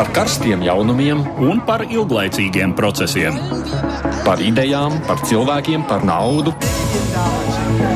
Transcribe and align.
par 0.00 0.08
karstiem 0.16 0.62
jaunumiem, 0.64 1.18
un 1.44 1.58
par 1.60 1.82
ilglaicīgiem 1.84 2.70
procesiem. 2.72 3.34
par 4.24 4.40
idejām, 4.40 4.94
par 5.06 5.18
cilvēkiem, 5.28 5.84
par 5.88 6.04
naudu, 6.04 6.54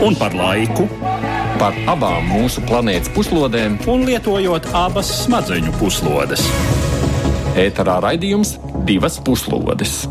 Un 0.04 0.16
par 0.16 0.34
laiku, 0.34 0.84
par 1.58 1.72
abām 1.88 2.26
mūsu 2.28 2.60
planētas 2.68 3.08
puslodēm. 3.08 3.78
un 3.88 4.04
lietojot 4.04 4.66
abas 4.74 5.24
smadzeņu 5.24 5.72
puslodes. 5.78 6.42
Ēterā 7.56 8.00
raidījums 8.02 8.58
divas 8.84 9.18
puslodes. 9.18 10.06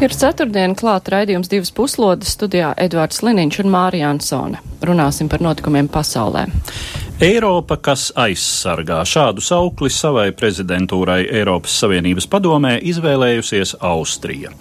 Ir 0.00 0.08
ceturtdiena 0.08 0.74
klāta 0.74 1.10
raidījums 1.18 1.48
divas 1.48 1.70
puslodes 1.70 2.32
studijā 2.32 2.72
Edvards 2.76 3.20
Liniņš 3.20 3.60
un 3.64 3.70
Mārija 3.70 4.08
Ansone. 4.08 4.58
Runāsim 4.80 5.28
par 5.28 5.40
notikumiem 5.40 5.88
pasaulē. 5.88 6.46
Eiropa, 7.18 7.74
kas 7.82 8.12
aizsargā 8.14 9.00
šādu 9.02 9.42
saukli 9.42 9.88
savai 9.90 10.28
prezidentūrai 10.38 11.24
Eiropas 11.34 11.72
Savienības 11.80 12.28
padomē, 12.30 12.76
izvēlējusies 12.86 13.72
Austrija. 13.82 14.52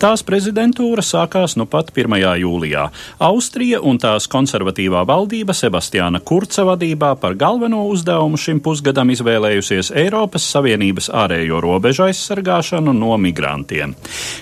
Tās 0.00 0.24
prezidentūra 0.24 1.04
sākās 1.04 1.58
nu 1.60 1.66
pat 1.68 1.90
1. 1.92 2.16
jūlijā. 2.40 2.86
Austrija 3.26 3.82
un 3.84 4.00
tās 4.00 4.24
konservatīvā 4.32 5.02
valdība 5.04 5.52
Sebastiāna 5.52 6.22
Kurca 6.24 6.64
vadībā 6.70 7.10
par 7.20 7.36
galveno 7.36 7.82
uzdevumu 7.90 8.40
šim 8.40 8.62
pusgadam 8.64 9.12
izvēlējusies 9.12 9.92
Eiropas 10.00 10.48
Savienības 10.54 11.10
ārējo 11.12 11.60
robežu 11.60 12.06
aizsargāšanu 12.06 12.96
no 12.96 13.12
migrantiem. 13.20 13.92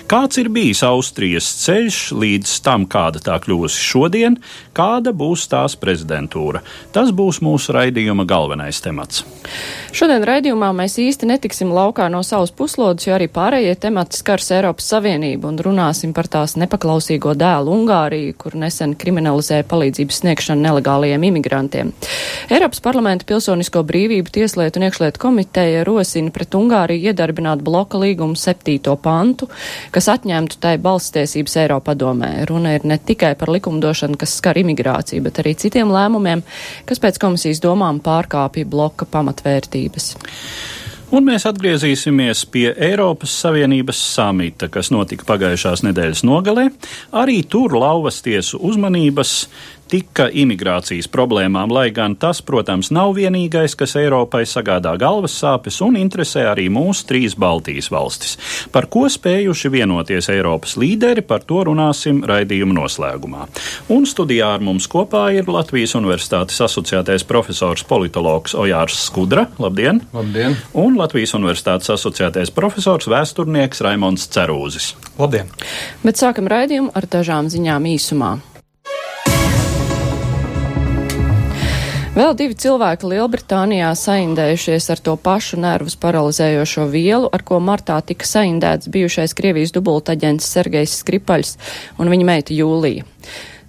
Kāds 0.07 0.39
ir 0.39 0.47
bijis 0.47 0.85
Austrijas 0.87 1.51
ceļš 1.65 1.99
līdz 2.23 2.55
tam, 2.63 2.87
kāda 2.87 3.19
tā 3.27 3.35
kļūsi 3.43 3.83
šodien, 3.91 4.39
kāda 4.71 5.11
būs 5.11 5.49
tās 5.51 5.75
prezidentūra? 5.75 6.63
Tas 6.95 7.11
būs 7.11 7.43
mūsu 7.43 7.64
raidījuma 7.73 8.25
galvenais 8.29 8.81
temats. 8.83 9.23
Šodien 9.95 10.25
raidījumā 10.27 10.71
mēs 10.75 10.97
īsti 10.99 11.27
netiksim 11.29 11.69
laukā 11.71 12.09
no 12.11 12.19
savas 12.25 12.51
puslodes, 12.51 13.05
jo 13.07 13.13
arī 13.15 13.29
pārējie 13.31 13.75
temati 13.79 14.17
skars 14.19 14.49
Eiropas 14.57 14.89
Savienību 14.91 15.47
un 15.47 15.59
runāsim 15.63 16.11
par 16.15 16.27
tās 16.31 16.57
nepaklausīgo 16.59 17.31
dēlu 17.39 17.71
Ungāriju, 17.77 18.33
kur 18.41 18.57
nesen 18.59 18.97
kriminalizēja 18.99 19.63
palīdzības 19.69 20.19
sniegšanu 20.23 20.65
nelegālajiem 20.65 21.27
imigrantiem. 21.29 21.93
Eiropas 22.51 22.83
parlamenta 22.83 23.27
pilsonisko 23.29 23.85
brīvību 23.87 24.33
tieslietu 24.35 24.81
un 24.81 24.87
iekšlietu 24.89 25.21
komiteja 25.21 25.85
rosina 25.87 26.33
pret 26.35 26.57
Ungāriju 26.59 27.13
iedarbināt 27.13 27.63
bloka 27.63 28.01
līgumu 28.01 28.35
septīto 28.39 28.97
pantu, 28.99 29.47
kas 29.95 30.09
atņemtu 30.11 30.59
tai 30.59 30.75
balstiesības 30.81 31.55
Eiropadomē. 31.63 32.33
Runa 32.49 32.75
ir 32.75 32.83
ne 32.83 32.99
tikai 32.99 33.31
par 33.39 33.53
likumdošanu, 33.55 34.19
kas 34.19 34.35
skar 34.41 34.59
imigrāciju, 34.59 35.23
bet 35.23 35.39
arī 35.43 35.55
citiem 35.55 35.93
lēmumiem, 35.93 36.43
kas 36.89 36.99
pēc 36.99 37.21
komisijas 37.21 37.54
domām 37.63 38.01
pārkāpja 38.03 38.67
bloka 38.69 39.07
pamatvērtības. 39.11 40.13
Un 41.15 41.23
mēs 41.27 41.45
atgriezīsimies 41.45 42.41
pie 42.49 42.65
Eiropas 42.73 43.33
Savienības 43.43 43.99
samita, 44.15 44.67
kas 44.73 44.89
notika 44.91 45.27
pagājušās 45.29 45.83
nedēļas 45.85 46.23
nogalē. 46.25 46.65
Arī 47.15 47.43
tur 47.47 47.77
lauvas 47.77 48.23
tiesu 48.25 48.57
uzmanības 48.65 49.35
tika 49.91 50.27
imigrācijas 50.33 51.07
problēmām, 51.11 51.71
lai 51.73 51.89
gan 51.95 52.15
tas, 52.19 52.41
protams, 52.45 52.91
nav 52.95 53.13
vienīgais, 53.17 53.75
kas 53.77 53.95
Eiropai 53.99 54.43
sagādā 54.49 54.95
galvas 55.01 55.35
sāpes 55.37 55.79
un 55.85 55.97
interesē 55.99 56.45
arī 56.51 56.67
mūsu 56.73 57.05
trīs 57.09 57.35
Baltijas 57.39 57.91
valstis. 57.93 58.35
Par 58.73 58.89
ko 58.91 59.05
spējuši 59.11 59.71
vienoties 59.73 60.29
Eiropas 60.33 60.75
līderi, 60.81 61.23
par 61.25 61.45
to 61.47 61.63
runāsim 61.69 62.23
raidījuma 62.25 62.77
noslēgumā. 62.79 63.47
Un 63.93 64.07
studijā 64.09 64.53
ar 64.55 64.65
mums 64.65 64.89
kopā 64.91 65.27
ir 65.37 65.49
Latvijas 65.51 65.95
Universitātes 65.99 66.59
asociētais 66.65 67.27
profesors 67.27 67.85
politologs 67.87 68.57
Ojārs 68.57 68.97
Skudra. 69.05 69.47
Labdien! 69.61 70.01
Labdien! 70.15 70.57
Un 70.73 70.97
Latvijas 70.99 71.35
Universitātes 71.37 71.93
asociētais 71.93 72.53
profesors 72.55 73.09
vēsturnieks 73.11 73.83
Raimons 73.85 74.27
Cerūzis. 74.33 74.93
Labdien! 75.19 75.51
Bet 76.03 76.19
sākam 76.21 76.49
raidījumu 76.51 76.93
ar 76.95 77.09
dažām 77.11 77.51
ziņām 77.53 77.89
īsumā. 77.95 78.35
Vēl 82.15 82.31
divi 82.39 82.55
cilvēki 82.55 83.09
Lielbritānijā 83.11 83.89
saindējušies 83.99 84.85
ar 84.93 84.99
to 85.03 85.17
pašu 85.19 85.57
nervus 85.59 85.97
paralizējošo 85.99 86.85
vielu, 86.93 87.27
ar 87.27 87.41
ko 87.43 87.57
martā 87.59 87.97
tika 88.07 88.23
saindēts 88.23 88.87
bijušais 88.93 89.35
Krievijas 89.35 89.73
dubultaģents 89.75 90.47
Sergejs 90.47 90.93
Skripaļs 91.01 91.51
un 91.99 92.13
viņa 92.13 92.29
meita 92.29 92.55
Jūlija. 92.55 93.03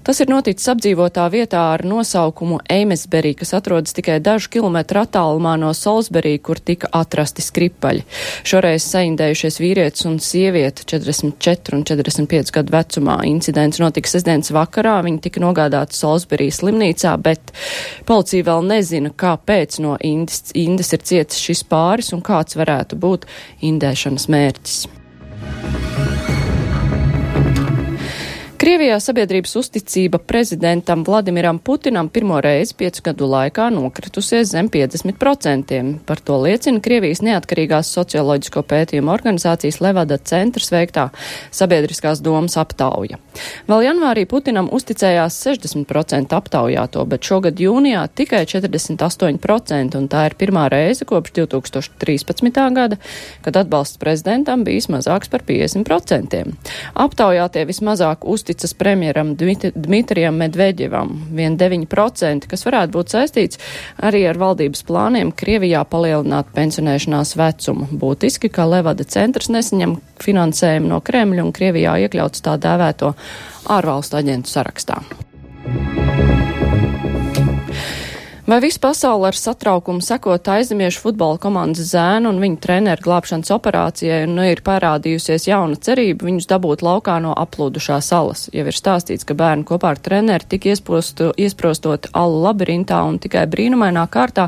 Tas 0.06 0.20
ir 0.22 0.28
noticis 0.30 0.68
apdzīvotā 0.70 1.24
vietā 1.32 1.58
ar 1.72 1.82
nosaukumu 1.82 2.60
Eimesberī, 2.70 3.32
kas 3.40 3.50
atrodas 3.58 3.96
tikai 3.96 4.20
dažu 4.22 4.52
kilometru 4.54 5.00
attālumā 5.02 5.56
no 5.58 5.72
Solsberī, 5.74 6.36
kur 6.38 6.60
tika 6.62 6.86
atrasti 6.94 7.42
skripaļi. 7.42 8.04
Šoreiz 8.46 8.86
saindējušies 8.86 9.58
vīrietis 9.58 10.06
un 10.06 10.20
sieviete 10.22 10.86
44 10.86 11.80
un 11.80 11.82
45 11.90 12.54
gadu 12.54 12.76
vecumā. 12.76 13.18
Incidents 13.26 13.82
notika 13.82 14.12
sestdienas 14.12 14.54
vakarā, 14.54 15.00
viņi 15.08 15.24
tika 15.26 15.42
nogādāti 15.42 15.98
Solsberī 15.98 16.52
slimnīcā, 16.54 17.16
bet 17.26 17.50
policija 18.06 18.46
vēl 18.52 18.62
nezina, 18.70 19.10
kāpēc 19.10 19.80
no 19.82 19.98
Indes, 20.06 20.52
Indes 20.54 20.94
ir 20.94 21.02
cietis 21.02 21.42
šis 21.42 21.66
pāris 21.66 22.14
un 22.14 22.22
kāds 22.22 22.54
varētu 22.54 23.02
būt 23.02 23.26
indēšanas 23.74 24.30
mērķis. 24.30 24.84
Krievijā 28.66 28.96
sabiedrības 28.98 29.52
uzticība 29.60 30.18
prezidentam 30.18 31.04
Vladimiram 31.06 31.60
Putinam 31.62 32.08
pirmo 32.10 32.40
reizi 32.42 32.74
piecu 32.74 33.04
gadu 33.06 33.28
laikā 33.30 33.68
nokritusies 33.70 34.48
zem 34.50 34.66
50%. 34.74 35.76
Par 36.02 36.18
to 36.18 36.40
liecina 36.42 36.82
Krievijas 36.82 37.22
neatkarīgās 37.22 37.92
socioloģisko 37.94 38.64
pētījumu 38.66 39.12
organizācijas 39.14 39.78
Levada 39.86 40.18
centrs 40.18 40.72
veiktā 40.74 41.04
sabiedriskās 41.54 42.18
domas 42.26 42.58
aptauja. 42.58 43.20
Vēl 43.70 43.84
janvārī 43.86 44.24
Putinam 44.26 44.66
uzticējās 44.74 45.38
60% 45.46 46.34
aptaujāto, 46.34 47.06
bet 47.06 47.22
šogad 47.22 47.62
jūnijā 47.62 48.02
tikai 48.18 48.42
48%, 48.50 49.94
un 50.00 50.10
tā 50.10 50.24
ir 50.26 50.36
pirmā 50.42 50.66
reize 50.74 51.06
kopš 51.06 51.36
2013. 51.38 52.50
gada, 52.80 52.98
kad 53.46 53.62
atbalsts 53.62 54.02
prezidentam 54.02 54.66
bijis 54.66 54.90
mazāks 54.90 55.30
par 55.30 55.46
50%. 55.46 56.42
Aptaujātie 57.06 57.66
vismazāk 57.70 58.26
uzticējās 58.26 58.55
uzticas 58.56 58.74
premjeram 58.74 59.36
Dmitrijam 59.74 60.36
Medveģevam, 60.36 61.10
vien 61.32 61.58
9%, 61.58 62.48
kas 62.48 62.64
varētu 62.64 62.92
būt 62.96 63.12
saistīts 63.12 63.60
arī 64.00 64.24
ar 64.30 64.38
valdības 64.40 64.82
plāniem 64.88 65.32
Krievijā 65.36 65.84
palielināt 65.84 66.48
pensionēšanās 66.56 67.36
vecumu. 67.36 67.88
Būtiski, 67.92 68.48
ka 68.48 68.64
Levada 68.64 69.04
centrs 69.04 69.50
nesaņem 69.52 69.98
finansējumu 70.24 70.88
no 70.88 71.02
Kremļa 71.04 71.44
un 71.44 71.52
Krievijā 71.52 71.98
iekļauts 72.06 72.40
tā 72.40 72.56
dēvēto 72.56 73.12
ārvalstu 73.68 74.16
aģentu 74.16 74.48
sarakstā. 74.48 75.02
Vai 78.46 78.60
visu 78.62 78.78
pasauli 78.78 79.26
ar 79.26 79.34
satraukumu 79.34 79.98
sekot 80.06 80.48
aizemiešu 80.54 81.00
futbola 81.02 81.34
komandas 81.42 81.88
zēnu 81.90 82.30
un 82.30 82.36
viņu 82.38 82.60
treneru 82.62 83.02
glābšanas 83.02 83.50
operācijai 83.56 84.20
un 84.28 84.36
nu, 84.38 84.44
ir 84.46 84.62
parādījusies 84.62 85.48
jauna 85.48 85.74
cerība 85.82 86.28
viņus 86.28 86.46
dabūt 86.52 86.84
laukā 86.86 87.16
no 87.24 87.32
aplūdušā 87.34 87.98
salas? 88.06 88.44
Jau 88.54 88.62
ir 88.70 88.78
stāstīts, 88.78 89.26
ka 89.26 89.34
bērni 89.34 89.66
kopā 89.66 89.96
ar 89.96 89.98
treneri 89.98 90.46
tika 90.46 90.70
iesprosto, 90.70 91.32
iesprostoti 91.34 92.14
alu 92.14 92.38
labirintā 92.44 93.00
un 93.08 93.18
tikai 93.18 93.48
brīnumainā 93.50 94.06
kārtā 94.14 94.46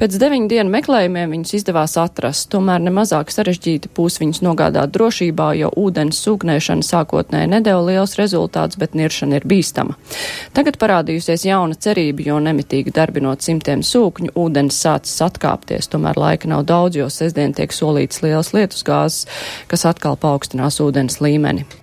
pēc 0.00 0.18
deviņu 0.20 0.50
dienu 0.50 0.74
meklējumiem 0.74 1.36
viņus 1.36 1.54
izdevās 1.60 1.96
atrast. 2.00 2.50
Tomēr 2.52 2.82
nemazāk 2.82 3.32
sarežģīti 3.32 3.92
būs 3.96 4.18
viņus 4.18 4.42
nogādāt 4.42 4.92
drošībā, 4.96 5.52
jo 5.60 5.70
ūdens 5.78 6.18
sūknēšana 6.26 6.84
sākotnēji 6.84 7.52
nedēļa 7.54 7.86
liels 7.92 8.18
rezultāts, 8.18 8.80
bet 8.80 8.98
niršana 8.98 9.38
ir 9.38 9.48
bīstama. 9.48 9.94
Tagad 10.56 10.80
parādījusies 10.82 11.46
jauna 11.46 11.78
cerība, 11.78 12.26
jo 12.26 12.42
nemitīgi 12.42 12.90
darbi 12.90 13.12
Iedarbinot 13.12 13.44
simtiem 13.44 13.82
sūkņu, 13.84 14.32
ūdens 14.40 14.78
sācis 14.82 15.20
atkāpties, 15.26 15.90
tomēr 15.92 16.16
laika 16.16 16.48
nav 16.48 16.64
daudz, 16.64 16.96
jo 16.96 17.10
sestdien 17.12 17.52
tiek 17.52 17.74
solīts 17.76 18.22
liels 18.24 18.54
lietusgāzes, 18.56 19.28
kas 19.68 19.86
atkal 19.92 20.16
paaugstinās 20.16 20.80
ūdens 20.80 21.20
līmeni. 21.20 21.81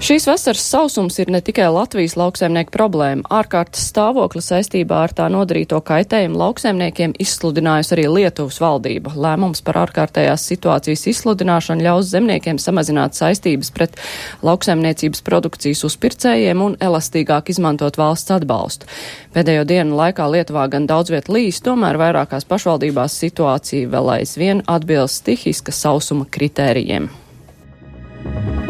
Šīs 0.00 0.24
vasaras 0.24 0.62
sausums 0.64 1.18
ir 1.20 1.28
ne 1.28 1.42
tikai 1.44 1.66
Latvijas 1.68 2.14
lauksaimnieku 2.16 2.72
problēma. 2.72 3.20
Ārkārtas 3.36 3.82
stāvokli 3.90 4.40
saistībā 4.40 5.02
ar 5.04 5.12
tā 5.12 5.26
nodarīto 5.28 5.76
kaitējumu 5.84 6.40
lauksaimniekiem 6.40 7.12
izsludinājusi 7.20 7.92
arī 7.98 8.06
Lietuvas 8.08 8.62
valdība. 8.64 9.12
Lēmums 9.12 9.60
par 9.66 9.82
ārkārtējās 9.82 10.46
situācijas 10.54 11.04
izsludināšanu 11.12 11.84
ļaus 11.84 12.08
zemniekiem 12.14 12.56
samazināt 12.56 13.20
saistības 13.20 13.68
pret 13.76 14.00
lauksaimniecības 14.40 15.20
produkcijas 15.28 15.84
uzpircējiem 15.90 16.64
un 16.64 16.80
elastīgāk 16.80 17.52
izmantot 17.52 18.00
valsts 18.00 18.32
atbalstu. 18.40 18.88
Pēdējo 19.36 19.68
dienu 19.68 20.00
laikā 20.00 20.32
Lietuvā 20.32 20.64
gan 20.72 20.88
daudz 20.88 21.12
viet 21.12 21.28
līs, 21.28 21.60
tomēr 21.60 22.00
vairākās 22.00 22.48
pašvaldībās 22.48 23.20
situācija 23.20 23.92
vēl 23.92 24.14
aizvien 24.16 24.64
atbilst 24.64 25.20
stihiska 25.20 25.76
sausuma 25.76 26.24
kritērijiem. 26.24 27.12
Bet 28.24 28.69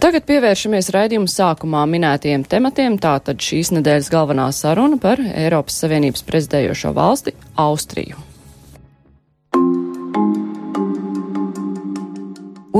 tagad 0.00 0.24
pievēršamies 0.28 0.90
raidījuma 0.94 1.30
sākumā 1.30 1.84
minētiem 1.90 2.44
tematiem. 2.48 2.96
Tātad 3.00 3.42
šīs 3.44 3.72
nedēļas 3.76 4.10
galvenā 4.12 4.48
saruna 4.56 4.98
par 5.00 5.20
Eiropas 5.20 5.76
Savienības 5.82 6.24
prezidējošo 6.28 6.94
valsti 6.96 7.36
Austriju. 7.60 8.16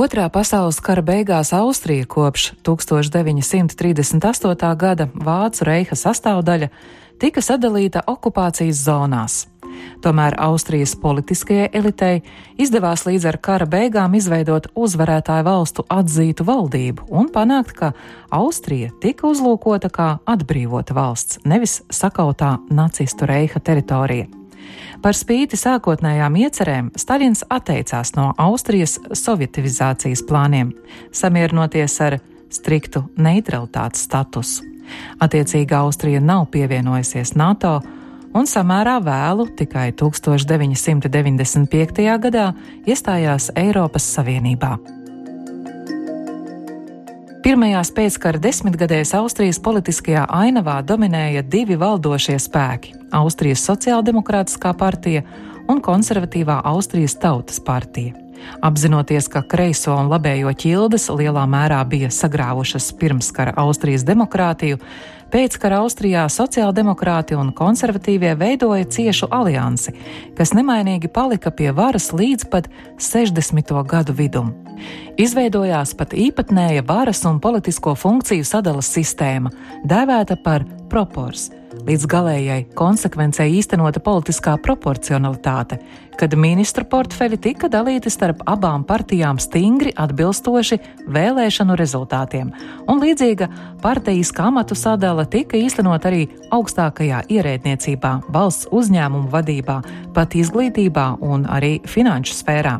Otrā 0.01 0.25
pasaules 0.33 0.79
kara 0.81 1.03
beigās 1.05 1.51
Austrija 1.53 2.07
kopš 2.09 2.51
1938. 2.65 4.75
gada 4.79 5.09
Vācu 5.13 5.67
reiha 5.67 5.97
sastāvdaļa 5.99 6.71
tika 7.21 7.43
sadalīta 7.43 8.01
okupācijas 8.07 8.85
zonās. 8.87 9.43
Tomēr 10.01 10.35
Austrijas 10.41 10.95
politiskajai 10.99 11.69
elitei 11.77 12.21
izdevās 12.61 13.05
līdz 13.05 13.27
ar 13.29 13.37
kara 13.43 13.67
beigām 13.69 14.15
izveidot 14.17 14.71
uzvarētāju 14.75 15.45
valstu 15.47 15.85
atzītu 15.89 16.45
valdību 16.47 17.07
un 17.09 17.29
panākt, 17.33 17.75
ka 17.77 17.93
Austrija 18.31 18.91
tika 19.01 19.27
uzlūkota 19.29 19.91
kā 19.93 20.11
atbrīvota 20.25 20.97
valsts, 20.97 21.41
nevis 21.45 21.81
sakautā 21.93 22.57
nacistu 22.69 23.29
reiha 23.29 23.59
teritorija. 23.59 24.27
Par 25.01 25.17
spīti 25.17 25.57
sākotnējām 25.57 26.35
iecerēm, 26.43 26.91
Staļins 26.97 27.45
atteicās 27.49 28.13
no 28.13 28.31
Austrijas 28.37 28.99
sovietivizācijas 29.17 30.21
plāniem, 30.29 30.75
samierinoties 31.11 31.95
ar 32.05 32.19
striktu 32.53 33.07
neutralitātes 33.17 34.05
statusu. 34.05 34.67
Attiecīgi 35.23 35.73
Austrija 35.77 36.21
nav 36.21 36.49
pievienojusies 36.53 37.33
NATO 37.39 37.79
un 38.33 38.47
samērā 38.47 39.03
vēlu, 39.03 39.47
tikai 39.57 39.91
1995. 39.97 42.19
gadā, 42.23 42.53
iestājās 42.87 43.51
Eiropas 43.59 44.05
Savienībā. 44.15 44.77
Pirmajās 47.41 47.89
pēckara 47.97 48.37
desmitgadēs 48.37 49.15
Austrijas 49.17 49.57
politiskajā 49.65 50.27
ainavā 50.29 50.77
dominēja 50.85 51.41
divi 51.41 51.73
valdošie 51.75 52.37
spēki- 52.39 52.93
Austrijas 53.21 53.65
sociāldemokrātiskā 53.65 54.77
partija 54.77 55.23
un 55.67 55.81
konservatīvā 55.81 56.61
Austrijas 56.63 57.15
tautas 57.15 57.59
partija. 57.59 58.13
Apzinoties, 58.61 59.27
ka 59.27 59.41
kreiso 59.41 59.95
un 59.95 60.09
labējo 60.11 60.53
ķildes 60.53 61.09
lielā 61.09 61.47
mērā 61.49 61.87
bija 61.87 62.09
sagrāvušas 62.13 62.93
pirmskara 62.99 63.53
Austrijas 63.57 64.03
demokrātiju, 64.03 64.77
Pēckara 65.31 65.77
Austrijā 65.79 66.25
sociāldemokrāti 66.27 67.37
un 67.39 67.53
konservatīvie 67.55 68.33
veidoja 68.35 68.83
ciešu 68.91 69.29
aliansi, 69.31 69.93
kas 70.35 70.51
nemainīgi 70.57 71.07
palika 71.07 71.53
pie 71.55 71.69
varas 71.75 72.09
līdz 72.11 72.49
pat 72.51 72.67
60. 72.99 73.71
gadu 73.87 74.15
vidum. 74.17 74.51
Izveidojās 75.21 75.95
pat 75.95 76.17
īpatnēja 76.17 76.83
varas 76.83 77.23
un 77.29 77.39
politisko 77.39 77.95
funkciju 77.95 78.43
sadalas 78.43 78.91
sistēma, 78.91 79.53
dēvēta 79.87 80.35
par 80.43 80.67
propors 80.91 81.47
līdz 81.87 82.05
galējai 82.09 82.65
konsekvencei 82.77 83.55
īstenota 83.57 83.99
politiskā 84.03 84.57
proporcionalitāte, 84.61 85.79
kad 86.19 86.35
ministru 86.37 86.85
portfeļi 86.89 87.37
tika 87.41 87.69
dalīti 87.71 88.09
starp 88.11 88.43
abām 88.49 88.83
partijām 88.87 89.39
stingri 89.41 89.93
atbilstoši 89.95 90.77
vēlēšanu 91.11 91.75
rezultātiem, 91.79 92.51
un 92.91 93.01
līdzīga 93.01 93.47
partijiska 93.81 94.41
amatu 94.51 94.75
sadala 94.77 95.25
tika 95.25 95.57
īstenot 95.57 96.05
arī 96.09 96.27
augstākajā 96.53 97.19
ierēdniecībā, 97.31 98.11
valsts 98.33 98.69
uzņēmumu 98.71 99.29
vadībā, 99.31 99.81
pat 100.15 100.35
izglītībā 100.37 101.07
un 101.21 101.45
arī 101.49 101.79
finanšu 101.87 102.33
sfērā. 102.41 102.79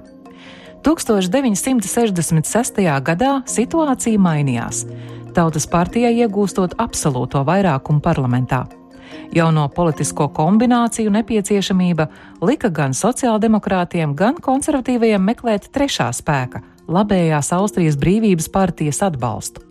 1966. 0.81 2.81
gadā 3.05 3.41
situācija 3.45 4.19
mainījās. 4.19 4.85
Tautas 5.31 5.67
partijai 5.69 6.25
iegūstot 6.25 6.73
absolūto 6.81 7.45
vairākumu 7.47 8.01
parlamentā. 8.03 8.80
Jauno 9.31 9.67
politisko 9.69 10.27
kombināciju 10.35 11.11
nepieciešamība 11.11 12.07
lika 12.41 12.69
gan 12.69 12.91
sociāldemokrātiem, 12.91 14.15
gan 14.15 14.35
konservatīvajiem 14.35 15.23
meklēt 15.31 15.69
trešā 15.71 16.11
spēka- 16.11 16.61
labējās 16.95 17.53
Austrijas 17.55 17.95
brīvības 17.95 18.51
partijas 18.51 19.01
atbalstu. 19.01 19.61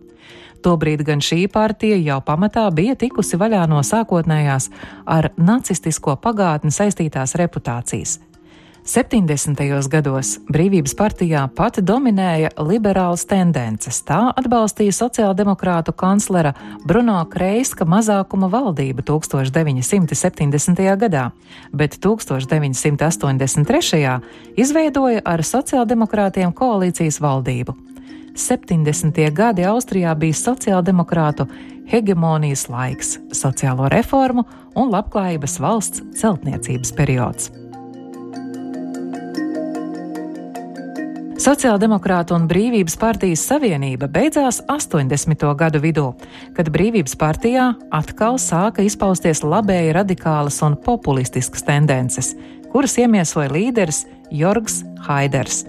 Tobrīd 0.63 1.05
gan 1.05 1.21
šī 1.25 1.49
partija 1.49 1.97
jau 1.97 2.21
pamatā 2.21 2.67
bija 2.75 2.95
tikusi 2.95 3.37
vaļā 3.41 3.67
no 3.69 3.81
sākotnējās 3.81 4.69
ar 5.07 5.31
nacistisko 5.37 6.17
pagātni 6.17 6.71
saistītās 6.71 7.35
reputācijas. 7.35 8.19
70. 8.85 9.89
gados 9.89 10.39
Brīvības 10.49 10.95
partijā 10.97 11.49
pati 11.55 11.83
dominēja 11.85 12.51
liberālas 12.65 13.27
tendences. 13.29 14.01
Tā 14.07 14.33
atbalstīja 14.41 14.93
sociāldemokrātu 14.97 15.93
kanclera 15.93 16.55
Bruno 16.87 17.27
Kreiska 17.31 17.85
mazākuma 17.85 18.49
valdību 18.51 19.03
1970. 19.07 20.97
gadā, 21.05 21.31
bet 21.73 21.99
1983. 22.01 24.21
izveidoja 24.57 25.21
ar 25.25 25.41
sociāldemokrātiem 25.45 26.53
koalīcijas 26.57 27.21
valdību. 27.21 27.75
70. 28.35 29.31
gadi 29.35 29.65
Austrijā 29.69 30.15
bija 30.17 30.35
sociāldemokrātu 30.35 31.47
hegemonijas 31.91 32.69
laiks, 32.71 33.19
sociālo 33.35 33.89
reformu 33.93 34.45
un 34.75 34.93
labklājības 34.95 35.59
valsts 35.61 36.03
celtniecības 36.21 36.95
periods. 36.97 37.51
Sociāldemokrāta 41.41 42.35
un 42.37 42.43
Brīvības 42.51 42.99
partijas 43.01 43.41
savienība 43.49 44.11
beidzās 44.13 44.59
80. 44.69 45.47
gadu 45.57 45.81
vidū, 45.81 46.11
kad 46.53 46.69
Brīvības 46.69 47.15
partijā 47.17 47.71
atkal 47.97 48.37
sāka 48.37 48.85
izpausties 48.85 49.41
labēji 49.41 49.95
radikālas 49.97 50.61
un 50.67 50.77
populistiskas 50.85 51.65
tendences, 51.65 52.35
kuras 52.75 52.99
iemiesoja 53.01 53.49
līderis 53.57 54.03
Jorgs 54.29 54.83
Haiders. 55.07 55.63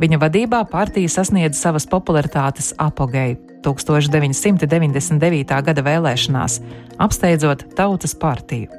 Viņa 0.00 0.22
vadībā 0.24 0.62
partija 0.72 1.12
sasniedza 1.12 1.66
savas 1.66 1.84
popularitātes 1.90 2.72
apogēju 2.80 3.36
1999. 3.60 5.64
gada 5.68 5.84
vēlēšanās, 5.84 6.62
apsteidzot 6.96 7.68
Tautas 7.76 8.16
partiju. 8.16 8.72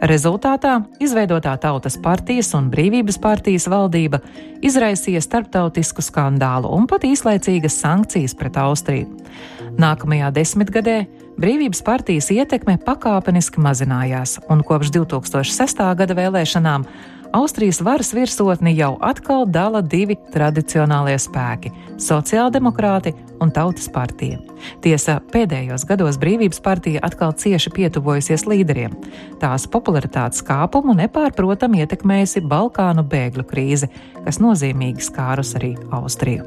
Rezultātā 0.00 0.78
izveidotā 0.96 1.52
Tautas 1.60 1.98
partijas 2.00 2.54
un 2.56 2.70
Brīvības 2.72 3.18
partijas 3.20 3.66
valdība 3.68 4.22
izraisīja 4.64 5.20
starptautisku 5.20 6.00
skandālu 6.00 6.70
un 6.72 6.86
pat 6.88 7.04
īslaicīgas 7.04 7.76
sankcijas 7.82 8.32
pret 8.32 8.56
Austriju. 8.56 9.10
Nākamajā 9.76 10.30
desmitgadē 10.32 10.96
Brīvības 11.40 11.84
partijas 11.84 12.30
ietekme 12.32 12.78
pakāpeniski 12.80 13.60
mazinājās, 13.60 14.38
un 14.48 14.64
kopš 14.64 14.94
2006. 14.96 15.84
gada 16.00 16.16
vēlēšanām 16.16 16.88
Austrijas 17.32 17.80
varas 17.80 18.14
virsotni 18.14 18.72
jau 18.76 18.96
atkal 19.00 19.44
dala 19.46 19.80
divi 19.82 20.16
tradicionālie 20.34 21.14
spēki- 21.18 21.70
sociāldemokrāti 22.08 23.12
un 23.40 23.52
tautas 23.54 23.88
partija. 23.88 24.38
Tiesa, 24.82 25.20
pēdējos 25.32 25.86
gados 25.86 26.18
Brīvības 26.18 26.60
partija 26.62 27.00
atkal 27.02 27.32
cieši 27.32 27.70
pietuvojusies 27.70 28.46
līderiem. 28.46 28.96
Tās 29.38 29.66
popularitātes 29.66 30.42
kāpumu 30.42 30.96
nepārprotam 30.96 31.78
ietekmējusi 31.78 32.42
Balkānu 32.48 33.06
bēgļu 33.06 33.44
krīze, 33.46 33.88
kas 34.24 34.38
nozīmīgi 34.38 35.00
skārus 35.00 35.54
arī 35.54 35.76
Austriju. 35.92 36.42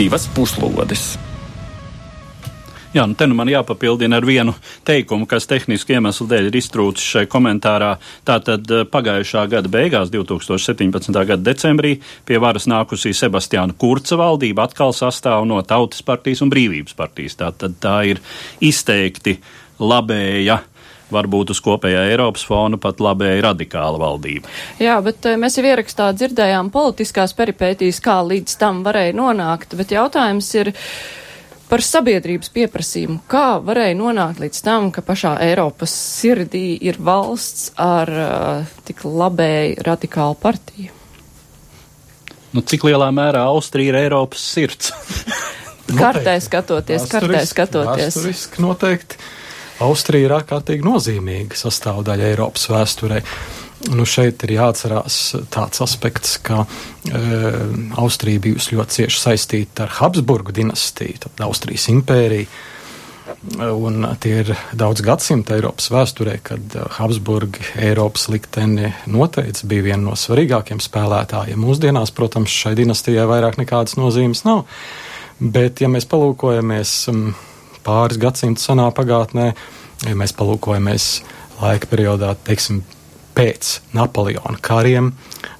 Divas 0.00 0.24
puslodes. 0.32 1.18
Jā, 2.90 3.04
nu 3.06 3.14
te 3.14 3.26
nu 3.28 3.36
man 3.38 3.46
jāpapildina 3.46 4.16
ar 4.18 4.24
vienu 4.26 4.54
teikumu, 4.88 5.26
kas 5.30 5.46
tehniski 5.46 5.94
iemeslu 5.94 6.24
dēļ 6.30 6.48
ir 6.48 6.56
iztrūcis 6.58 7.12
šai 7.12 7.22
komentārā. 7.30 7.92
Tātad 8.26 8.64
eh, 8.74 8.82
pagājušā 8.90 9.44
gada 9.52 9.70
beigās, 9.70 10.10
2017. 10.10 11.12
gada 11.14 11.38
decembrī, 11.46 11.98
pie 12.26 12.40
varas 12.42 12.66
nākusī 12.70 13.12
Sebastiāna 13.14 13.76
Kurca 13.78 14.18
valdība 14.18 14.66
atkal 14.66 14.96
sastāv 14.96 15.46
no 15.46 15.60
Tautas 15.62 16.02
partijas 16.02 16.42
un 16.42 16.50
Brīvības 16.50 16.96
partijas. 16.98 17.38
Tātad 17.44 17.76
tā 17.84 18.00
ir 18.10 18.24
izteikti 18.58 19.36
labēja 19.78 20.58
varbūt 21.14 21.54
uz 21.54 21.60
kopējā 21.64 22.06
Eiropas 22.10 22.44
fona 22.46 22.78
pat 22.80 23.00
labēji 23.02 23.44
radikāla 23.46 24.00
valdība. 24.00 24.50
Jā, 24.82 24.98
bet 25.04 25.26
eh, 25.28 25.38
mēs 25.40 25.58
jau 25.58 25.64
ierakstā 25.66 26.10
dzirdējām 26.16 26.72
politiskās 26.74 27.34
peripētīs, 27.38 28.02
kā 28.04 28.20
līdz 28.26 28.58
tam 28.60 28.84
varēja 28.86 29.16
nonākt, 29.18 29.76
bet 29.78 29.94
jautājums 29.94 30.50
ir 30.58 30.72
par 31.70 31.84
sabiedrības 31.86 32.50
pieprasījumu. 32.54 33.20
Kā 33.30 33.60
varēja 33.62 33.98
nonākt 33.98 34.42
līdz 34.42 34.62
tam, 34.66 34.90
ka 34.94 35.04
pašā 35.06 35.36
Eiropas 35.44 35.92
sirdī 35.94 36.74
ir 36.82 36.98
valsts 36.98 37.70
ar 37.78 38.10
uh, 38.10 38.72
tik 38.88 39.04
labēji 39.06 39.76
radikālu 39.86 40.38
partiju? 40.42 40.96
Nu, 42.50 42.64
cik 42.66 42.88
lielā 42.88 43.12
mērā 43.14 43.44
Austrija 43.52 43.92
ir 43.92 44.00
Eiropas 44.00 44.42
sirds? 44.42 44.90
kartē 45.98 46.34
skatoties, 46.42 47.06
kartē 47.10 47.44
skatoties. 47.46 48.16
Vēsturiski 48.16 48.64
noteikti 48.64 49.20
Austrija 49.80 50.28
ir 50.28 50.36
ārkārtīgi 50.36 50.84
nozīmīga 50.84 51.56
sastāvdaļa 51.56 52.30
Eiropas 52.34 52.68
vēsturē. 52.70 53.20
Nu, 53.96 54.04
šeit 54.04 54.42
ir 54.44 54.58
jāatcerās 54.58 55.14
tāds 55.48 55.80
aspekts, 55.80 56.34
ka 56.44 56.66
e, 56.66 57.20
Austrija 58.00 58.42
bijusi 58.44 58.76
ļoti 58.76 58.98
cieši 58.98 59.22
saistīta 59.22 59.86
ar 59.86 59.94
Habsburgu 60.02 60.52
dinastiju, 60.52 61.22
tad 61.24 61.40
Austrijas 61.46 61.88
impēriju. 61.92 62.50
Un 63.70 64.04
tie 64.20 64.34
ir 64.42 64.50
daudz 64.76 65.00
gadsimtu 65.06 65.54
Eiropas 65.56 65.86
vēsturē, 65.94 66.34
kad 66.44 66.74
Habsburgi 66.98 67.62
Eiropas 67.80 68.26
likteni 68.28 68.90
noteica, 69.08 69.64
bija 69.70 69.86
viena 69.86 70.02
no 70.10 70.16
svarīgākajiem 70.18 70.82
spēlētājiem. 70.84 71.62
Mūsdienās, 71.62 72.12
protams, 72.12 72.52
šai 72.52 72.74
dinastijai 72.76 73.24
vairāk 73.30 73.56
nekādas 73.62 73.96
nozīmes 73.96 74.44
nav. 74.44 74.66
Bet, 75.40 75.80
ja 75.80 75.88
mēs 75.88 76.04
palūkojamies 76.10 76.98
pāris 77.84 78.20
gadsimtu 78.20 78.62
senā 78.62 78.88
pagātnē, 78.94 79.50
ja 80.06 80.16
mēs 80.16 80.36
palūkojamies 80.38 81.10
laika 81.60 81.90
periodā, 81.90 82.34
teiksim, 82.46 82.82
pēc 83.40 83.78
Napoleona 83.94 84.58
kariem 84.62 85.12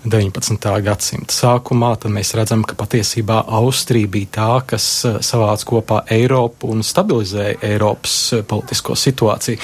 19. 0.04 0.66
gadsimta 0.84 1.34
sākumā, 1.34 1.92
tad 2.00 2.12
mēs 2.12 2.32
redzam, 2.36 2.64
ka 2.66 2.76
patiesībā 2.78 3.42
Austrija 3.60 4.10
bija 4.10 4.30
tā, 4.36 4.50
kas 4.72 4.86
eh, 5.08 5.18
savāca 5.24 5.68
kopā 5.68 6.02
Eiropu 6.12 6.72
un 6.74 6.84
stabilizēja 6.86 7.60
Eiropas 7.70 8.16
eh, 8.36 8.44
politisko 8.48 8.96
situāciju. 8.98 9.60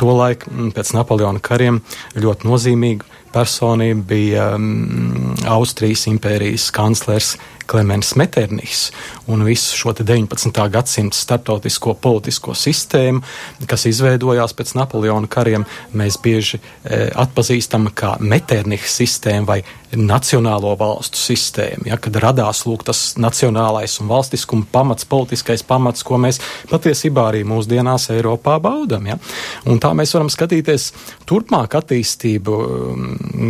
Tolaik 0.00 0.46
pēc 0.74 0.94
Napoleona 0.96 1.42
kariem 1.42 1.82
ļoti 2.18 2.50
nozīmīga 2.50 3.18
personība 3.30 4.06
bija 4.10 4.46
um, 4.56 5.34
Austrijas 5.46 6.08
impērijas 6.10 6.70
kanclers 6.74 7.36
Klemens 7.70 8.14
Meternīs 8.18 8.88
un 9.30 9.44
visu 9.46 9.76
šo 9.78 9.94
19. 9.96 10.62
gadsimta 10.72 11.16
starptautisko 11.16 11.94
politisko 12.02 12.54
sistēmu, 12.58 13.22
kas 13.70 13.86
izveidojās 13.90 14.54
pēc 14.58 14.74
Napoleona 14.78 15.30
kariem, 15.30 15.66
mēs 15.94 16.18
bieži 16.22 16.58
e, 16.58 17.06
atpazīstam 17.14 17.90
kā 17.94 18.16
Meternīha 18.20 18.90
sistēmu 18.90 19.50
vai 19.52 19.60
nacionālo 19.96 20.76
valstu 20.78 21.18
sistēmu, 21.18 21.88
ja, 21.90 21.96
kad 21.98 22.14
radās 22.22 22.62
lūk 22.66 22.84
tas 22.86 23.16
nacionālais 23.18 23.96
un 24.02 24.10
valstiskuma 24.10 24.66
pamats, 24.70 25.06
politiskais 25.10 25.64
pamats, 25.66 26.04
ko 26.06 26.18
mēs 26.22 26.38
patiesībā 26.70 27.26
arī 27.32 27.42
mūsdienās 27.48 28.10
Eiropā 28.14 28.58
baudam. 28.62 29.08
Ja. 29.10 29.18
Un 29.70 29.80
tā 29.82 29.90
mēs 29.98 30.14
varam 30.14 30.30
skatīties 30.30 30.90
turpmāk 31.26 31.74
attīstību 31.80 32.58
um, 32.60 33.08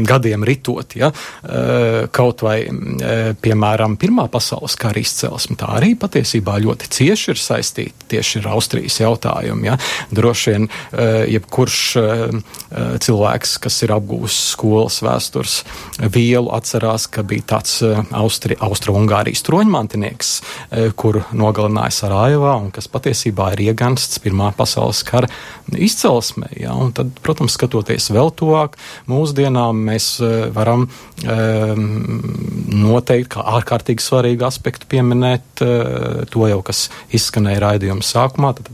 gadiem 0.09 0.47
ritot, 0.49 0.97
ja, 0.97 1.11
uh, 1.13 2.09
kaut 2.13 2.45
vai, 2.47 2.63
uh, 2.71 3.33
piemēram, 3.41 3.99
Pirmā 4.01 4.27
pasaules 4.33 4.79
kara 4.81 5.03
izcelsme, 5.03 5.59
tā 5.61 5.69
arī 5.77 5.93
patiesībā 6.01 6.57
ļoti 6.65 6.89
cieši 6.97 7.35
ir 7.35 7.43
saistīta 7.43 8.09
tieši 8.15 8.41
ar 8.41 8.53
Austrijas 8.55 8.97
jautājumu. 9.03 9.69
Ja. 9.69 9.77
Droši 10.15 10.55
vien 10.55 10.71
uh, 10.71 11.23
jebkurš 11.29 11.81
cilvēks, 13.03 13.57
kas 13.63 13.77
ir 13.85 13.93
apgūs 13.95 14.37
skolas 14.55 15.01
vēstures 15.03 15.57
vīru, 16.01 16.30
ielu 16.31 16.51
atcerās, 16.55 17.07
ka 17.11 17.23
bija 17.27 17.43
tāds 17.55 17.81
eh, 17.87 17.99
Austri, 18.17 18.57
Austro-Ungārijas 18.63 19.43
troņmantinieks, 19.47 20.31
eh, 20.71 20.91
kur 20.97 21.23
nogalināja 21.37 21.93
Sarajevā 22.01 22.55
un 22.61 22.71
kas 22.75 22.89
patiesībā 22.91 23.53
ir 23.55 23.61
iegansts 23.71 24.19
Pirmā 24.23 24.49
pasaules 24.57 25.03
kara 25.07 25.29
izcelsmē. 25.71 26.49
Ja? 26.61 26.73
Un 26.79 26.93
tad, 26.97 27.07
protams, 27.25 27.53
skatoties 27.57 28.11
vēl 28.15 28.31
tuvāk, 28.37 28.71
mūsdienām 29.11 29.75
mēs 29.91 30.07
eh, 30.25 30.29
varam 30.55 30.83
um, 30.87 30.91
noteikt 32.71 33.29
kā 33.35 33.41
ārkārtīgi 33.59 34.03
svarīgu 34.05 34.43
aspektu 34.47 34.85
pieminēt 34.91 35.45
to 35.61 36.47
jau, 36.49 36.61
kas 36.65 36.91
izskanēja 37.15 37.61
raidījuma 37.61 38.03
sākumā, 38.05 38.51
tad 38.57 38.67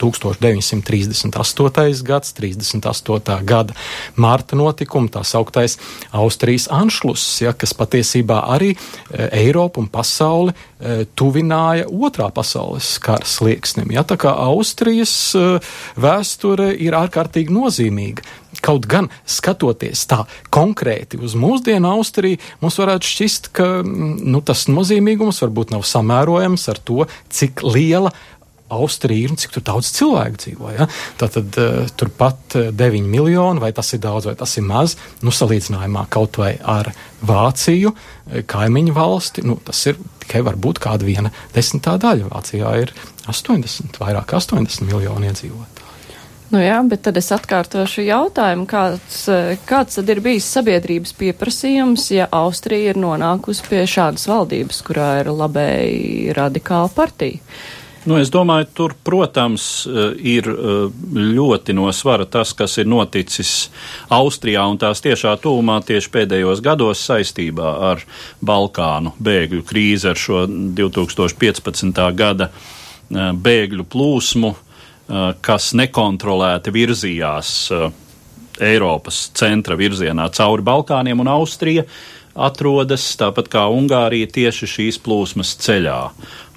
1938. 0.00 2.02
gads, 2.08 2.32
38. 2.38 3.44
gada 3.44 3.74
mārta 4.16 4.56
notikuma, 4.56 5.08
tā 5.12 5.22
sauktais 5.26 5.78
Austrijas 6.16 6.68
Anšluss 6.72 6.99
atšluss, 7.00 7.40
ja, 7.42 7.52
kas 7.56 7.72
patiesībā 7.74 8.44
arī 8.52 8.74
e, 8.74 9.28
Eiropu 9.40 9.80
un 9.80 9.88
pasauli 9.88 10.52
e, 10.52 11.06
tuvināja 11.16 11.88
otrā 11.88 12.30
pasaules 12.32 12.98
kara 13.00 13.24
slieksnim. 13.24 13.90
Ja, 13.92 14.04
tā 14.04 14.18
kā 14.20 14.30
Austrijas 14.30 15.34
e, 15.34 15.60
vēsture 15.96 16.74
ir 16.76 16.94
ārkārtīgi 16.94 17.52
nozīmīga. 17.52 18.22
Kaut 18.60 18.86
gan 18.90 19.08
skatoties 19.24 20.04
tā 20.10 20.24
konkrēti 20.52 21.20
uz 21.22 21.36
mūsdienu 21.38 21.88
Austriju, 21.88 22.40
mums 22.60 22.76
varētu 22.80 23.06
šķist, 23.06 23.52
ka 23.54 23.68
nu, 23.86 24.42
tas 24.42 24.66
nozīmīgums 24.68 25.40
varbūt 25.44 25.72
nav 25.72 25.86
samērojams 25.86 26.68
ar 26.68 26.82
to, 26.84 27.06
cik 27.30 27.64
liela 27.64 28.12
Austrija 28.70 29.26
ir 29.26 29.34
un 29.34 29.40
cik 29.40 29.58
daudz 29.66 29.90
cilvēku 29.96 30.40
dzīvo. 30.44 30.70
Ja? 30.76 30.86
Tātad 31.20 31.58
uh, 31.60 31.90
turpat 31.98 32.56
9 32.56 32.70
eh, 32.72 33.02
miljoni, 33.02 33.62
vai 33.62 33.72
tas 33.76 33.92
ir 33.96 34.02
daudz 34.02 34.30
vai 34.30 34.36
tas 34.38 34.56
ir 34.58 34.66
maz, 34.66 34.96
nu, 35.24 35.34
salīdzinājumā 35.34 36.06
kaut 36.12 36.40
vai 36.40 36.54
ar 36.62 36.92
Vāciju, 37.26 37.92
eh, 37.92 38.44
kaimiņu 38.48 38.96
valsti, 38.96 39.44
nu, 39.48 39.58
tas 39.64 39.82
ir 39.90 40.00
tikai 40.22 40.44
varbūt 40.46 40.80
kāda 40.82 41.08
viena 41.08 41.34
desmitā 41.54 41.98
daļa. 42.00 42.30
Vācijā 42.32 42.72
ir 42.84 42.94
80, 43.28 44.00
vairāk 44.00 44.34
80 44.38 44.86
miljoni 44.88 45.30
iedzīvotāji. 45.32 45.80
Nu 46.50 46.58
jā, 46.58 46.80
bet 46.90 47.04
tad 47.06 47.18
es 47.20 47.28
atkārtošu 47.30 48.02
jautājumu, 48.08 48.64
kāds, 48.70 49.20
kāds 49.70 50.00
tad 50.00 50.08
ir 50.10 50.18
bijis 50.24 50.48
sabiedrības 50.50 51.12
pieprasījums, 51.20 52.08
ja 52.10 52.26
Austrija 52.34 52.90
ir 52.90 52.98
nonākusi 52.98 53.68
pie 53.68 53.84
šādas 53.86 54.26
valdības, 54.26 54.80
kurā 54.86 55.10
ir 55.20 55.30
labēji 55.30 56.34
radikāla 56.34 56.90
partija? 56.96 57.38
Nu, 58.08 58.16
es 58.16 58.30
domāju, 58.32 58.64
tur, 58.72 58.94
protams, 59.04 59.84
eh, 59.84 60.14
ir 60.38 60.46
eh, 60.48 60.86
ļoti 61.12 61.74
no 61.76 61.90
svara 61.92 62.24
tas, 62.24 62.54
kas 62.56 62.78
ir 62.80 62.88
noticis 62.88 63.68
Austrijā 64.08 64.62
un 64.72 64.78
tās 64.80 65.04
tiešā 65.04 65.34
tūmā 65.42 65.76
tieši 65.84 66.08
pēdējos 66.14 66.62
gados 66.64 67.02
saistībā 67.04 67.74
ar 67.90 68.04
Balkānu 68.40 69.12
bēgļu 69.20 69.66
krīzi, 69.68 70.08
ar 70.08 70.16
šo 70.16 70.46
2015. 70.48 72.00
gada 72.16 72.48
eh, 72.48 73.32
bēgļu 73.36 73.88
plūsmu, 73.92 74.54
kas 75.42 75.72
nekontrolēti 75.74 76.70
virzījās 76.70 77.48
Eiropas 78.62 79.16
centra 79.34 79.74
virzienā 79.74 80.28
cauri 80.30 80.62
Balkāniem 80.62 81.18
un 81.18 81.30
Austrija 81.32 81.82
atrodas, 82.38 83.08
tāpat 83.18 83.50
kā 83.50 83.64
Ungārija, 83.74 84.28
tieši 84.30 84.68
šīs 84.70 85.00
plūsmas 85.02 85.56
ceļā 85.64 85.98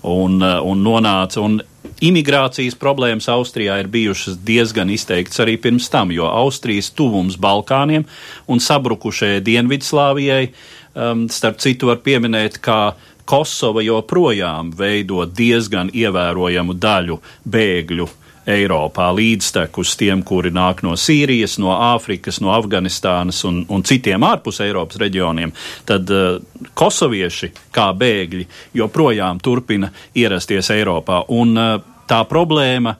un, 0.04 0.42
eh, 0.44 0.60
un 0.62 0.84
nonāca. 0.84 1.42
Un 1.42 1.62
imigrācijas 2.04 2.76
problēmas 2.80 3.30
Austrijā 3.32 3.80
ir 3.80 3.88
bijušas 3.88 4.38
diezgan 4.44 4.92
izteikts 4.92 5.40
arī 5.40 5.58
pirms 5.62 5.90
tam, 5.90 6.12
jo 6.12 6.28
Austrijas 6.28 6.92
tuvums 6.92 7.38
Balkāniem 7.38 8.06
un 8.48 8.60
sabrukušajai 8.60 9.42
Dienvidslāvijai, 9.44 10.50
um, 10.96 11.28
starp 11.30 11.62
citu, 11.64 11.88
var 11.92 12.02
pieminēt, 12.04 12.60
kā 12.60 12.94
Kosova 13.26 13.80
joprojām 13.86 14.74
veido 14.76 15.24
diezgan 15.26 15.94
ievērojamu 15.96 16.76
daļu 16.76 17.22
bēgļu 17.48 18.10
Eiropā 18.50 19.08
līdztekus 19.16 19.94
tiem, 20.00 20.24
kuri 20.28 20.52
nāk 20.54 20.82
no 20.84 20.98
Sīrijas, 21.00 21.56
no 21.64 21.72
Āfrikas, 21.74 22.42
no 22.44 22.52
Afganistānas 22.56 23.40
un, 23.48 23.62
un 23.72 23.86
citiem 23.88 24.24
ārpus 24.28 24.60
Eiropas 24.66 25.00
reģioniem, 25.00 25.54
tad 25.88 26.12
uh, 26.12 26.42
kosovieši 26.76 27.54
kā 27.76 27.92
bēgļi 27.96 28.48
joprojām 28.80 29.40
turpina 29.44 29.94
ierasties 30.20 30.74
Eiropā. 30.76 31.24
Un 31.32 31.56
uh, 31.56 31.78
tā 32.10 32.24
problēma 32.30 32.98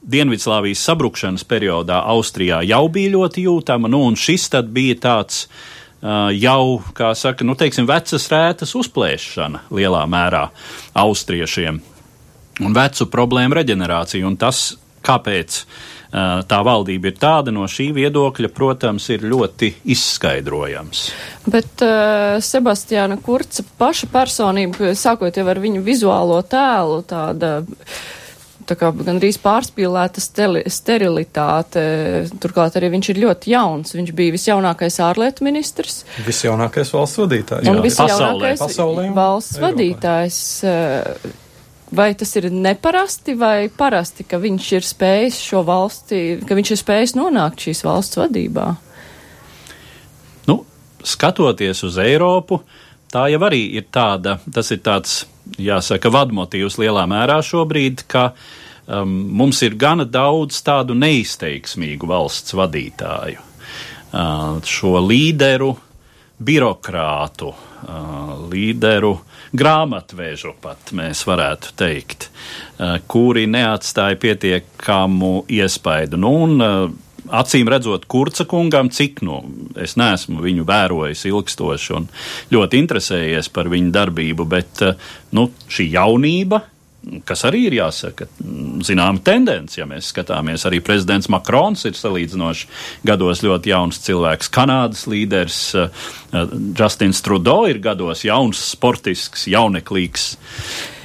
Dienvidslāvijas 0.00 0.80
sabrukšanas 0.88 1.44
periodā 1.44 1.98
Austrijā 2.08 2.62
jau 2.64 2.86
bija 2.88 3.12
ļoti 3.18 3.44
jūtama, 3.44 3.90
nu 3.92 4.00
un 4.08 4.16
šis 4.16 4.48
tad 4.54 4.72
bija 4.72 4.96
tāds 4.96 5.42
uh, 5.44 6.32
jau, 6.32 6.80
kā 6.96 7.12
saka, 7.12 7.44
nu 7.44 7.52
teiksim, 7.52 7.84
vecas 7.84 8.30
rētas 8.32 8.72
uzplēšana 8.80 9.66
lielā 9.68 10.06
mērā 10.08 10.46
austriešiem 11.04 11.82
un 12.60 12.76
vecu 12.76 13.06
problēmu 13.10 13.56
reģenerāciju. 13.60 14.26
Un 14.26 14.38
tas, 14.40 14.70
kāpēc 15.06 15.62
tā 16.10 16.58
valdība 16.66 17.12
ir 17.12 17.18
tāda, 17.22 17.52
no 17.54 17.66
šī 17.70 17.90
viedokļa, 17.94 18.50
protams, 18.54 19.06
ir 19.14 19.26
ļoti 19.30 19.70
izskaidrojams. 19.94 21.04
Bet 21.46 21.84
uh, 21.86 22.40
Sebastiāna 22.42 23.20
Kurca 23.22 23.62
paša 23.78 24.10
personība, 24.10 24.90
sākot 24.98 25.38
jau 25.38 25.46
ar 25.50 25.60
viņu 25.62 25.84
vizuālo 25.86 26.40
tēlu, 26.42 27.04
tāda 27.06 27.60
tā 28.70 28.76
kā 28.78 28.90
gandrīz 28.94 29.38
pārspīlēta 29.42 30.22
sterilitāte. 30.22 31.84
Turklāt 32.42 32.78
arī 32.78 32.92
viņš 32.94 33.12
ir 33.12 33.22
ļoti 33.24 33.54
jauns. 33.54 33.94
Viņš 33.98 34.12
bija 34.16 34.34
visjaunākais 34.34 34.98
ārlietu 35.02 35.46
ministrs. 35.46 36.04
Visjaunākais 36.26 36.92
valsts 36.94 37.22
vadītājs. 37.22 37.70
Un 37.70 37.82
visjaunākais 37.84 38.62
pasaulē. 38.62 39.08
valsts 39.16 39.58
Eiropā. 39.58 39.70
vadītājs. 39.70 40.40
Vai 41.90 42.14
tas 42.14 42.36
ir 42.38 42.46
neparasti 42.54 43.34
vai 43.34 43.66
parasti, 43.68 44.22
ka 44.22 44.38
viņš 44.38 44.66
ir 44.78 44.86
spējis 44.86 45.40
šo 45.42 45.64
valsti, 45.66 46.20
ka 46.46 46.54
viņš 46.54 46.70
ir 46.70 46.78
spējis 46.78 47.16
nonākt 47.18 47.66
šīs 47.66 47.82
valsts 47.82 48.20
vadībā? 48.20 48.66
Nu, 50.46 50.60
skatoties 51.02 51.82
uz 51.88 51.98
Eiropu, 51.98 52.60
tā 53.10 53.26
jau 53.32 53.40
arī 53.48 53.64
ir 53.80 53.88
tāda, 53.90 54.36
tas 54.54 54.70
ir 54.70 54.78
tāds, 54.86 55.24
jāsaka, 55.58 56.12
vadmotīvs 56.14 56.78
lielā 56.78 57.08
mērā 57.10 57.40
šobrīd, 57.42 58.04
ka 58.06 58.28
um, 58.86 59.16
mums 59.42 59.58
ir 59.66 59.74
gana 59.74 60.06
daudz 60.06 60.62
tādu 60.62 60.94
neizteiksmīgu 60.94 62.06
valsts 62.06 62.54
vadītāju. 62.54 63.42
Uh, 64.10 64.62
šo 64.66 64.94
līderu, 65.02 65.72
birokrātu, 66.38 67.50
uh, 67.50 67.69
līderu, 68.50 69.14
grāmatvēžu 69.56 70.54
pat 70.62 70.92
mēs 70.96 71.22
varētu 71.28 71.74
teikt, 71.78 72.28
kuri 73.10 73.46
neatstāja 73.50 74.18
pietiekamu 74.20 75.44
iespaidu. 75.60 76.20
Nu, 76.20 76.32
un, 76.44 76.58
acīm 77.30 77.70
redzot, 77.70 78.06
Kurca 78.10 78.46
kungam, 78.48 78.90
cik 78.92 79.22
nu 79.26 79.40
es 79.80 79.96
neesmu 80.00 80.42
viņu 80.44 80.66
vērojis 80.68 81.26
ilgstoši 81.30 81.96
un 81.98 82.10
ļoti 82.52 82.82
interesējies 82.84 83.50
par 83.54 83.70
viņu 83.72 83.94
darbību, 83.94 84.46
bet 84.50 84.84
nu, 85.36 85.50
šī 85.70 85.90
jaunība 85.94 86.64
kas 87.24 87.44
arī 87.48 87.64
ir 87.68 87.76
jāsaka, 87.78 88.28
zināma 88.84 89.22
tendence. 89.24 89.78
Ja 89.80 89.86
mēs 89.88 90.10
skatāmies, 90.12 90.66
arī 90.68 90.82
prezidents 90.84 91.30
Makrons 91.32 91.86
ir 91.88 91.96
salīdzinoši 91.96 92.68
gados 93.08 93.44
ļoti 93.44 93.72
jauns 93.72 94.00
cilvēks, 94.04 94.50
Kanādas 94.52 95.06
līderis, 95.10 95.60
Justins 96.78 97.22
Trudeau 97.26 97.64
ir 97.70 97.80
gados 97.82 98.22
jauns, 98.26 98.60
sportisks, 98.74 99.48
jauneklīgs. 99.50 100.26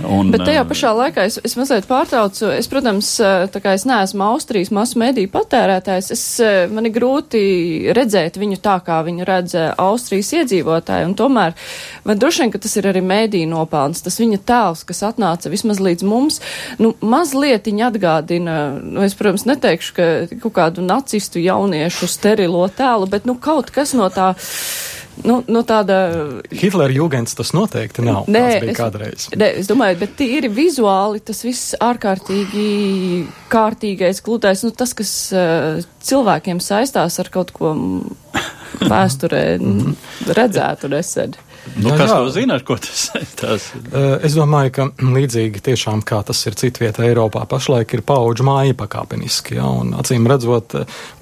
Un, 0.06 0.30
Bet 0.34 0.44
tajā 0.44 0.66
pašā 0.68 0.92
laikā 0.94 1.24
es, 1.30 1.40
es 1.48 1.56
mazliet 1.58 1.88
pārtraucu. 1.90 2.50
Es, 2.54 2.68
protams, 2.70 3.14
tā 3.54 3.62
kā 3.64 3.74
es 3.78 3.88
neesmu 3.88 4.26
Austrijas 4.28 4.74
masu 4.76 5.00
mediju 5.02 5.32
patērētājs, 5.34 6.12
es, 6.14 6.26
man 6.76 6.90
ir 6.90 6.94
grūti 6.98 7.42
redzēt 7.96 8.38
viņu 8.42 8.60
tā, 8.64 8.76
kā 8.86 9.00
viņu 9.08 9.26
redz 9.28 9.56
Austrijas 9.82 10.34
iedzīvotāji. 10.42 11.08
Un 11.10 11.16
tomēr, 11.18 11.56
man 12.06 12.22
droši 12.22 12.44
vien, 12.44 12.54
ka 12.54 12.62
tas 12.62 12.76
ir 12.78 12.90
arī 12.92 13.02
mediju 13.06 13.50
nopelns, 13.56 14.04
tas 14.06 14.20
viņa 14.22 14.42
tēls, 14.46 14.84
kas 14.86 15.02
atnāca 15.08 15.50
vismaz 15.54 15.82
līdz 15.86 16.08
mums, 16.08 16.42
nu, 16.82 16.94
mazliet 17.06 17.70
viņa 17.70 17.92
atgādina, 17.92 18.58
nu, 18.82 19.06
es, 19.06 19.16
protams, 19.18 19.48
neteikšu, 19.50 19.96
ka 19.96 20.10
kaut 20.44 20.58
kādu 20.58 20.86
nacistu 20.86 21.44
jauniešu 21.44 22.10
sterilo 22.12 22.66
tēlu, 22.74 23.10
bet, 23.12 23.30
nu, 23.30 23.38
kaut 23.42 23.74
kas 23.76 23.96
no 23.98 24.10
tā 24.14 24.34
Nu, 25.24 25.38
nu 25.48 25.62
tāda. 25.64 25.96
Hitlera 26.52 26.92
jūgens 26.92 27.38
tas 27.38 27.54
noteikti 27.56 28.04
nav. 28.04 28.26
Nē, 28.32 28.44
es, 28.58 28.76
kādreiz. 28.76 29.28
Nē, 29.32 29.48
es 29.62 29.70
domāju, 29.70 30.02
bet 30.02 30.18
tīri 30.20 30.50
vizuāli 30.52 31.22
tas 31.24 31.40
viss 31.46 31.76
ārkārtīgi 31.80 32.66
kārtīgais, 33.52 34.20
gludais, 34.26 34.66
nu 34.68 34.74
tas, 34.76 34.92
kas 34.98 35.14
uh, 35.32 35.80
cilvēkiem 36.04 36.60
saistās 36.64 37.20
ar 37.24 37.32
kaut 37.32 37.56
ko 37.56 37.72
vēsturē 38.84 39.46
redzētu 40.36 40.92
nesen. 40.92 41.40
Nu, 41.76 41.90
jā, 41.90 41.98
kas 41.98 42.12
jā. 42.12 42.18
to 42.18 42.32
zina, 42.36 42.58
ar 42.60 42.66
ko 42.68 42.78
tas 42.82 43.06
saistās? 43.10 43.68
Es 44.26 44.38
domāju, 44.38 44.74
ka 44.76 44.88
līdzīgi 45.02 45.64
tiešām 45.66 46.04
kā 46.06 46.22
tas 46.28 46.42
ir 46.46 46.58
citvieta 46.60 47.06
Eiropā, 47.08 47.46
pašlaik 47.50 47.96
ir 47.98 48.04
paudžu 48.06 48.46
māja 48.48 48.76
pakāpeniski. 48.78 49.58
Ja, 49.58 49.68
un, 49.70 49.96
acīm 49.98 50.28
redzot, 50.30 50.76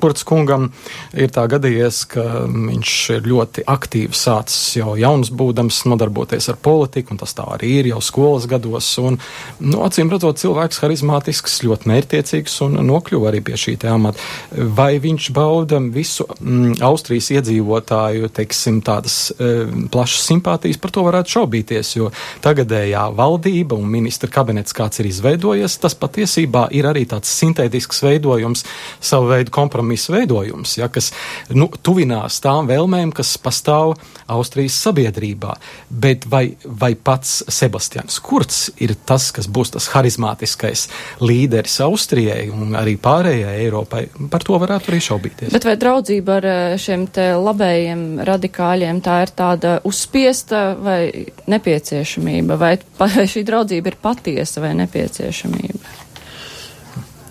Kurts 0.03 0.25
kungam 0.27 0.69
ir 1.15 1.31
tā 1.33 1.45
gadījies, 1.51 2.03
ka 2.11 2.25
viņš 2.49 2.95
ir 3.15 3.29
ļoti 3.31 3.65
aktīvi 3.71 4.17
sācis 4.17 4.77
jau 4.81 4.97
jauns 4.99 5.31
būdams 5.33 5.83
nodarboties 5.89 6.49
ar 6.51 6.59
politiku, 6.63 7.15
un 7.15 7.21
tas 7.23 7.35
tā 7.37 7.47
arī 7.55 7.71
ir 7.79 7.91
jau 7.93 8.01
skolas 8.03 8.47
gados. 8.51 8.89
Un, 9.01 9.19
nu, 9.63 9.81
acīm 9.87 10.11
redzot, 10.11 10.41
cilvēks 10.41 10.83
harizmātisks, 10.83 11.61
ļoti 11.67 11.91
mērķtiecīgs 11.93 12.59
un 12.67 12.79
nokļuva 12.89 13.31
arī 13.31 13.43
pie 13.47 13.59
šī 13.59 13.77
amata. 13.89 14.19
Vai 14.51 14.97
viņš 15.03 15.29
bauda 15.35 15.79
visu 15.93 16.25
mm, 16.27 16.81
Austrijas 16.85 17.31
iedzīvotāju, 17.37 18.29
teiksim, 18.35 18.81
tādas 18.85 19.17
e, 19.35 19.53
plašas 19.93 20.32
simpātijas, 20.33 20.81
par 20.81 20.93
to 20.93 21.05
varētu 21.05 21.37
šaubīties, 21.37 21.93
jo 21.97 22.09
tagadējā 22.43 23.05
valdība 23.15 23.77
un 23.77 23.89
ministra 23.91 24.29
kabinets, 24.33 24.75
kāds 24.75 25.01
ir 25.01 25.09
izveidojies, 25.09 25.77
tas 25.81 25.95
patiesībā 25.99 26.67
ir 26.75 26.87
arī 26.89 27.05
tāds 27.09 27.31
sintētisks 27.39 28.03
veidojums, 28.05 28.65
savu 29.03 29.29
veidu 29.31 29.53
kompromisu 29.53 30.15
veidojums, 30.15 30.77
ja, 30.79 30.89
kas 30.91 31.11
nu, 31.53 31.69
tuvinās 31.83 32.39
tām 32.43 32.67
vēlmēm, 32.69 33.13
kas 33.15 33.35
pastāv 33.41 33.95
Austrijas 34.33 34.77
sabiedrībā. 34.83 35.55
Bet 35.89 36.27
vai, 36.29 36.55
vai 36.65 36.93
pats 36.95 37.43
Sebastians 37.51 38.19
Kurts 38.23 38.69
ir 38.81 38.95
tas, 39.05 39.29
kas 39.35 39.49
būs 39.51 39.73
tas 39.75 39.89
harizmātiskais 39.93 40.87
līderis 41.23 41.79
Austrijai 41.85 42.47
un 42.53 42.75
arī 42.79 42.95
pārējai 43.01 43.55
Eiropai, 43.65 44.05
par 44.31 44.45
to 44.45 44.57
varētu 44.61 44.91
arī 44.91 45.01
šaubīties. 45.03 45.53
Bet 45.53 45.67
vai 45.67 45.75
draudzība 45.79 46.37
ar 46.39 46.49
eh, 46.49 46.61
šiem 46.81 47.05
te 47.13 47.29
labējiem 47.37 48.23
radikāļiem 48.25 49.01
tā 49.03 49.19
ir 49.27 49.33
tāda 49.37 49.77
uzspiesta? 49.87 50.22
Spiesta 50.23 50.75
vai 50.79 51.27
nepieciešamība, 51.51 52.55
vai, 52.55 52.77
vai 52.99 53.25
šī 53.27 53.43
draudzība 53.43 53.91
ir 53.91 53.97
patiesa 53.99 54.63
vai 54.63 54.71
nepieciešamība? 54.79 55.95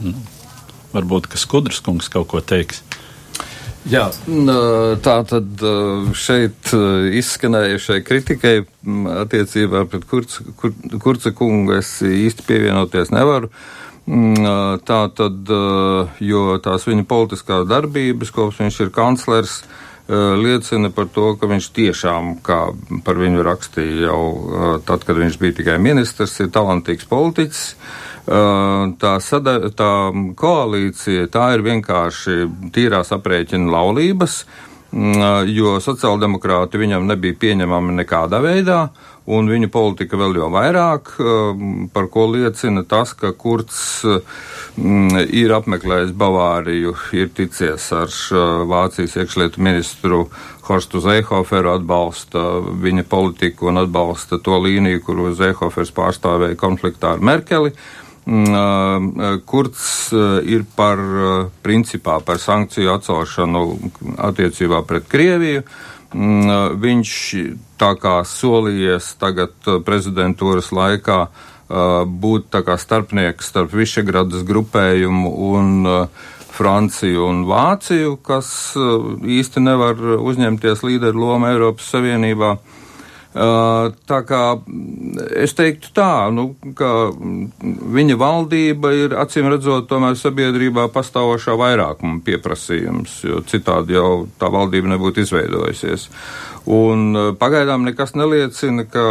Nu, 0.02 0.12
varbūt, 0.92 1.30
ka 1.32 1.40
Skudras 1.40 1.80
kungs 1.80 2.10
kaut 2.12 2.28
ko 2.28 2.42
teiks. 2.44 2.82
Jā, 3.88 4.10
tā 5.02 5.14
tad 5.26 5.62
šeit 6.14 6.70
izskanējušai 7.18 8.02
kritikai 8.06 8.56
attiecībā 9.24 9.86
pret 9.90 10.04
Kurca, 10.10 10.44
kur, 10.60 10.74
kurca 11.02 11.32
kungu 11.34 11.78
es 11.80 11.96
īsti 12.06 12.44
pievienoties 12.46 13.10
nevaru. 13.10 13.48
Tā 14.86 15.00
tad, 15.16 15.50
jo 16.20 16.44
tās 16.62 16.86
viņa 16.86 17.08
politiskās 17.08 17.66
darbības, 17.70 18.30
kopš 18.34 18.62
viņš 18.62 18.78
ir 18.84 18.94
kanclers, 18.94 19.62
uh, 19.62 19.81
liecina 20.08 20.90
par 20.90 21.06
to, 21.14 21.34
ka 21.38 21.46
viņš 21.50 21.68
tiešām, 21.76 22.32
kā 22.44 22.58
par 23.04 23.20
viņu 23.20 23.44
rakstīja 23.46 24.08
jau 24.08 24.80
tad, 24.86 25.04
kad 25.06 25.18
viņš 25.18 25.38
bija 25.38 25.58
tikai 25.60 25.78
ministrs, 25.82 26.40
ir 26.42 26.50
talantīgs 26.54 27.06
politiķis. 27.10 27.62
Tā, 28.22 29.12
sada, 29.18 29.56
tā 29.74 29.92
koalīcija, 30.38 31.26
tā 31.32 31.48
ir 31.56 31.64
vienkārši 31.66 32.36
tīrās 32.74 33.10
aprēķina 33.14 33.72
laulības, 33.72 34.44
jo 35.50 35.78
sociāldemokrāti 35.82 36.78
viņam 36.82 37.08
nebija 37.08 37.38
pieņemami 37.42 37.96
nekādā 38.02 38.42
veidā, 38.44 38.84
un 39.26 39.50
viņa 39.50 39.68
politika 39.70 40.18
vēl 40.18 40.40
jau 40.40 40.48
vairāk, 40.50 41.14
par 41.94 42.08
ko 42.10 42.26
liecina 42.32 42.82
tas, 42.88 43.14
ka 43.14 43.30
Kurts 43.38 44.02
Mm, 44.72 45.26
ir 45.28 45.52
apmeklējis 45.52 46.14
Bavāriju, 46.16 46.94
ir 47.12 47.28
ticies 47.36 47.90
ar 47.92 48.08
Vācijas 48.70 49.18
iekšlietu 49.20 49.60
ministru 49.60 50.22
Horstu 50.64 51.02
Zeihoferu, 51.04 51.74
atbalsta 51.74 52.40
viņa 52.80 53.04
politiku 53.04 53.68
un 53.68 53.82
atbalsta 53.82 54.38
to 54.40 54.56
līniju, 54.64 55.02
kuru 55.04 55.34
Zeihofers 55.36 55.92
pārstāvēja 55.92 56.56
konfliktā 56.56 57.12
ar 57.18 57.20
Merkeli. 57.20 57.74
Mm, 58.24 59.42
Kurts 59.44 59.84
ir 60.48 60.64
par 60.76 61.02
principā 61.60 62.22
par 62.24 62.40
sankciju 62.40 62.94
atcelšanu 62.94 63.66
attiecībā 64.30 64.86
pret 64.88 65.10
Krieviju. 65.10 65.66
Mm, 66.12 66.76
viņš 66.82 67.12
tā 67.80 67.94
kā 68.00 68.18
solījies 68.28 69.14
tagad 69.20 69.54
prezidentūras 69.86 70.68
laikā 70.74 71.18
uh, 71.24 72.04
būt 72.04 72.50
tā 72.52 72.60
kā 72.66 72.76
starpnieks 72.76 73.48
starp 73.48 73.72
Višegradas 73.72 74.44
grupējumu 74.48 75.32
un 75.52 75.72
Franciju 76.52 77.24
un 77.30 77.44
Vāciju, 77.48 78.18
kas 78.20 78.76
īsti 78.76 79.62
nevar 79.64 79.96
uzņemties 79.96 80.84
līderu 80.84 81.24
lomu 81.24 81.48
Eiropas 81.48 81.88
Savienībā. 81.94 82.58
Tā 83.32 84.18
kā 84.28 84.40
es 85.40 85.54
teiktu 85.56 85.88
tā, 85.96 86.28
nu, 86.36 86.50
ka 86.76 87.08
viņa 87.96 88.16
valdība 88.20 88.92
ir 88.92 89.14
acīm 89.16 89.48
redzot 89.48 89.88
tomēr 89.88 90.18
sabiedrībā 90.20 90.90
pastāvošā 90.92 91.56
vairākuma 91.56 92.20
pieprasījums, 92.26 93.22
jo 93.24 93.40
citādi 93.48 93.96
jau 93.96 94.26
tā 94.36 94.52
valdība 94.52 94.92
nebūtu 94.92 95.24
izveidojusies. 95.24 96.10
Un 96.72 97.16
pagaidām 97.40 97.88
nekas 97.88 98.12
neliecina, 98.20 98.84
ka 98.84 99.06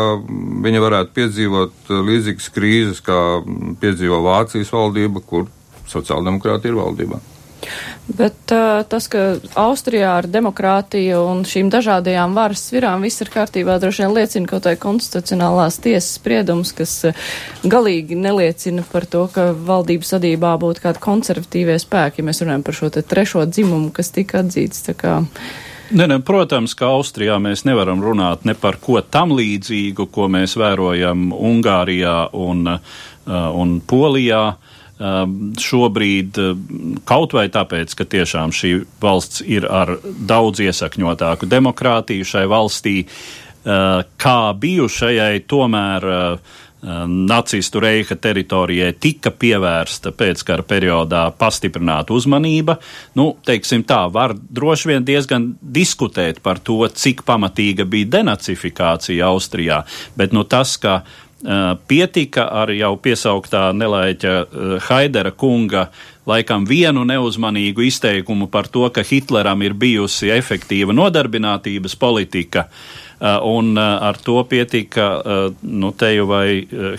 viņa 0.67 0.85
varētu 0.85 1.17
piedzīvot 1.17 1.91
līdzīgas 2.11 2.53
krīzes, 2.53 3.01
kā 3.03 3.41
piedzīvo 3.81 4.21
Vācijas 4.29 4.71
valdība, 4.71 5.25
kur 5.25 5.49
sociāldemokrāti 5.89 6.69
ir 6.69 6.77
valdībā. 6.77 7.19
Bet 8.17 8.51
uh, 8.51 8.81
tas, 8.89 9.05
ka 9.11 9.37
Austrijā 9.59 10.15
ar 10.19 10.27
demokrātiju 10.29 11.21
un 11.29 11.43
šīm 11.47 11.69
dažādajām 11.71 12.33
varas 12.35 12.63
svirām 12.69 13.05
viss 13.05 13.23
ir 13.23 13.31
kārtībā, 13.31 13.77
droši 13.79 14.03
vien 14.03 14.15
liecina 14.17 14.49
kaut 14.49 14.67
vai 14.67 14.75
konstitucionālās 14.81 15.79
tiesas 15.83 16.17
spriedums, 16.17 16.73
kas 16.75 16.95
uh, 17.07 17.25
galīgi 17.63 18.17
neliecina 18.19 18.83
par 18.91 19.07
to, 19.09 19.27
ka 19.33 19.51
valdības 19.55 20.15
sadībā 20.15 20.55
būtu 20.61 20.85
kādi 20.87 21.03
konservatīvie 21.03 21.77
spēki, 21.81 22.21
ja 22.21 22.29
mēs 22.29 22.43
runājam 22.43 22.65
par 22.67 22.79
šo 22.81 22.91
te 22.93 23.05
trešo 23.05 23.45
dzimumu, 23.49 23.93
kas 23.95 24.11
tika 24.15 24.41
atzīts. 24.43 24.89
Uh, 24.91 25.23
Ne, 25.91 26.05
ne, 26.07 26.21
protams, 26.23 26.71
ka 26.79 26.87
Austrijā 26.95 27.35
mēs 27.43 27.65
nevaram 27.67 27.99
runāt 27.99 28.45
ne 28.47 28.53
par 28.55 28.77
ko 28.79 29.01
tam 29.03 29.33
līdzīgu, 29.35 30.05
ko 30.15 30.29
mēs 30.31 30.55
vērojam 30.55 31.33
Ungārijā 31.35 32.29
un, 32.39 32.63
uh, 32.71 33.49
un 33.59 33.81
Polijā. 33.83 34.45
Um, 34.51 34.77
šobrīd 35.01 36.41
uh, 36.41 36.55
kaut 37.07 37.35
vai 37.37 37.47
tāpēc, 37.53 37.95
ka 37.97 38.05
tiešām 38.05 38.53
šī 38.55 38.73
valsts 39.01 39.43
ir 39.45 39.67
ar 39.69 39.97
daudz 40.03 40.63
iesakņotāku 40.63 41.49
demokrātiju 41.49 42.27
šai 42.27 42.47
valstī, 42.51 42.97
uh, 43.05 44.03
kā 44.21 44.39
bijušajai 44.57 45.45
tomēr 45.49 46.11
nacistu 47.07 47.79
reiha 47.79 48.15
teritorijai 48.17 48.93
tika 48.97 49.29
pievērsta 49.29 50.09
pēckara 50.17 50.65
periodā 50.65 51.27
pastiprināta 51.37 52.15
uzmanība. 52.17 52.79
Nu, 53.13 53.35
teiksim 53.45 53.83
tā, 53.85 54.07
var 54.09 54.33
droši 54.33 54.89
vien 54.89 55.05
diezgan 55.05 55.51
diskutēt 55.61 56.41
par 56.41 56.57
to, 56.57 56.81
cik 56.89 57.21
pamatīga 57.27 57.85
bija 57.85 58.09
denacifikācija 58.17 59.29
Austrijā, 59.29 59.83
bet 60.17 60.33
nu, 60.33 60.41
tas, 60.43 60.73
ka 60.81 61.03
uh, 61.03 61.30
pietika 61.87 62.47
ar 62.61 62.71
jau 62.75 62.95
piesauktā 63.01 63.71
nelaiķa 63.73 64.33
Haidera 64.87 65.31
kunga 65.31 65.87
laikam 66.29 66.67
vienu 66.69 67.01
neuzmanīgu 67.07 67.87
izteikumu 67.87 68.47
par 68.51 68.69
to, 68.69 68.85
ka 68.93 69.01
Hitleram 69.01 69.61
ir 69.65 69.73
bijusi 69.73 70.29
efektīva 70.35 70.93
nodarbinātības 70.93 71.97
politika, 71.97 72.67
Uh, 72.69 73.00
un 73.21 73.77
uh, 73.77 73.83
ar 74.01 74.17
to 74.17 74.43
pietika 74.49 75.07
uh, 75.19 75.53
nu, 75.61 75.91
teju 75.93 76.25
vai 76.25 76.45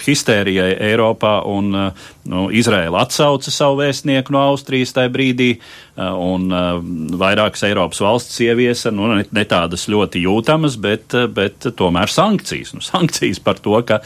histērijai 0.02 0.76
Eiropā, 0.90 1.40
un 1.50 1.72
nu, 1.72 2.42
Izraela 2.54 3.02
atsauca 3.02 3.50
savu 3.50 3.80
vēstnieku 3.80 4.34
no 4.34 4.42
Austrijas 4.52 4.94
tajā 4.94 5.10
brīdī, 5.12 5.48
un 5.96 6.46
vairākas 7.20 7.64
Eiropas 7.66 8.00
valsts 8.00 8.38
ieviesa, 8.44 8.92
nu, 8.94 9.08
ne, 9.10 9.24
ne 9.28 9.44
tādas 9.48 9.88
ļoti 9.90 10.22
jūtamas, 10.22 10.78
bet, 10.80 11.16
bet 11.34 11.66
tomēr 11.76 12.10
sankcijas. 12.10 12.72
Nu, 12.76 12.84
sankcijas 12.84 13.42
par 13.44 13.58
to, 13.62 13.74
ka 13.86 13.98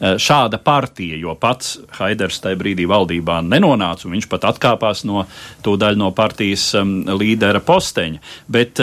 šāda 0.00 0.60
partija, 0.62 1.18
jo 1.20 1.34
pats 1.40 1.74
Haiders 1.98 2.40
tajā 2.44 2.60
brīdī 2.60 2.86
valdībā 2.90 3.40
nenonāca, 3.44 4.06
un 4.06 4.16
viņš 4.16 4.30
pat 4.30 4.46
atkāpās 4.54 5.04
no 5.08 5.26
tūdaļ 5.66 6.00
no 6.00 6.14
partijas 6.16 6.70
um, 6.80 7.00
līdera 7.18 7.60
posteņa. 7.64 8.22
Bet, 8.54 8.80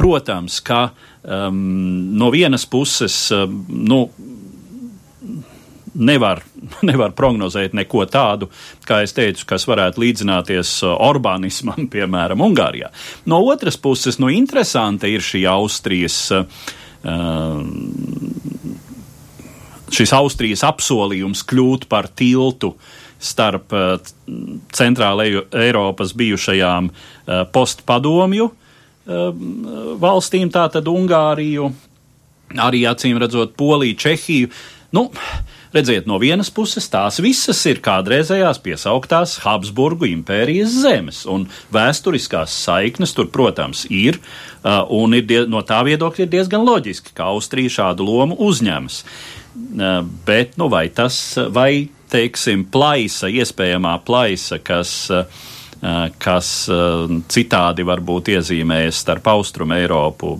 protams, 0.00 0.58
ka 0.64 0.82
uh, 0.88 1.06
um, 1.22 2.18
no 2.18 2.30
vienas 2.30 2.66
puses, 2.66 3.30
um, 3.30 3.64
nu, 3.68 4.02
nevar, 5.94 6.42
nevar 6.90 7.14
prognozēt 7.16 7.74
neko 7.76 8.04
tādu, 8.10 8.50
kā 8.86 9.02
es 9.04 9.14
teicu, 9.16 9.46
kas 9.48 9.66
varētu 9.70 10.02
līdzināties 10.04 10.76
uh, 10.86 10.94
Orbānismam, 11.10 11.88
piemēram, 11.94 12.44
Ungārijā. 12.46 12.92
No 13.30 13.42
otras 13.50 13.78
puses, 13.80 14.20
nu, 14.22 14.30
interesanti 14.32 15.14
ir 15.14 15.24
šī 15.24 15.44
Austrijas. 15.50 16.22
Uh, 16.30 16.46
šis 19.90 20.12
Austrijas 20.12 20.62
apsolījums 20.68 21.40
kļūt 21.48 21.86
par 21.90 22.10
tiltu 22.12 22.74
starp 23.20 23.72
uh, 23.76 23.94
centrāla 24.76 25.26
Eiropas 25.56 26.12
bijušajām 26.16 26.90
uh, 26.90 27.42
postpadomju 27.52 28.50
valstīm, 29.10 30.50
tātad 30.52 30.88
Ungāriju, 30.90 31.70
arī 32.60 32.84
acīm 32.90 33.20
redzot 33.20 33.56
Poliju, 33.58 33.98
Čehiju. 33.98 34.50
Nu, 34.94 35.04
redziet, 35.74 36.08
no 36.10 36.18
vienas 36.18 36.50
puses 36.50 36.88
tās 36.90 37.20
visas 37.22 37.60
ir 37.70 37.78
kādreizējās 37.84 38.58
piesauktās 38.64 39.36
Habsburgu 39.44 40.08
impērijas 40.10 40.74
zemes, 40.82 41.22
un 41.30 41.46
vēsturiskās 41.74 42.56
saiknes 42.64 43.14
tur, 43.14 43.30
protams, 43.30 43.84
ir, 43.86 44.18
un 44.90 45.14
ir 45.14 45.46
no 45.50 45.62
tā 45.66 45.82
viedokļa 45.86 46.26
ir 46.26 46.32
diezgan 46.34 46.66
loģiski, 46.66 47.14
ka 47.14 47.30
Austrija 47.30 47.76
šādu 47.80 48.08
lomu 48.08 48.38
uzņemas. 48.50 49.04
Bet, 50.26 50.58
nu, 50.58 50.66
vai 50.70 50.88
tas, 50.94 51.20
vai, 51.54 51.86
teiksim, 52.10 52.66
plaisa, 52.70 53.30
iespējamā 53.30 53.94
plaisa, 54.06 54.58
kas 54.62 54.92
uh, 55.14 55.40
kas 56.20 56.68
eh, 56.68 57.16
citādi 57.32 57.84
varbūt 57.88 58.34
iezīmējas 58.34 59.00
starp 59.00 59.30
Austrumu 59.32 59.78
Eiropu, 59.78 60.34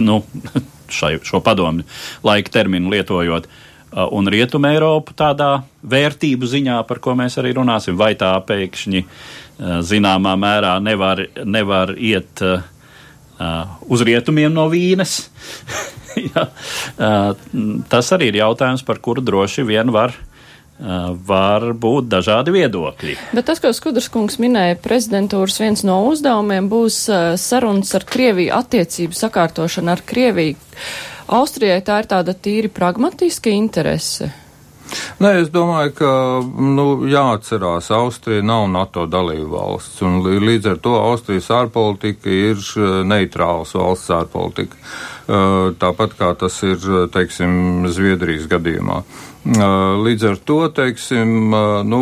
nu, 0.00 0.20
šai, 0.98 1.16
šo 1.26 1.42
padomu 1.44 1.84
laika 2.24 2.54
terminu 2.58 2.92
lietojot, 2.94 3.48
eh, 3.48 3.98
un 4.16 4.30
Rietumu 4.32 4.70
Eiropu 4.70 5.16
tādā 5.16 5.50
vērtību 5.84 6.48
ziņā, 6.48 6.78
par 6.88 7.02
ko 7.04 7.16
mēs 7.18 7.36
arī 7.42 7.52
runāsim, 7.58 7.98
vai 8.00 8.14
tā 8.18 8.32
pēkšņi 8.48 9.04
zināmā 9.56 10.34
mērā 10.36 10.74
nevar, 10.84 11.22
nevar 11.48 11.94
iet 11.96 12.42
uz 13.88 14.02
rietumiem 14.04 14.52
no 14.52 14.66
vīnes. 14.68 15.14
ja, 16.28 16.42
tas 17.88 18.12
arī 18.12 18.28
ir 18.28 18.36
jautājums, 18.42 18.84
par 18.84 19.00
kuru 19.00 19.24
droši 19.24 19.64
vien 19.64 19.88
var 19.96 20.12
var 20.78 21.70
būt 21.72 22.08
dažādi 22.12 22.52
viedokļi. 22.52 23.16
Bet 23.36 23.48
tas, 23.48 23.60
ko 23.64 23.72
Skudrs 23.76 24.10
kungs 24.12 24.36
minēja, 24.42 24.76
prezidentūras 24.84 25.58
viens 25.62 25.84
no 25.88 26.02
uzdevumiem 26.10 26.68
būs 26.72 27.02
sarunas 27.40 27.94
ar 27.96 28.04
Krieviju, 28.08 28.52
attiecību 28.56 29.16
sakārtošana 29.16 29.96
ar 29.96 30.04
Krieviju. 30.06 30.58
Austrijai 31.36 31.80
tā 31.82 32.02
ir 32.02 32.10
tāda 32.10 32.36
tīri 32.38 32.68
pragmatiska 32.70 33.50
interese. 33.50 34.28
Nē, 35.18 35.32
es 35.42 35.48
domāju, 35.50 35.92
ka 35.98 36.10
nu, 36.46 36.84
jāatcerās, 37.10 37.88
Austrija 37.96 38.44
nav 38.46 38.68
NATO 38.70 39.08
dalība 39.10 39.48
valsts, 39.56 39.98
un 40.06 40.20
līdz 40.22 40.68
ar 40.70 40.78
to 40.84 40.92
Austrijas 41.00 41.48
ārpolitika 41.50 42.30
ir 42.30 42.60
neitrāls 43.08 43.74
valsts 43.74 44.12
ārpolitika. 44.14 44.78
Tāpat 45.82 46.14
kā 46.20 46.30
tas 46.38 46.60
ir, 46.62 46.78
teiksim, 47.10 47.88
Zviedrijas 47.90 48.46
gadījumā. 48.52 49.00
Līdz 49.46 50.24
ar 50.26 50.38
to, 50.42 50.56
teiksim, 50.74 51.52
nu, 51.86 52.00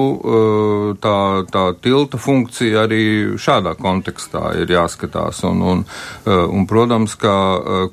tā, 0.96 1.16
tā 1.52 1.64
tilta 1.84 2.16
funkcija 2.16 2.86
arī 2.86 3.02
šādā 3.36 3.74
kontekstā 3.76 4.54
ir 4.62 4.72
jāskatās. 4.72 5.42
Un, 5.44 5.60
un, 5.60 5.82
un 6.24 6.64
protams, 6.70 7.18
ka 7.20 7.34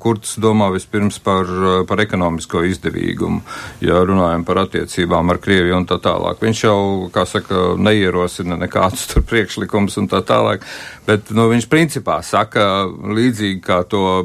Kurts 0.00 0.38
domā 0.40 0.70
vispirms 0.72 1.20
par, 1.20 1.52
par 1.88 2.00
ekonomisko 2.00 2.62
izdevīgumu, 2.70 3.42
ja 3.84 4.00
runājam 4.08 4.46
par 4.48 4.62
attiecībām 4.64 5.34
ar 5.34 5.42
Krieviju 5.44 5.82
un 5.82 5.88
tā 5.90 6.00
tālāk. 6.00 6.40
Viņš 6.40 6.64
jau, 6.64 6.80
kā 7.12 7.26
saka, 7.28 7.74
neierosina 7.76 8.56
nekādus 8.56 9.04
tur 9.12 9.26
priekšlikums 9.28 10.00
un 10.00 10.08
tā 10.08 10.22
tālāk, 10.24 10.64
bet 11.04 11.28
nu, 11.36 11.50
viņš 11.52 11.68
principā 11.68 12.22
saka 12.24 12.86
līdzīgi, 12.88 13.60
kā 13.68 13.82
to 13.84 14.22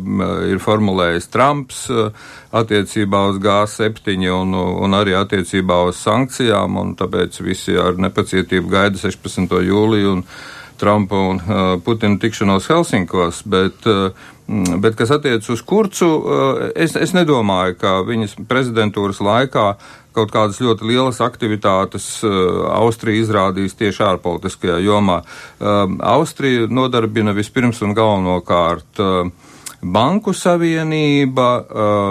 ir 0.47 0.63
formulējis 0.63 1.31
Trumps 1.35 1.87
attiecībā 2.55 3.27
uz 3.33 3.41
G7 3.43 4.23
un, 4.31 4.55
un 4.55 4.95
arī 4.95 5.16
attiecībā 5.23 5.81
uz 5.89 5.99
sankcijām, 6.03 6.77
un 6.81 6.93
tāpēc 6.99 7.41
visi 7.45 7.77
ar 7.79 7.99
nepacietību 8.01 8.71
gaida 8.71 9.01
16. 9.01 9.59
jūliju 9.67 10.15
un 10.17 10.23
Trumpa 10.77 11.17
un 11.31 11.39
uh, 11.41 11.69
Putina 11.81 12.19
tikšanos 12.21 12.67
Helsinkos, 12.69 13.41
bet, 13.49 13.87
uh, 13.89 14.11
bet 14.77 14.97
kas 14.99 15.09
attiec 15.15 15.47
uz 15.49 15.63
Kurcu, 15.65 16.09
uh, 16.09 16.59
es, 16.77 16.93
es 16.93 17.15
nedomāju, 17.17 17.79
ka 17.81 17.95
viņas 18.05 18.37
prezidentūras 18.49 19.23
laikā 19.25 19.71
kaut 20.17 20.33
kādas 20.33 20.61
ļoti 20.61 20.85
lielas 20.89 21.19
aktivitātes 21.21 22.05
Austrija 22.25 23.21
izrādīs 23.21 23.75
tieši 23.77 24.01
ārpolitiskajā 24.07 24.79
jomā. 24.85 25.19
Uh, 25.21 25.83
Austrija 26.13 26.69
nodarbina 26.69 27.35
vispirms 27.37 27.83
un 27.85 27.93
galvenokārt 27.97 29.01
uh, 29.01 29.29
Banku 29.81 30.33
savienība, 30.33 31.47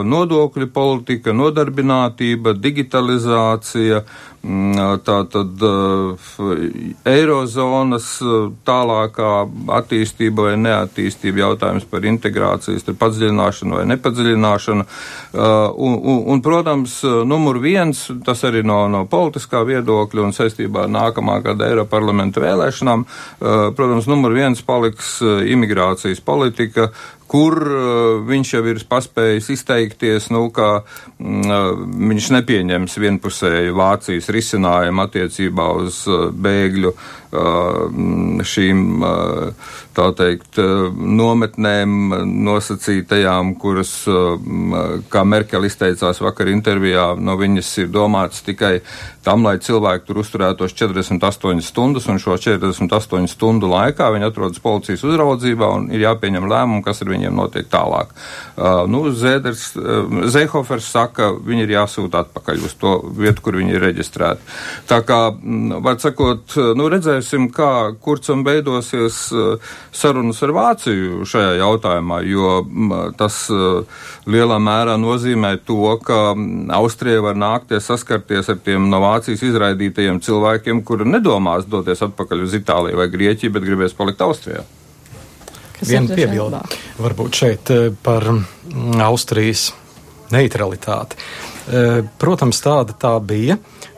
nodokļu 0.07 0.69
politika, 0.71 1.33
nodarbinātība, 1.35 2.53
digitalizācija, 2.63 4.05
mm, 4.47 5.01
tā 5.03 5.17
tad 5.33 5.65
eirozonas 7.11 8.07
tālākā 8.69 9.33
attīstība 9.81 10.47
vai 10.47 10.53
neattīstība, 10.63 11.43
jautājums 11.43 11.89
par 11.91 12.07
integrācijas, 12.07 12.87
padziļināšanu 12.87 13.81
vai 13.81 13.89
nepadziļināšanu. 13.97 14.87
Un, 15.35 15.99
un, 15.99 16.23
un, 16.23 16.45
protams, 16.47 17.01
numur 17.27 17.59
viens, 17.59 18.05
tas 18.25 18.47
arī 18.47 18.63
no, 18.63 18.85
no 18.87 19.03
politiskā 19.11 19.65
viedokļa 19.67 20.23
un 20.23 20.37
saistībā 20.39 20.87
ar 20.87 20.95
nākamā 21.01 21.41
gada 21.43 21.67
Eiroparlamenta 21.67 22.47
vēlēšanām, 22.47 23.05
protams, 23.43 24.07
numur 24.07 24.39
viens 24.39 24.63
paliks 24.63 25.17
imigrācijas 25.27 26.23
politika, 26.23 26.93
kur 27.31 27.59
uh, 27.59 28.23
viņš 28.27 28.53
jau 28.55 28.63
ir 28.71 28.83
paspējis 28.89 29.51
izteikties, 29.57 30.31
nu, 30.35 30.47
ka 30.55 30.83
mm, 31.19 31.45
uh, 31.51 31.85
viņš 32.13 32.31
nepieņems 32.39 32.99
vienpusēju 33.03 33.77
Vācijas 33.77 34.31
risinājumu 34.35 35.07
attiecībā 35.07 35.69
uz 35.83 36.05
uh, 36.11 36.29
bēgļu 36.31 36.95
šīm, 37.33 38.83
tā 39.97 40.07
teikt, 40.17 40.61
nometnēm 40.97 42.15
nosacītajām, 42.47 43.55
kuras, 43.61 43.93
kā 45.13 45.25
Merkel 45.27 45.67
izteicās 45.69 46.21
vakar 46.23 46.51
intervijā, 46.53 47.09
no 47.19 47.37
viņas 47.41 47.73
ir 47.83 47.93
domāts 47.93 48.45
tikai 48.47 48.79
tam, 49.27 49.43
lai 49.47 49.57
cilvēki 49.63 50.07
tur 50.07 50.21
uzturētos 50.23 50.75
48 50.77 51.65
stundas, 51.67 52.07
un 52.11 52.21
šo 52.23 52.37
48 52.39 53.27
stundu 53.31 53.71
laikā 53.73 54.11
viņi 54.15 54.29
atrodas 54.29 54.63
policijas 54.63 55.03
uzraudzībā 55.07 55.71
un 55.79 55.89
ir 55.91 56.05
jāpieņem 56.05 56.47
lēmumu, 56.51 56.85
kas 56.87 57.03
ar 57.03 57.11
viņiem 57.11 57.35
notiek 57.35 57.67
tālāk. 57.73 58.13
Nu, 58.93 59.03
Zēders, 59.11 59.73
Zeihofers 60.33 60.87
saka, 60.93 61.33
viņi 61.35 61.67
ir 61.67 61.75
jāsūta 61.75 62.23
atpakaļ 62.27 62.67
uz 62.69 62.77
to 62.79 62.95
vietu, 63.17 63.43
kur 63.43 63.59
viņi 63.59 63.75
ir 63.75 63.83
reģistrēti. 63.89 64.57
Tā 64.87 65.01
kā, 65.07 65.21
var 65.83 65.99
sakot, 66.03 66.55
nu, 66.79 66.87
redzēsim, 67.17 67.49
kā 67.55 67.95
kurcam 68.01 68.45
beidosies 68.45 69.33
uh, 69.33 69.57
sarunas 69.93 70.43
ar 70.45 70.53
Vāciju 70.57 71.25
šajā 71.27 71.57
jautājumā, 71.61 72.21
jo 72.29 72.61
mm, 72.63 73.17
tas 73.19 73.47
uh, 73.51 73.85
lielā 74.27 74.59
mērā 74.61 74.97
nozīmē 75.01 75.57
to, 75.67 75.97
ka 76.05 76.35
mm, 76.35 76.71
Austrija 76.77 77.23
var 77.25 77.37
nākties 77.37 77.89
saskarties 77.89 78.51
ar 78.53 78.61
tiem 78.65 78.91
no 78.91 79.01
Vācijas 79.05 79.45
izraidītajiem 79.47 80.21
cilvēkiem, 80.21 80.85
kuri 80.85 81.09
nedomās 81.09 81.67
doties 81.69 82.03
atpakaļ 82.07 82.45
uz 82.47 82.57
Itāliju 82.61 83.01
vai 83.01 83.09
Grieķiju, 83.13 83.57
bet 83.57 83.67
gribēs 83.67 83.97
palikt 83.97 84.23
Austrijā. 84.25 84.65
Viena 85.85 86.17
piebilde 86.17 86.63
varbūt 87.01 87.43
šeit 87.43 87.73
eh, 87.75 87.91
par 88.03 88.25
mm, 88.33 89.03
Austrijas 89.05 89.71
neutralitāti. 90.33 91.21
Eh, 91.67 92.03
protams, 92.19 92.61
tāda 92.63 92.95
tā 92.95 93.17
bija. 93.27 93.57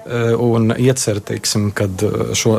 Eh, 0.08 0.32
un 0.40 0.70
iecer, 0.72 1.18
teiksim, 1.20 1.66
kad 1.76 2.00
eh, 2.02 2.30
šo 2.32 2.54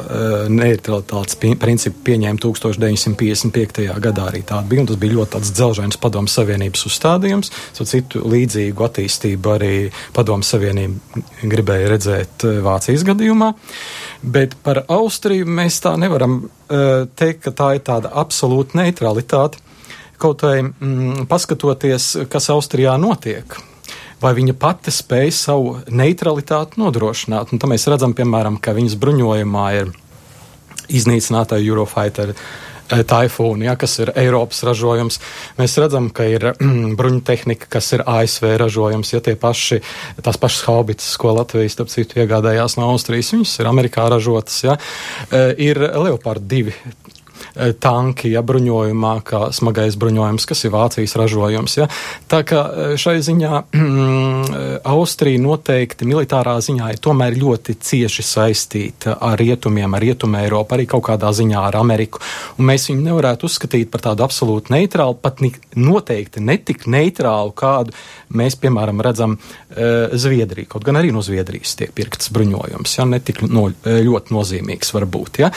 neutralitātes 0.54 1.38
principu 1.40 2.04
pieņēma 2.06 2.38
1955. 2.44 3.88
gadā 4.04 4.28
arī 4.30 4.44
tāda 4.46 4.70
bija, 4.70 4.84
tas 4.86 5.00
bija 5.02 5.16
ļoti 5.18 5.34
tāds 5.34 5.50
dzelžains 5.58 5.98
padomu 5.98 6.30
savienības 6.30 6.86
uzstādījums, 6.86 7.50
citu 7.80 8.22
līdzīgu 8.22 8.86
attīstību 8.86 9.54
arī 9.56 9.72
padomu 10.14 10.46
savienība 10.46 11.24
gribēja 11.42 11.90
redzēt 11.90 12.46
Vācijas 12.62 13.08
gadījumā, 13.08 13.50
bet 14.22 14.54
par 14.62 14.84
Austriju 14.86 15.48
mēs 15.50 15.80
tā 15.82 15.96
nevaram 15.98 16.44
teikt, 16.70 17.48
ka 17.48 17.56
tā 17.64 17.72
ir 17.80 17.82
tāda 17.88 18.14
absolūta 18.22 18.78
neutralitāte, 18.78 19.58
kaut 20.22 20.46
vai 20.46 20.60
mm, 20.62 21.26
paskatoties, 21.32 22.12
kas 22.30 22.52
Austrijā 22.54 22.94
notiek 23.02 23.58
vai 24.22 24.34
viņa 24.38 24.56
pati 24.60 24.94
spēj 24.94 25.34
savu 25.36 25.76
neutralitāti 25.90 26.82
nodrošināt. 26.82 27.54
Un 27.54 27.62
tam 27.62 27.74
mēs 27.74 27.88
redzam, 27.92 28.16
piemēram, 28.18 28.60
ka 28.62 28.76
viņas 28.78 28.98
bruņojumā 29.00 29.68
ir 29.82 29.94
iznīcināta 30.90 31.60
Eurofighter. 31.62 32.34
Eh, 32.90 33.04
Taifūni, 33.06 33.68
ja, 33.68 33.76
kas 33.78 34.00
ir 34.02 34.10
Eiropas 34.18 34.64
ražojums. 34.66 35.20
Mēs 35.60 35.78
redzam, 35.78 36.08
ka 36.10 36.26
ir 36.26 36.48
mm, 36.56 36.96
bruņu 37.00 37.22
tehnika, 37.28 37.70
kas 37.78 37.92
ir 37.94 38.02
ASV 38.02 38.56
ražojums. 38.64 39.14
Ja 39.14 39.22
tie 39.26 39.36
paši, 39.38 39.84
tās 40.26 40.42
pašas 40.42 40.66
haubicas, 40.66 41.12
ko 41.22 41.36
Latvijas, 41.38 41.78
starp 41.78 41.94
citu, 41.94 42.18
iegādājās 42.24 42.80
no 42.80 42.90
Austrijas, 42.96 43.30
viņas 43.36 43.60
ir 43.62 43.70
Amerikā 43.70 44.10
ražotas. 44.10 44.58
Ja. 44.66 44.80
Eh, 45.30 45.54
ir 45.70 45.84
Leopard 46.02 46.50
2 46.50 46.74
E, 46.74 47.19
tanki, 47.82 48.32
ja 48.34 48.44
bruņojumā, 48.46 49.14
kā 49.28 49.42
smagais 49.56 49.98
bruņojums, 50.00 50.46
kas 50.50 50.64
ir 50.66 50.74
Vācijas 50.74 51.16
ražojums. 51.20 51.78
Ja. 51.80 51.88
Tā 52.32 52.42
kā 52.48 52.62
e, 52.66 52.88
šai 53.00 53.18
ziņā 53.26 53.62
mm, 53.76 54.60
Austrija 54.96 55.42
noteikti 55.44 56.08
militārā 56.10 56.58
ziņā 56.64 56.94
ir 56.94 57.02
tomēr 57.04 57.38
ļoti 57.40 57.76
cieši 57.84 58.26
saistīta 58.26 59.18
ar 59.26 59.38
rietumiem, 59.40 59.94
ar 59.96 60.04
rietumu 60.06 60.40
Eiropu, 60.42 60.78
arī 60.78 60.88
kaut 60.90 61.08
kādā 61.10 61.32
ziņā 61.36 61.66
ar 61.70 61.80
Ameriku. 61.82 62.24
Un 62.58 62.70
mēs 62.72 62.90
viņu 62.92 63.06
nevarētu 63.10 63.50
uzskatīt 63.50 63.92
par 63.92 64.06
tādu 64.10 64.26
absolūti 64.28 64.74
neitrālu, 64.76 65.18
pat 65.20 65.44
noteikti 65.80 66.44
netik 66.44 66.86
neitrālu, 66.90 67.54
kādu 67.58 67.96
mēs, 68.36 68.58
piemēram, 68.60 69.02
redzam 69.04 69.38
Zviedriju. 69.70 70.68
Kaut 70.72 70.84
gan 70.88 70.98
arī 71.00 71.12
no 71.14 71.22
Zviedrijas 71.24 71.76
tiek 71.80 71.92
pirkts 71.96 72.32
bruņojums, 72.34 72.96
ja 72.98 73.06
netik 73.08 73.42
no, 73.46 73.68
ļoti 73.86 74.34
nozīmīgs 74.34 74.92
varbūt. 74.96 75.40
Ja. 75.44 75.52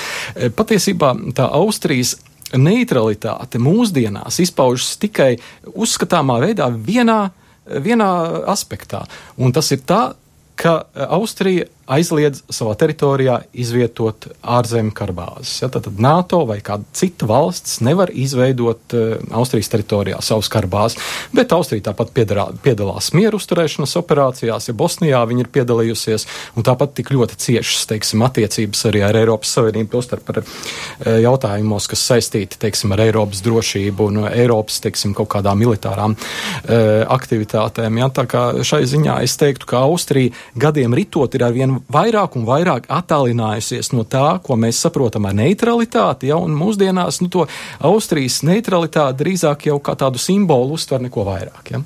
Patiesībā 0.57 1.15
tā 1.37 1.49
Austrija 1.57 1.91
Austrijas 1.92 2.16
neutralitāte 2.57 3.61
mūsdienās 3.61 4.40
izpaužas 4.42 4.96
tikai 5.00 5.37
uzskatāmā 5.72 6.38
veidā 6.42 6.68
vienā, 6.72 7.31
vienā 7.66 8.09
aspektā, 8.52 9.05
un 9.37 9.52
tas 9.52 9.70
ir 9.72 9.85
tā, 9.88 10.14
ka 10.57 10.83
Austrija 11.09 11.66
aizliedz 11.90 12.42
savā 12.53 12.75
teritorijā 12.79 13.40
izvietot 13.59 14.29
ārzemju 14.42 14.95
karbāzes. 14.97 15.55
Ja, 15.62 15.68
tad 15.73 15.88
NATO 16.03 16.42
vai 16.49 16.61
kāda 16.64 16.87
cita 16.97 17.27
valsts 17.27 17.81
nevar 17.85 18.12
izveidot 18.14 18.95
uh, 18.97 19.16
Austrijas 19.35 19.71
teritorijā 19.73 20.21
savus 20.23 20.51
karbāzes, 20.53 21.01
bet 21.35 21.53
Austrija 21.55 21.88
tāpat 21.90 22.12
piedarā, 22.14 22.49
piedalās 22.62 23.12
mieru 23.16 23.40
uzturēšanas 23.40 23.97
operācijās, 23.99 24.68
ja 24.68 24.77
Bosnijā 24.79 25.23
viņa 25.29 25.45
ir 25.45 25.51
piedalījusies, 25.57 26.27
un 26.57 26.66
tāpat 26.66 26.95
tik 27.01 27.12
ļoti 27.14 27.38
ciešas, 27.42 27.87
teiksim, 27.90 28.23
attiecības 28.29 28.87
arī 28.90 29.05
ar 29.07 29.18
Eiropas 29.23 29.57
Savienību, 29.59 29.90
tostarp 29.97 30.27
par 30.29 30.42
uh, 30.42 30.47
jautājumos, 31.25 31.90
kas 31.90 32.07
saistīti, 32.12 32.61
teiksim, 32.62 32.95
ar 32.95 33.05
Eiropas 33.09 33.42
drošību 33.45 34.09
un 34.11 34.23
Eiropas, 34.31 34.79
teiksim, 34.87 35.16
kaut 35.18 35.33
kādām 35.35 35.59
militārām 35.64 36.14
uh, 36.14 37.03
aktivitātēm. 37.12 38.01
Ja, 38.05 38.11
tā 38.14 38.29
kā 38.31 38.47
šai 38.62 38.85
ziņā 38.88 39.18
es 39.27 39.37
teiktu, 39.40 39.68
ka 39.75 39.83
Austrija 39.88 40.33
gadiem 40.59 40.95
ritot 40.97 41.35
ir 41.35 41.47
arvien 41.49 41.71
vairāk 41.92 42.37
un 42.38 42.46
vairāk 42.48 42.88
attālinājusies 42.92 43.92
no 43.96 44.04
tā, 44.08 44.38
ko 44.44 44.58
mēs 44.61 44.82
saprotam 44.85 45.28
ar 45.28 45.37
neutralitāti, 45.38 46.30
ja, 46.32 46.38
un 46.40 46.54
mūsdienās 46.58 47.22
nu, 47.22 47.30
to 47.32 47.46
Austrijas 47.88 48.42
neutralitāti 48.46 49.22
drīzāk 49.24 49.68
jau 49.70 49.78
kā 49.85 49.96
tādu 49.98 50.20
simbolu 50.22 50.78
uztver 50.78 51.02
neko 51.04 51.26
vairāk. 51.28 51.74
Ja. 51.74 51.82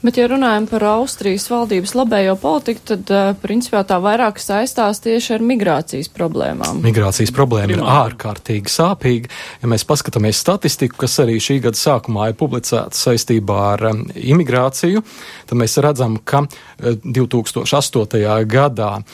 Bet, 0.00 0.16
ja 0.16 0.26
runājam 0.30 0.64
par 0.70 0.84
Austrijas 0.94 1.44
valdības 1.50 1.92
labējo 1.98 2.34
politiku, 2.40 2.82
tad, 2.92 3.10
uh, 3.12 3.32
principā, 3.42 3.82
tā 3.86 3.98
vairāk 4.02 4.40
saistās 4.40 5.02
tieši 5.04 5.34
ar 5.36 5.44
migrācijas 5.44 6.08
problēmām. 6.14 6.80
Migrācijas 6.84 7.32
problēma 7.36 7.76
ir 7.76 7.84
ārkārtīgi 7.84 8.72
sāpīga. 8.72 9.30
Ja 9.60 9.70
mēs 9.70 9.84
paskatāmies 9.88 10.40
statistiku, 10.40 11.02
kas 11.04 11.18
arī 11.22 11.36
šī 11.42 11.58
gada 11.66 11.78
sākumā 11.78 12.30
ir 12.30 12.38
publicēta 12.40 12.96
saistībā 12.96 13.60
ar 13.74 13.86
um, 13.92 14.02
imigrāciju, 14.16 15.04
tad 15.50 15.60
mēs 15.60 15.76
redzam, 15.84 16.16
ka 16.24 16.46
uh, 16.46 16.96
2008. 17.04 18.26
gadā 18.50 18.90
uh, 18.96 19.06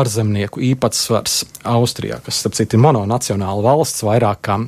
ārzemnieku 0.00 0.62
īpatsvars 0.70 1.42
Austrijā, 1.74 2.22
kas, 2.24 2.40
starp 2.44 2.56
citu, 2.58 2.78
ir 2.78 2.86
mononacionāla 2.86 3.66
valsts, 3.66 4.06
vairāk 4.06 4.46
kā 4.46 4.60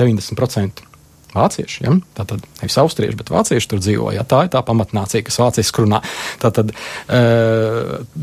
90% 0.00 0.95
vācieši. 1.34 1.84
Ja? 1.86 1.94
Tātad 2.16 2.44
nevis 2.60 2.78
austrieši, 2.80 3.18
bet 3.18 3.32
vācieši 3.32 3.70
tur 3.70 3.82
dzīvo. 3.82 4.10
Ja? 4.16 4.24
Tā 4.28 4.44
ir 4.46 4.52
tā 4.54 4.62
pamatnācija, 4.66 5.24
kas 5.26 5.40
vācieši 5.42 5.76
runā. 5.82 6.02
Tātad 6.42 6.72
e, 6.72 7.22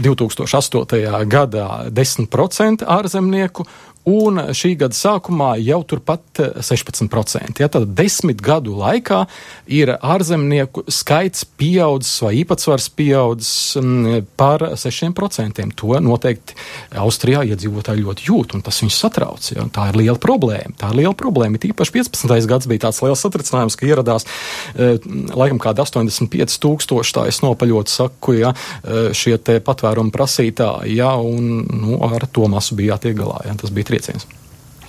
2008. 0.04 1.10
gadā 1.32 1.68
10% 1.92 2.88
ārzemnieku 2.98 3.68
un 4.10 4.40
šī 4.52 4.74
gada 4.80 4.96
sākumā 4.98 5.54
jau 5.64 5.80
turpat 5.88 6.42
16%. 6.60 7.40
Eh, 7.40 7.64
ja, 7.64 7.70
tad 7.72 7.88
desmit 7.96 8.42
gadu 8.44 8.76
laikā 8.80 9.24
ir 9.72 9.94
ārzemnieku 9.96 10.86
skaits 10.92 11.46
pieaudzis 11.60 12.24
vai 12.26 12.34
īpatsvars 12.42 12.90
pieaudzis 12.98 13.78
mm, 13.80 14.28
par 14.40 14.66
6%. 14.80 15.64
To 15.80 16.00
noteikti 16.04 16.58
Austrijā 17.00 17.44
iedzīvotāji 17.54 18.04
ļoti 18.04 18.28
jūt, 18.28 18.58
un 18.58 18.66
tas 18.66 18.82
viņus 18.84 19.00
satrauc. 19.06 19.50
Ja, 19.54 19.68
tā 19.74 19.88
ir 19.92 20.02
liela 20.02 20.20
problēma. 20.22 20.76
Tā 20.80 20.92
ir 20.92 21.04
liela 21.04 21.16
problēma. 21.18 21.62
Tīpaši 21.64 21.96
15. 22.00 22.50
gads 22.50 22.70
bija 22.72 22.88
tāds 22.88 23.02
liels 23.06 23.24
satricinājums, 23.24 23.80
ka 23.80 23.88
ieradās 23.88 24.28
eh, 24.76 24.98
laikam 25.32 25.62
kādi 25.64 25.84
85 25.86 26.60
tūkstoši, 26.64 27.16
tā 27.16 27.28
es 27.32 27.40
nopaļot 27.46 27.92
saku, 27.92 28.38
ja, 28.42 28.54
eh, 28.84 29.12
šie 29.16 29.38
patvērumu 29.64 30.12
prasītāji, 30.14 30.98
ja, 30.98 31.14
un 31.20 31.64
nu, 31.68 31.98
ar 32.06 32.28
to 32.32 32.48
masu 32.52 32.76
bija 32.78 32.96
jātiek 32.96 33.18
galā. 33.18 33.40
Ja, 33.48 33.56
tas 33.60 33.72
bija 33.74 33.93
trieciens. 33.94 34.26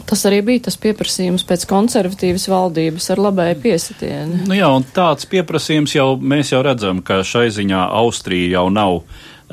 Tas 0.04 0.24
arī 0.28 0.42
bija 0.44 0.66
tas 0.66 0.76
pieprasījums 0.80 1.46
pēc 1.48 1.64
konservatīvas 1.68 2.48
valdības 2.52 3.06
ar 3.14 3.22
labēju 3.24 3.60
piesitienu. 3.62 4.42
Nu 4.50 4.56
jā, 4.56 4.68
un 4.68 4.84
tāds 4.94 5.28
pieprasījums 5.30 5.94
jau 5.96 6.10
mēs 6.20 6.52
jau 6.52 6.60
redzam, 6.64 7.00
ka 7.04 7.22
šai 7.24 7.48
ziņā 7.54 7.86
Austrija 8.02 8.58
jau 8.58 8.66
nav. 8.72 9.00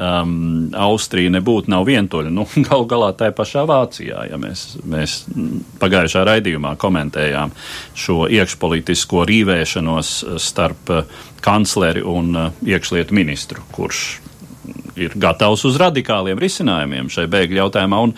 Um, 0.02 0.72
Austrija 0.76 1.30
nebūtu 1.34 1.70
nav 1.72 1.86
vientuļa. 1.88 2.32
Nu, 2.34 2.46
Galu 2.68 2.88
galā 2.90 3.12
tā 3.20 3.30
pašā 3.36 3.64
Vācijā, 3.70 4.26
ja 4.32 4.40
mēs, 4.40 4.66
mēs 4.88 5.18
pagājušā 5.82 6.24
raidījumā 6.28 6.74
komentējām 6.80 7.52
šo 8.00 8.26
iekšpolitisko 8.32 9.28
rīvēšanos 9.30 10.14
starp 10.42 10.96
kancleri 11.44 12.04
un 12.08 12.34
uh, 12.36 12.52
iekšlietu 12.66 13.16
ministru, 13.16 13.64
kurš 13.76 14.04
ir 15.00 15.14
gatavs 15.20 15.66
uz 15.68 15.78
radikāliem 15.82 16.40
risinājumiem 16.42 17.12
šai 17.12 17.28
bēgļu 17.32 17.64
jautājumā. 17.64 18.02
Un, 18.08 18.16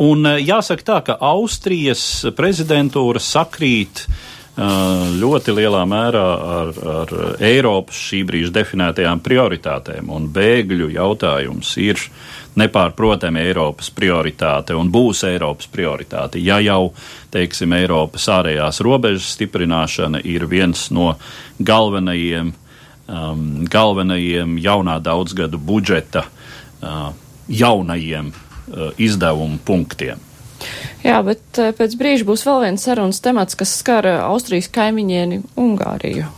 un 0.00 0.28
eh, 0.34 0.42
jāsaka 0.44 0.88
tā, 0.88 1.00
ka 1.08 1.18
Austrijas 1.32 2.04
prezidentūra 2.36 3.20
sakrīt 3.22 4.06
uh, 4.06 4.14
ļoti 4.52 5.54
lielā 5.56 5.82
mērā 5.88 6.26
ar, 6.58 6.72
ar 6.92 7.12
Eiropas 7.40 7.96
šī 7.96 8.22
brīža 8.28 8.52
definētajām 8.52 9.22
prioritātēm, 9.24 10.10
un 10.12 10.28
bēgļu 10.32 10.90
jautājums 10.92 11.76
ir 11.80 12.00
nepārprotami 12.60 13.40
Eiropas 13.40 13.88
prioritāte 13.90 14.76
un 14.76 14.90
būs 14.92 15.24
Eiropas 15.24 15.70
prioritāte. 15.72 16.40
Ja 16.44 16.60
jau, 16.60 16.92
teiksim, 17.32 17.72
Eiropas 17.72 18.28
ārējās 18.28 18.82
robežas 18.84 19.32
stiprināšana 19.38 20.20
ir 20.28 20.44
viens 20.50 20.90
no 20.92 21.14
galvenajiem 21.58 22.52
um, 23.06 23.64
galvenajiem 23.70 24.58
jaunā 24.62 24.98
daudzgadu 25.02 25.58
budžeta 25.58 26.26
uh, 26.26 27.10
jaunajiem 27.48 28.32
uh, 28.32 28.92
izdevumu 28.98 29.58
punktiem. 29.64 30.20
Jā, 31.02 31.18
bet 31.26 31.58
pēc 31.78 31.96
brīža 31.98 32.26
būs 32.28 32.44
vēl 32.46 32.60
viens 32.68 32.84
sarunas 32.86 33.18
temats, 33.22 33.58
kas 33.58 33.72
skar 33.80 34.06
Austrijas 34.06 34.70
kaimiņieni 34.70 35.40
Ungāriju. 35.58 36.28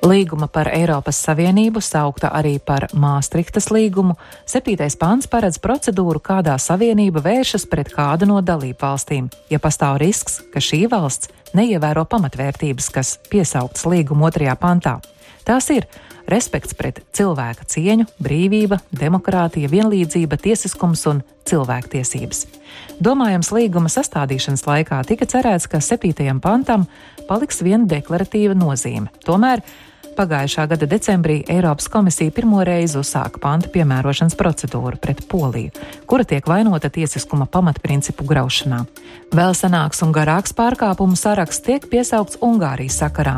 Līguma 0.00 0.46
par 0.48 0.70
Eiropas 0.72 1.18
Savienību, 1.20 1.82
saukta 1.84 2.30
arī 2.32 2.54
par 2.64 2.86
Māstrihtas 2.96 3.66
līgumu, 3.68 4.14
septītais 4.48 4.94
pants 4.96 5.28
paredz 5.28 5.58
procedūru, 5.60 6.22
kādā 6.24 6.54
Savienība 6.56 7.20
vēršas 7.20 7.66
pret 7.68 7.90
kādu 7.92 8.30
no 8.30 8.38
dalību 8.40 8.80
valstīm, 8.80 9.28
ja 9.52 9.60
pastāv 9.60 9.98
risks, 10.00 10.40
ka 10.54 10.62
šī 10.64 10.86
valsts 10.88 11.28
neievēro 11.52 12.06
pamatvērtības, 12.08 12.88
kas 12.94 13.18
piesauktas 13.28 13.84
līguma 13.92 14.30
otrajā 14.30 14.54
pantā. 14.56 14.94
Tās 15.44 15.68
ir 15.74 15.84
respekts 16.30 16.72
pret 16.78 17.02
cilvēka 17.12 17.68
cieņu, 17.68 18.08
brīvība, 18.24 18.80
demokrātija, 18.96 19.68
vienlīdzība, 19.68 20.40
tiesiskums 20.40 21.04
un 21.12 21.20
cilvēktiesības. 21.50 22.46
Domājams, 23.04 23.52
līguma 23.52 23.92
sastādīšanas 23.92 24.64
laikā 24.64 25.04
tika 25.12 25.28
cerēts, 25.28 25.68
ka 25.68 25.84
septītajam 25.84 26.40
pantam 26.40 26.88
paliks 27.28 27.60
viena 27.66 27.84
deklaratīva 27.90 28.56
nozīme. 28.56 29.12
Tomēr 29.26 29.60
Pagājušā 30.16 30.66
gada 30.68 30.86
decembrī 30.90 31.40
Eiropas 31.48 31.86
komisija 31.88 32.32
pirmo 32.34 32.64
reizi 32.66 32.98
uzsāka 32.98 33.40
panta 33.40 33.70
piemērošanas 33.72 34.36
procedūru 34.38 34.98
pret 35.00 35.22
Poliju, 35.30 35.70
kura 36.10 36.26
tiek 36.26 36.46
vainota 36.50 36.90
tiesiskuma 36.90 37.46
pamatprincipu 37.46 38.26
graušanā. 38.26 38.82
Vēl 39.30 39.54
senāks 39.54 40.02
un 40.02 40.10
garāks 40.10 40.50
pārkāpumu 40.58 41.14
saraksts 41.14 41.62
tiek 41.62 41.84
piesaukts 41.86 42.40
Ungārijas 42.42 42.98
sakarā, 42.98 43.36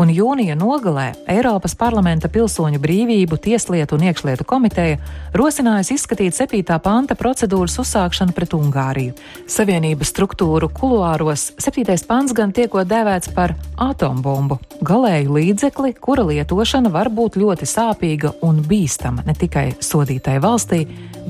un 0.00 0.12
jūnija 0.12 0.56
nogalē 0.60 1.06
Eiropas 1.32 1.72
parlamenta 1.80 2.28
pilsoņu 2.28 2.80
brīvību, 2.82 3.38
tieslietu 3.40 3.96
un 3.96 4.04
iekšlietu 4.10 4.44
komiteja 4.44 4.98
rosinājusi 5.32 5.96
izskatīt 5.96 6.36
7. 6.36 6.76
panta 6.84 7.16
procedūras 7.16 7.78
uzsākšanu 7.80 8.36
pret 8.36 8.52
Ungāriju. 8.56 9.16
Savienības 9.48 10.12
struktūru 10.12 10.68
kuluāros 10.76 11.50
7. 11.56 11.96
pants 12.08 12.36
gan 12.36 12.52
tiekot 12.52 12.88
dēvēts 12.90 13.32
par 13.32 13.56
atombumbu, 13.80 14.60
galēju 14.84 15.38
līdzekli, 15.38 15.94
kura 16.10 16.24
lietošana 16.26 16.90
var 16.90 17.06
būt 17.14 17.36
ļoti 17.38 17.68
sāpīga 17.70 18.32
un 18.42 18.56
bīstama 18.66 19.22
ne 19.28 19.34
tikai 19.38 19.68
sodītai 19.78 20.40
valstī, 20.42 20.80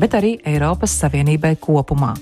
bet 0.00 0.16
arī 0.16 0.32
Eiropas 0.54 0.96
Savienībai 1.02 1.58
kopumā. 1.60 2.14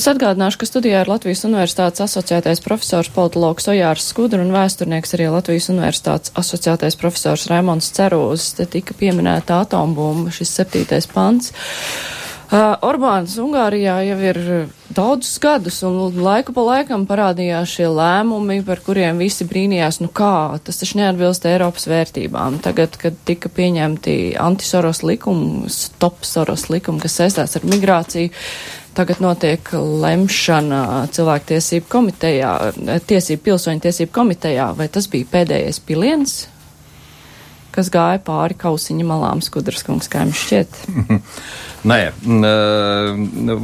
Es 0.00 0.06
atgādināšu, 0.08 0.62
ka 0.62 0.64
studijā 0.64 1.02
ir 1.02 1.10
Latvijas 1.10 1.42
Universitātes 1.44 2.00
asociētais 2.00 2.62
profesors 2.64 3.10
politologs 3.12 3.66
Ojārs 3.68 4.06
Skudra 4.08 4.40
un 4.40 4.54
vēsturnieks 4.54 5.12
arī 5.12 5.26
Latvijas 5.28 5.68
Universitātes 5.68 6.32
asociētais 6.40 6.96
profesors 6.96 7.44
Raimons 7.50 7.90
Cerūzs. 7.98 8.54
Te 8.56 8.64
tika 8.64 8.96
pieminēta 8.96 9.58
atombumba, 9.66 10.32
šis 10.32 10.54
septītais 10.56 11.10
pants. 11.12 11.52
Uh, 12.50 12.80
Orbāns 12.82 13.36
Ungārijā 13.38 13.98
jau 14.08 14.16
ir 14.24 14.40
daudzus 14.96 15.36
gadus, 15.38 15.76
un 15.86 16.16
laiku 16.16 16.56
pa 16.56 16.64
laikam 16.66 17.04
parādījās 17.06 17.76
šie 17.76 17.86
lēmumi, 17.92 18.56
par 18.66 18.80
kuriem 18.82 19.20
visi 19.20 19.44
brīnījās, 19.46 20.00
nu 20.00 20.08
kā, 20.10 20.56
tas 20.64 20.80
taču 20.80 20.98
neatbilst 20.98 21.46
Eiropas 21.46 21.86
vērtībām. 21.92 22.58
Tagad, 22.64 22.96
kad 22.98 23.20
tika 23.28 23.52
pieņemti 23.52 24.16
antisoros 24.40 25.04
likumi, 25.04 25.68
stop 25.70 26.24
soros 26.26 26.70
likumi, 26.72 27.04
kas 27.04 27.20
saistās 27.20 27.60
ar 27.60 27.68
migrāciju, 27.68 28.32
Tagad 28.90 29.20
notiek 29.22 29.68
lemšana 29.72 31.06
cilvēktiesību 31.14 31.86
komitejā, 31.90 32.54
tiesību 33.06 33.44
pilsoņu 33.44 33.84
tiesību 33.84 34.10
komitejā. 34.14 34.72
Vai 34.78 34.88
tas 34.90 35.06
bija 35.10 35.28
pēdējais 35.30 35.78
piliens, 35.86 36.40
kas 37.70 37.90
gāja 37.92 38.18
pāri 38.26 38.56
kausiņa 38.58 39.06
malām 39.06 39.42
skudras 39.46 39.84
kungs, 39.86 40.10
kā 40.10 40.24
jums 40.24 40.42
šķiet? 40.42 40.80
Nē, 41.90 42.00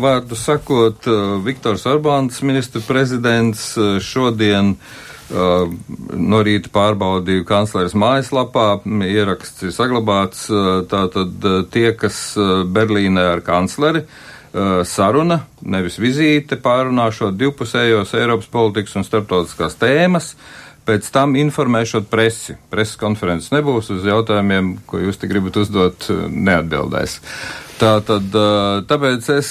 vārdu 0.01 0.39
sakot, 0.41 1.09
Viktors 1.45 1.85
Orbāns, 1.91 2.39
ministra 2.47 2.81
prezidents, 2.87 3.75
šodien 4.07 4.77
no 5.27 6.41
rīta 6.47 6.71
pārbaudīju 6.71 7.45
kancleres 7.49 7.97
mājaslapā, 7.99 8.69
ieraksts 9.11 9.67
ir 9.67 9.75
saglabāts, 9.75 10.47
tātad 10.89 11.51
tie, 11.75 11.91
kas 11.99 12.23
Berlīnē 12.73 13.27
ar 13.35 13.43
kancleri, 13.45 14.07
saruna, 14.89 15.41
nevis 15.63 15.99
vizīte, 16.01 16.59
pārunāšot 16.63 17.37
divpusējos 17.39 18.15
Eiropas 18.17 18.49
politikas 18.53 18.97
un 18.97 19.05
starptautiskās 19.07 19.77
tēmas, 19.81 20.33
pēc 20.87 21.11
tam 21.13 21.35
informēšot 21.39 22.09
presi. 22.11 22.57
Preses 22.71 22.97
konferences 23.01 23.53
nebūs 23.55 23.91
uz 23.95 24.07
jautājumiem, 24.07 24.77
ko 24.87 25.03
jūs 25.03 25.21
te 25.21 25.31
gribat 25.31 25.59
uzdot, 25.61 26.09
uh, 26.13 26.27
neatbildēs. 26.31 27.19
Tā 27.77 27.99
tad, 28.09 28.33
uh, 28.33 28.81
tāpēc 28.89 29.29
es 29.35 29.51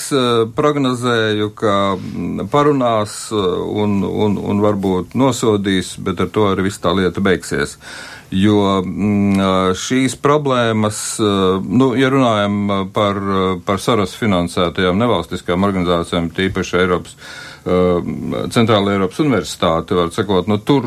prognozēju, 0.57 1.51
ka 1.59 1.75
mm, 1.93 2.47
parunās 2.49 3.19
un, 3.35 3.99
un, 4.01 4.39
un 4.41 4.63
varbūt 4.63 5.13
nosodīs, 5.19 5.93
bet 6.01 6.23
ar 6.25 6.33
to 6.33 6.49
arī 6.49 6.69
viss 6.71 6.81
tā 6.81 6.95
lieta 6.97 7.21
beigsies. 7.21 7.77
Uh, 7.77 8.14
Jo 8.33 8.81
mm, 8.81 9.73
šīs 9.77 10.17
problēmas, 10.21 11.01
nu, 11.21 11.91
ja 11.99 12.09
runājam 12.09 12.87
par, 12.93 13.19
par 13.67 13.81
Soros 13.81 14.15
finansētajām 14.17 14.97
nevalstiskām 14.97 15.67
organizācijām, 15.67 16.31
tīpaši 16.33 16.79
Eiropas 16.81 17.19
Centrāla 17.65 18.93
Eiropas 18.93 19.17
Universitāte, 19.23 19.95
var 19.97 20.11
sakot, 20.13 20.45
nu, 20.45 20.59
tur 20.61 20.85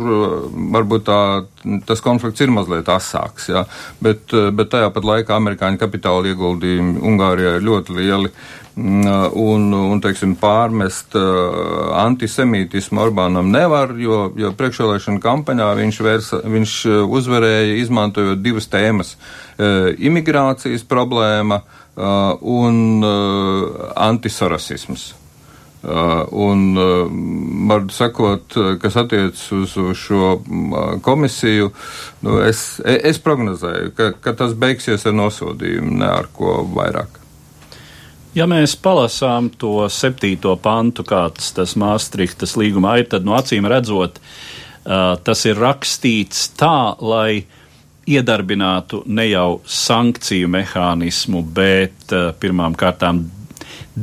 varbūt 0.74 1.08
tā, 1.08 1.22
tas 1.88 2.02
konflikts 2.04 2.44
ir 2.44 2.52
mazliet 2.54 2.86
asāks, 2.94 3.48
jā, 3.50 3.64
bet, 4.04 4.30
bet 4.54 4.70
tajā 4.70 4.92
pat 4.94 5.08
laikā 5.08 5.34
amerikāņu 5.40 5.80
kapitāla 5.80 6.30
ieguldījumi 6.30 7.02
Ungārijā 7.10 7.56
ir 7.58 7.66
ļoti 7.66 7.98
lieli. 7.98 8.32
Mm, 8.78 9.32
un, 9.34 9.72
un 9.74 9.98
teiksim, 9.98 10.36
pārmest 10.38 11.16
uh, 11.18 11.88
antisemītismu 11.98 13.00
Orbānam 13.08 13.48
nevar, 13.50 13.90
jo, 13.98 14.28
jo 14.38 14.52
priekšvēlēšana 14.54 15.18
kampaņā 15.24 15.66
viņš, 15.80 15.98
vērsa, 16.06 16.40
viņš 16.46 16.74
uzvarēja 17.18 17.74
izmantojot 17.80 18.38
divas 18.44 18.70
tēmas 18.70 19.16
uh,- 19.16 19.90
imigrācijas 20.10 20.86
problēma 20.86 21.58
uh, 21.64 22.38
un 22.38 23.02
antisorasisms. 23.96 25.10
Uh, 25.78 26.22
un, 26.30 26.64
uh, 26.78 27.10
var 27.70 27.86
sakot, 27.94 28.54
kas 28.82 28.96
attiecas 28.98 29.42
uz, 29.58 29.74
uz 29.78 29.98
šo 29.98 30.36
komisiju, 31.02 31.72
nu, 32.22 32.40
es, 32.46 32.80
es 32.86 33.18
prognozēju, 33.22 33.94
ka, 33.98 34.12
ka 34.22 34.38
tas 34.38 34.54
beigsies 34.54 35.06
ar 35.06 35.18
nosodījumu, 35.18 35.98
ne 35.98 36.12
ar 36.14 36.30
ko 36.34 36.60
vairāk. 36.78 37.18
Ja 38.38 38.44
mēs 38.46 38.76
palasām 38.78 39.48
to 39.58 39.88
septīto 39.90 40.52
pantu, 40.62 41.02
kāds 41.02 41.48
tas 41.56 41.72
Maastrichtas 41.80 42.52
līgumā 42.60 42.92
ir, 43.00 43.06
tad 43.10 43.24
no 43.26 43.34
acīm 43.34 43.66
redzot, 43.66 44.20
tas 45.26 45.40
ir 45.48 45.58
rakstīts 45.58 46.44
tā, 46.60 46.92
lai 47.02 47.48
iedarbinātu 48.06 49.00
ne 49.10 49.24
jau 49.26 49.48
sankciju 49.66 50.50
mehānismu, 50.54 51.40
bet 51.56 52.14
pirmām 52.38 52.76
kārtām 52.78 53.24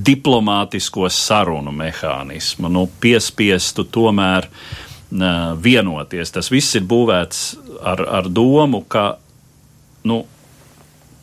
diplomātisko 0.10 1.08
sarunu 1.08 1.72
mehānismu, 1.72 2.68
nu, 2.68 2.90
piespiestu 3.00 3.86
tomēr 3.88 4.50
vienoties. 5.64 6.34
Tas 6.36 6.52
viss 6.52 6.76
ir 6.76 6.84
būvēts 6.84 7.46
ar, 7.88 8.04
ar 8.20 8.28
domu, 8.28 8.84
ka, 8.84 9.14
nu, 10.12 10.26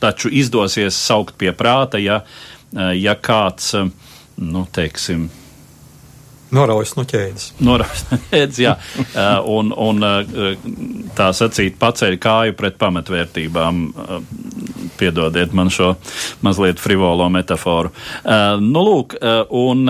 taču 0.01 0.33
izdosies 0.33 0.97
saukt 0.97 1.37
pie 1.39 1.53
prāta, 1.55 2.01
ja 2.01 2.23
uh, 2.23 2.49
ja 2.73 3.15
kāds, 3.21 3.75
eh, 3.79 3.89
nu, 4.37 4.67
teiksim, 4.73 5.31
Noraujas 6.53 6.91
no 6.99 7.07
ķēdes. 7.09 7.47
Noraujas 7.65 8.03
no 8.11 8.19
ķēdes, 8.29 8.59
jā. 8.61 8.75
Eh, 9.01 9.39
un, 9.49 9.71
un 9.73 10.05
tā 11.17 11.31
sacīt, 11.33 11.79
paceļ 11.81 12.19
kāju 12.21 12.57
pret 12.59 12.77
pamatvērtībām. 12.81 13.79
Piedodiet 15.01 15.55
man 15.57 15.73
šo 15.73 15.95
mazliet 16.45 16.81
frivolo 16.81 17.31
metaforu. 17.33 17.95
Nu, 18.61 18.83
lūk, 18.85 19.17
un 19.49 19.89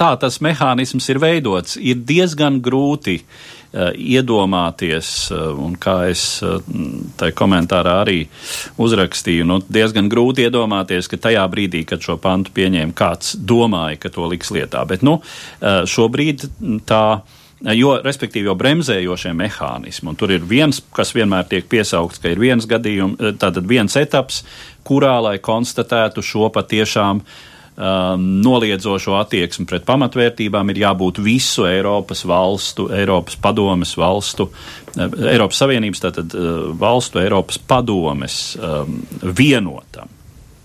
tā 0.00 0.08
tas 0.24 0.40
mehānisms 0.40 1.10
ir 1.12 1.20
veidots. 1.20 1.76
Ir 1.76 2.00
diezgan 2.08 2.62
grūti 2.64 3.18
uh, 3.20 3.28
Eh, 3.30 3.55
iedomāties, 3.76 5.30
eh, 5.30 5.40
un 5.60 5.76
kā 5.76 5.96
es 6.10 6.42
eh, 6.42 6.58
tajā 7.20 7.34
komentārā 7.36 7.98
arī 8.04 8.18
uzrakstīju, 8.82 9.46
nu, 9.48 9.60
diezgan 9.60 10.10
grūti 10.12 10.46
iedomāties, 10.46 11.10
ka 11.12 11.20
tajā 11.28 11.44
brīdī, 11.52 11.84
kad 11.88 12.04
šo 12.04 12.16
pantu 12.22 12.54
pieņēma, 12.56 12.94
kāds 12.96 13.34
domāja, 13.36 13.98
ka 14.00 14.12
to 14.14 14.28
liks 14.30 14.52
lietā. 14.54 14.84
Bet 14.88 15.04
nu, 15.06 15.18
šobrīd 15.60 16.46
tā. 16.88 17.06
Jo, 17.72 17.94
respektīvi, 18.04 18.50
jau 18.50 18.54
bremzējošie 18.60 19.30
mehānismi, 19.32 20.10
un 20.12 20.16
tur 20.20 20.34
ir 20.34 20.42
viens, 20.44 20.76
kas 20.92 21.14
vienmēr 21.16 21.46
tiek 21.48 21.64
piesaukts, 21.72 22.20
ka 22.20 22.28
ir 22.28 22.42
viens 22.42 22.66
gadījums, 22.68 23.16
tātad 23.40 23.64
viens 23.64 23.96
etaps, 23.96 24.42
kurā, 24.84 25.14
lai 25.24 25.38
konstatētu 25.40 26.20
šo 26.20 26.50
patiešām 26.52 27.22
uh, 27.24 27.38
um, 27.76 28.26
noliedzošo 28.44 29.16
attieksmi 29.20 29.66
pret 29.68 29.86
pamatvērtībām 29.88 30.72
ir 30.72 30.82
jābūt 30.86 31.20
visu 31.24 31.66
Eiropas 31.68 32.24
valstu, 32.28 32.88
Eiropas 32.94 33.38
padomes 33.40 33.96
valstu, 33.98 34.48
uh, 34.48 35.16
Eiropas 35.32 35.62
Savienības 35.62 36.04
tātad 36.04 36.36
uh, 36.36 36.68
valstu, 36.80 37.22
Eiropas 37.22 37.60
padomes 37.60 38.40
um, 38.58 39.00
vienotam, 39.36 40.10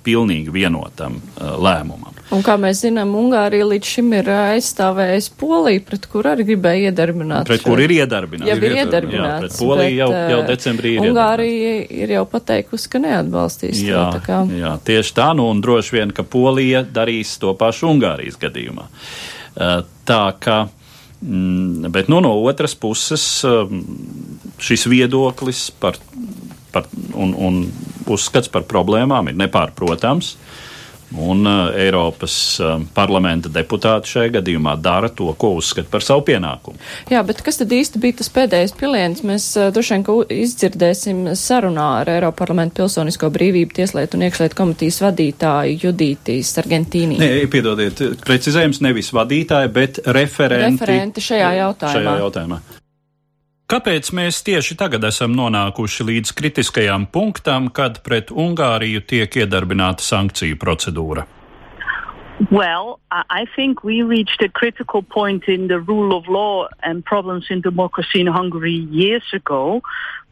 pilnīgi 0.06 0.54
vienotam 0.54 1.20
uh, 1.20 1.54
lēmumam. 1.62 2.12
Un 2.32 2.39
kā 2.45 2.54
mēs 2.56 2.86
zinām, 2.86 3.12
Ungārija 3.20 3.66
līdz 3.68 3.89
šim 3.97 4.14
ir 4.16 4.30
aizstāvējusi 4.32 5.34
Poliju, 5.39 5.82
pret 5.89 6.06
kur 6.14 6.30
arī 6.32 6.45
gribēja 6.47 6.91
iedarbināt. 6.91 7.49
Pret 7.49 7.66
kur 7.66 7.82
ir 7.84 7.91
iedarbināts. 7.97 8.47
Jau 8.47 8.56
ir 8.56 8.76
iedarbināts. 8.80 9.18
Jā, 9.20 9.39
pret 9.43 9.58
Poliju 9.60 9.97
jau, 9.97 10.10
jau 10.32 10.38
decembrī 10.47 10.93
ir. 10.95 11.08
Ungārija 11.10 11.74
ir 11.91 12.14
jau 12.16 12.24
pateikusi, 12.32 12.88
ka 12.93 13.02
neatbalstīs. 13.04 13.82
Jā, 13.84 14.06
to, 14.16 14.24
kā... 14.24 14.39
jā, 14.62 14.72
tieši 14.88 15.16
tā, 15.20 15.28
nu 15.36 15.49
un 15.52 15.60
droši 15.66 15.97
vien, 15.97 16.16
ka 16.16 16.24
Polija 16.24 16.86
darīs 16.88 17.36
to 17.41 17.52
pašu 17.60 17.91
Ungārijas 17.91 18.39
gadījumā. 18.39 18.88
Tā 20.08 20.24
ka. 20.39 20.62
Mm, 21.22 21.91
bet 21.93 22.08
nu, 22.10 22.18
no 22.24 22.32
otras 22.49 22.74
puses, 22.74 23.43
šis 24.58 24.88
viedoklis 24.89 25.68
par, 25.84 25.99
par, 26.72 26.89
un, 27.13 27.34
un 27.36 27.63
uzskats 28.11 28.51
par 28.51 28.67
problēmām 28.69 29.32
ir 29.32 29.39
nepārprotams. 29.45 30.36
Un 31.11 31.43
uh, 31.43 31.74
Eiropas 31.76 32.34
uh, 32.63 32.78
parlamenta 32.95 33.49
deputāti 33.51 34.13
šajā 34.13 34.32
gadījumā 34.38 34.78
dara 34.80 35.09
to, 35.11 35.28
ko 35.36 35.49
uzskata 35.59 35.91
par 35.91 36.05
savu 36.05 36.24
pienākumu. 36.30 36.80
Jā, 37.11 37.19
bet 37.28 37.41
kas 37.43 37.59
tad 37.59 37.74
īsti 37.76 37.99
bija 37.99 38.22
tas 38.22 38.32
pēdējais 38.32 38.76
piliens? 38.80 39.19
Mēs 39.28 39.49
uh, 39.59 39.67
droši 39.76 39.97
vien 39.97 40.05
izdzirdēsim 40.45 41.34
sarunā 41.36 41.89
ar 41.99 42.13
Eiropa 42.15 42.45
parlamenta 42.45 42.80
pilsonisko 42.80 43.28
brīvību 43.36 43.76
tieslietu 43.82 44.15
un 44.15 44.28
iekšlietu 44.30 44.61
komitīs 44.61 45.01
vadītāju 45.03 45.82
Judītīs 45.84 46.55
Argentīnī. 46.63 47.19
Nē, 47.19 47.34
piedodiet, 47.51 48.05
precizējums 48.24 48.80
nevis 48.86 49.11
vadītāji, 49.11 49.76
bet 49.76 50.05
referenti. 50.07 50.80
Referenti 50.80 51.28
šajā 51.28 51.57
jautājumā. 51.59 51.97
Šajā 51.99 52.22
jautājumā. 52.24 52.63
Kāpēc 53.72 54.09
mēs 54.11 54.41
tieši 54.43 54.76
tagad 54.76 55.05
esam 55.07 55.32
nonākuši 55.32 56.03
līdz 56.09 56.34
kritiskajam 56.36 57.05
punktam, 57.07 57.69
kad 57.72 58.01
pret 58.03 58.28
Ungāriju 58.28 58.99
tiek 59.07 59.38
iedarbināta 59.39 60.03
sankciju 60.03 60.57
procedūra? 60.59 61.24
Well, 62.51 62.99
I 63.11 63.45
think 63.55 63.86
we 63.86 64.01
reached 64.01 64.41
a 64.41 64.49
critical 64.49 65.03
point 65.03 65.47
in 65.47 65.69
the 65.69 65.80
rule 65.80 66.11
of 66.17 66.28
law 66.28 66.67
and 66.84 67.05
problems 67.05 67.47
in 67.49 67.61
democracy 67.61 68.19
in 68.19 68.28
Hungary 68.28 68.76
years 68.91 69.32
ago. 69.32 69.80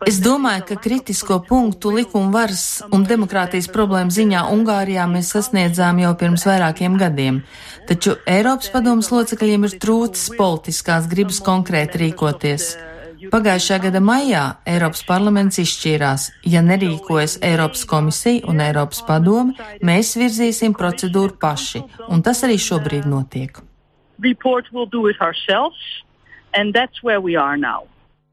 Es 0.03 0.19
domāju, 0.19 0.65
ka 0.73 0.79
kritisko 0.83 1.39
punktu 1.47 1.95
likuma 1.95 2.33
varas 2.41 2.83
un 2.91 3.07
demokrātijas 3.07 3.71
problēmu 3.71 4.11
ziņā 4.19 4.45
Ungārijā 4.51 5.07
mēs 5.07 5.31
sasniedzām 5.37 6.03
jau 6.03 6.11
pirms 6.19 6.43
vairākiem 6.49 6.99
gadiem, 6.99 7.41
taču 7.87 8.19
Eiropas 8.27 8.73
padomas 8.75 9.13
locekļiem 9.15 9.69
ir 9.69 9.79
trūcis 9.79 10.31
politiskās 10.35 11.07
gribas 11.07 11.39
konkrēti 11.45 12.07
rīkoties. 12.07 12.73
Pagājušā 13.27 13.77
gada 13.83 13.99
maijā 13.99 14.41
Eiropas 14.69 15.01
parlaments 15.03 15.59
izšķīrās, 15.59 16.29
ja 16.47 16.61
nerīkojas 16.63 17.39
Eiropas 17.43 17.83
komisija 17.89 18.47
un 18.47 18.61
Eiropas 18.63 19.01
padome, 19.03 19.57
mēs 19.83 20.13
virzīsim 20.15 20.71
procedūru 20.77 21.35
paši, 21.41 21.83
un 22.07 22.23
tas 22.23 22.45
arī 22.47 22.55
šobrīd 22.55 23.09
notiek. 23.11 23.59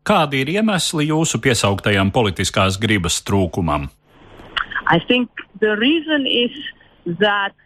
Kādi 0.07 0.41
ir 0.45 0.55
iemesli 0.55 1.09
jūsu 1.11 1.43
piesauktajam 1.43 2.15
politiskās 2.15 2.79
gribas 2.79 3.19
trūkumam? 3.27 3.91
I 4.87 5.01
think 5.09 5.31
the 5.59 5.75
reason 5.75 6.31
is 6.31 6.55
that 7.19 7.59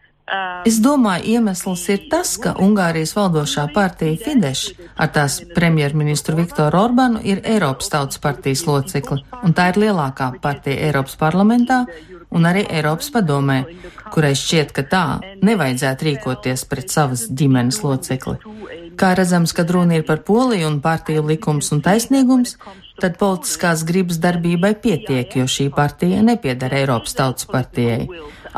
Es 0.68 0.76
domāju, 0.78 1.24
iemesls 1.34 1.88
ir 1.90 2.04
tas, 2.10 2.36
ka 2.38 2.52
Ungārijas 2.62 3.16
valdošā 3.16 3.64
partija 3.74 4.18
Fidesz 4.20 4.68
ar 4.94 5.10
tās 5.14 5.40
premjerministru 5.56 6.36
Viktoru 6.38 6.78
Orbanu 6.78 7.22
ir 7.26 7.40
Eiropas 7.42 7.90
tautas 7.90 8.20
partijas 8.22 8.62
locekli, 8.68 9.24
un 9.42 9.56
tā 9.56 9.70
ir 9.72 9.80
lielākā 9.86 10.30
partija 10.42 10.86
Eiropas 10.86 11.18
parlamentā 11.18 11.84
un 12.30 12.46
arī 12.46 12.62
Eiropas 12.70 13.10
padomē, 13.10 13.64
kurai 14.14 14.36
šķiet, 14.38 14.70
ka 14.76 14.84
tā 14.86 15.04
nevajadzētu 15.42 16.06
rīkoties 16.08 16.66
pret 16.70 16.94
savas 16.94 17.26
ģimenes 17.26 17.82
locekli. 17.82 18.38
Kā 19.00 19.14
redzams, 19.16 19.54
kad 19.56 19.70
runa 19.72 19.98
ir 19.98 20.04
par 20.06 20.22
poliju 20.26 20.68
un 20.68 20.78
partiju 20.84 21.24
likums 21.26 21.72
un 21.74 21.80
taisnīgums, 21.82 22.56
tad 23.00 23.16
politiskās 23.18 23.82
gribas 23.88 24.20
darbībai 24.22 24.74
pietiek, 24.82 25.38
jo 25.40 25.48
šī 25.48 25.70
partija 25.74 26.22
nepiedara 26.22 26.82
Eiropas 26.82 27.16
tautas 27.18 27.48
partijai. 27.50 28.04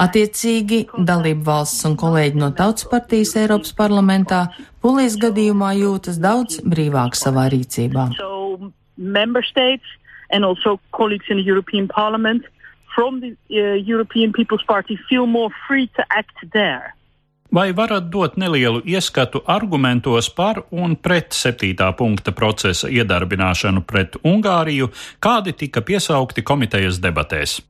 Attiecīgi, 0.00 0.86
dalību 0.96 1.44
valsts 1.44 1.84
un 1.84 1.96
kolēģi 2.00 2.40
no 2.40 2.48
Tautas 2.56 2.86
partijas 2.88 3.34
Eiropas 3.36 3.74
parlamentā 3.76 4.46
polijas 4.80 5.18
gadījumā 5.20 5.74
jūtas 5.76 6.20
daudz 6.22 6.62
brīvāk 6.64 7.18
savā 7.18 7.48
rīcībā. 7.52 8.08
So, 8.16 8.72
and 10.32 10.44
also 10.44 10.80
colleagues 10.92 11.26
in 11.28 11.36
the 11.36 11.44
European 11.44 11.88
Parliament 11.88 12.42
from 12.94 13.20
the 13.20 13.36
uh, 13.50 13.74
European 13.88 14.32
People's 14.32 14.64
Party 14.66 14.98
feel 15.08 15.26
more 15.26 15.50
free 15.68 15.86
to 15.96 16.02
act 16.10 16.36
there. 16.52 16.94
Vai 17.52 17.72
varat 17.76 18.08
dot 18.12 18.36
nelielu 18.36 18.80
ieskatu 18.84 19.42
argumentos 19.46 20.30
par 20.30 20.62
un 20.70 20.96
pret 20.96 21.36
septītā 21.36 21.90
punkta 21.96 22.32
procesa 22.32 22.88
iedarbināšanu 22.88 23.84
pret 23.84 24.16
Ungāriju, 24.24 24.88
kādi 25.20 25.52
tika 25.52 25.84
piesaukti 25.84 26.42
komitejas 26.42 26.96
debatēs? 27.04 27.60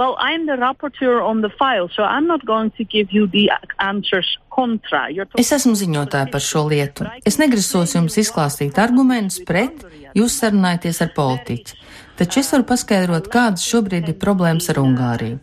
Well, 0.00 0.16
I'm 0.18 0.46
the 0.46 0.56
rapporteur 0.56 1.22
on 1.22 1.42
the 1.42 1.50
file, 1.50 1.90
so 1.94 2.02
I'm 2.02 2.26
not 2.26 2.46
going 2.46 2.70
to 2.78 2.84
give 2.84 3.12
you 3.12 3.26
the 3.26 3.50
answers 3.78 4.38
contra. 4.48 5.10
Es 5.36 5.52
esmu 5.52 5.74
ziņotāja 5.76 6.30
par 6.32 6.40
šo 6.40 6.62
lietu. 6.72 7.04
Es 7.28 7.36
negrasos 7.36 7.92
jums 7.98 8.16
izklāstīt 8.22 8.80
argumentus 8.80 9.42
pret, 9.44 9.84
jūs 10.16 10.38
sarunājaties 10.40 11.02
ar 11.04 11.12
politiķi. 11.18 11.76
Taču 12.16 12.40
es 12.40 12.48
varu 12.54 12.64
paskaidrot, 12.72 13.28
kādas 13.32 13.66
šobrīd 13.68 14.08
ir 14.08 14.16
problēmas 14.24 14.72
ar 14.72 14.80
Ungāriju. 14.80 15.36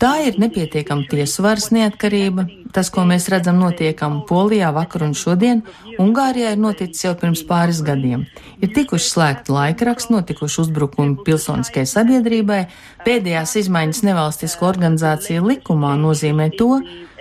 Tā 0.00 0.14
ir 0.24 0.38
nepietiekama 0.40 1.04
tiesu 1.10 1.42
varas 1.44 1.66
neatkarība, 1.76 2.46
tas, 2.72 2.88
ko 2.88 3.02
mēs 3.04 3.26
redzam 3.28 3.58
notiekam 3.60 4.22
Polijā 4.28 4.70
vakar 4.72 5.04
un 5.04 5.12
šodien, 5.12 5.60
Ungārijā 6.00 6.54
ir 6.54 6.62
noticis 6.62 7.04
jau 7.04 7.12
pirms 7.20 7.42
pāris 7.44 7.82
gadiem. 7.84 8.22
Ir 8.64 8.72
tikuši 8.72 9.10
slēgti 9.10 9.52
laikraksti, 9.52 10.14
notikuši 10.14 10.62
uzbrukumi 10.62 11.18
pilsoniskai 11.26 11.84
sabiedrībai, 11.84 12.62
pēdējās 13.04 13.58
izmaiņas 13.60 14.00
nevalstisko 14.08 14.70
organizāciju 14.70 15.44
likumā 15.50 15.92
nozīmē 16.00 16.48
to, 16.56 16.78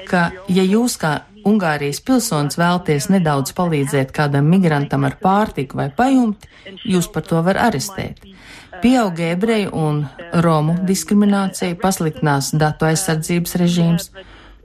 ka, 0.08 0.30
ja 0.48 0.64
jūs 0.64 0.96
kā 1.02 1.18
Ungārijas 1.50 2.00
pilsonis 2.04 2.56
vēlties 2.60 3.10
nedaudz 3.12 3.52
palīdzēt 3.60 4.16
kādam 4.16 4.48
migrantam 4.52 5.04
ar 5.08 5.20
pārtiku 5.20 5.80
vai 5.84 5.90
pajumti, 5.92 6.48
jūs 6.88 7.12
par 7.12 7.28
to 7.28 7.44
var 7.44 7.60
arestēt. 7.68 8.24
Pieauga 8.82 9.32
ebreju 9.34 9.70
un 9.76 10.04
romu 10.44 10.76
diskriminācija, 10.88 11.78
pasliktinās 11.82 12.54
datu 12.56 12.88
aizsardzības 12.90 13.56
režīms. 13.60 14.12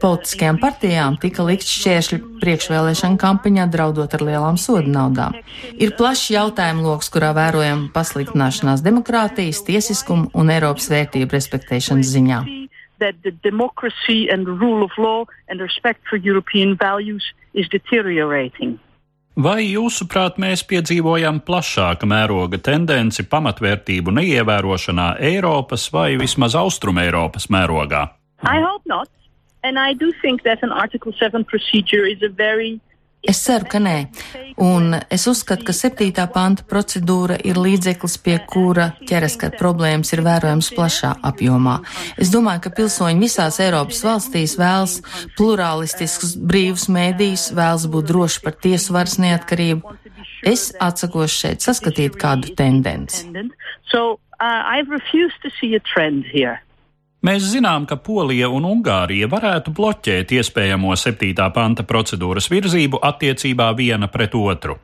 Politiskajām 0.03 0.59
partijām 0.61 1.17
tika 1.23 1.45
likt 1.47 1.67
šķēršļi 1.71 2.19
priekšvēlēšana 2.43 3.19
kampaņā, 3.23 3.67
draudot 3.73 4.15
ar 4.15 4.25
lielām 4.27 4.59
sodu 4.61 4.91
naudām. 4.91 5.39
Ir 5.81 5.95
plašs 5.99 6.33
jautājumu 6.35 6.85
lokus, 6.85 7.09
kurā 7.15 7.31
vērojam 7.37 7.87
pasliktināšanās 7.95 8.85
demokrātijas, 8.85 9.63
tiesiskuma 9.67 10.29
un 10.35 10.53
Eiropas 10.53 10.91
vērtību 10.93 11.39
respektēšanas 11.39 12.11
ziņā. 12.17 12.43
That 12.99 13.17
the 13.23 13.33
democracy 13.43 14.29
and 14.31 14.47
the 14.47 14.53
rule 14.55 14.85
of 14.85 14.93
law 14.99 15.25
and 15.49 15.61
respect 15.61 16.07
for 16.11 16.17
European 16.17 16.77
values 16.77 17.33
is 17.55 17.69
deteriorating. 17.69 18.79
Vai 19.35 19.65
jūsuprāt, 19.67 20.37
mēs 20.39 20.63
piedzīvojam 20.71 21.41
plašāka 21.43 22.07
mēroga 22.07 22.61
tendenci 22.63 23.25
pamatvērtību 23.27 24.13
neievērošanā 24.15 25.09
Eiropas 25.19 25.89
vai 25.91 26.13
vismaz 26.21 26.55
Austrum 26.55 27.01
Eiropas 27.03 27.49
mērogā? 27.51 28.05
I 28.47 28.63
hope 28.63 28.87
not. 28.87 29.11
And 29.65 29.77
I 29.79 29.93
do 29.95 30.13
think 30.23 30.45
that 30.45 30.63
an 30.63 30.71
Article 30.71 31.13
7 31.19 31.43
procedure 31.45 32.07
is 32.07 32.23
a 32.23 32.29
very 32.29 32.79
Es 33.25 33.41
ceru, 33.41 33.65
ka 33.71 33.81
nē. 33.81 33.97
Un 34.61 34.95
es 35.11 35.25
uzskatu, 35.27 35.65
ka 35.67 35.75
septītā 35.75 36.27
panta 36.31 36.63
procedūra 36.69 37.39
ir 37.43 37.59
līdzeklis, 37.59 38.19
pie 38.23 38.37
kura 38.51 38.91
ķeraskat 39.09 39.57
problēmas 39.59 40.13
ir 40.15 40.23
vērojams 40.27 40.71
plašā 40.77 41.15
apjomā. 41.31 41.81
Es 42.21 42.31
domāju, 42.35 42.67
ka 42.67 42.75
pilsoņi 42.77 43.25
visās 43.25 43.59
Eiropas 43.65 44.05
valstīs 44.07 44.55
vēlas 44.61 45.01
plurālistiskus 45.39 46.37
brīvus 46.39 46.87
mēdījus, 46.93 47.49
vēlas 47.57 47.89
būt 47.91 48.13
droši 48.13 48.45
par 48.45 48.59
tiesu 48.67 48.95
varas 48.95 49.19
neatkarību. 49.23 49.97
Es 50.45 50.69
atsakos 50.83 51.33
šeit 51.33 51.65
saskatīt 51.65 52.21
kādu 52.21 52.53
tendenci. 52.55 53.25
So, 53.89 54.21
uh, 54.37 54.75
Mēs 57.25 57.47
zinām, 57.55 57.87
ka 57.89 57.97
Polija 57.97 58.51
un 58.53 58.67
Ungārija 58.69 59.31
varētu 59.33 59.73
bloķēt 59.73 60.35
iespējamo 60.37 60.93
7. 61.01 61.47
panta 61.57 61.87
procedūras 61.89 62.51
virzību 62.53 63.01
attiecībā 63.01 63.71
viena 63.79 64.11
pret 64.13 64.37
otru. 64.37 64.77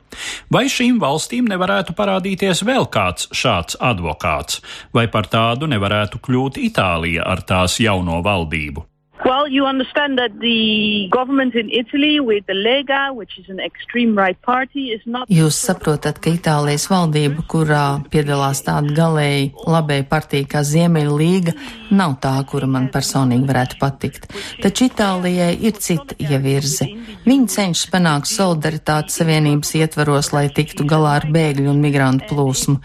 Vai 0.49 0.65
šīm 0.65 0.97
valstīm 1.03 1.45
nevarētu 1.53 1.93
parādīties 1.93 2.65
vēl 2.65 2.89
kāds 2.89 3.29
šāds 3.29 3.77
advokāts, 3.77 4.63
vai 4.89 5.05
par 5.13 5.29
tādu 5.29 5.69
nevarētu 5.69 6.17
kļūt 6.25 6.57
Itālija 6.71 7.29
ar 7.29 7.45
tās 7.45 7.77
jauno 7.83 8.23
valdību? 8.25 8.90
Well, 9.31 9.47
you 9.47 9.65
understand 9.65 10.17
that 10.17 10.41
the 10.41 11.07
government 11.09 11.55
in 11.55 11.69
Italy 11.69 12.19
with 12.19 12.45
the 12.47 12.53
Lega, 12.53 13.15
which 13.15 13.39
is 13.39 13.47
an 13.47 13.61
extreme 13.61 14.13
right 14.13 14.35
party, 14.41 14.91
is 14.91 14.99
not. 15.05 15.29
Jūs 15.31 15.55
saprotat, 15.55 16.17
ka 16.19 16.33
Itālijas 16.35 16.89
valdība, 16.91 17.45
kurā 17.47 17.83
piedalās 18.11 18.59
tāda 18.65 18.91
galēji 18.97 19.53
labēja 19.71 20.05
partija 20.09 20.49
kā 20.51 20.63
Ziemeļa 20.67 21.13
līga, 21.21 21.53
nav 21.95 22.17
tā, 22.19 22.33
kura 22.49 22.67
man 22.67 22.89
personīgi 22.91 23.47
varētu 23.47 23.77
patikt. 23.79 24.27
Taču 24.59 24.89
Itālijai 24.89 25.53
ir 25.63 25.79
cita 25.79 26.19
ievirze. 26.19 26.89
Viņi 27.23 27.47
cenšas 27.55 27.87
panākt 27.93 28.27
solidaritāti 28.33 29.15
savienības 29.15 29.73
ietvaros, 29.79 30.33
lai 30.35 30.49
tiktu 30.51 30.83
galā 30.91 31.15
ar 31.21 31.29
bēgļu 31.31 31.71
un 31.71 31.79
migrantu 31.79 32.33
plūsmu. 32.33 32.77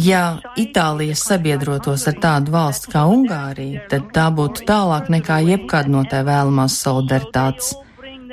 Ja 0.00 0.24
Itālijas 0.56 1.26
sabiedrotos 1.28 2.08
ar 2.08 2.16
tādu 2.24 2.56
valstu 2.56 2.96
kā 2.96 3.04
Ungārija, 3.04 3.84
tad 3.92 4.08
tā 4.16 4.30
būtu 4.32 4.64
tālāk 4.64 5.12
nekā 5.12 5.42
jebkāda 5.50 5.89
nekad 5.89 5.89
no 5.90 6.04
tā 6.08 6.22
vēlamās 6.26 6.78
solidaritātes. 6.84 7.74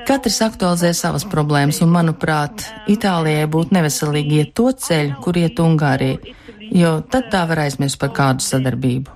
Katrs 0.07 0.37
aktualizē 0.45 0.93
savas 0.95 1.25
problēmas, 1.27 1.81
un, 1.83 1.91
manuprāt, 1.91 2.63
Itālijai 2.87 3.47
būtu 3.51 3.75
neveselīgi 3.75 4.41
iet 4.41 4.53
to 4.55 4.69
ceļu, 4.71 5.17
kur 5.23 5.39
iet 5.41 5.59
Ungārija, 5.59 6.35
jo 6.71 6.93
tad 7.11 7.27
tā 7.33 7.43
var 7.49 7.65
aizmirst 7.65 7.99
par 7.99 8.13
kādu 8.15 8.45
sadarbību. 8.45 9.11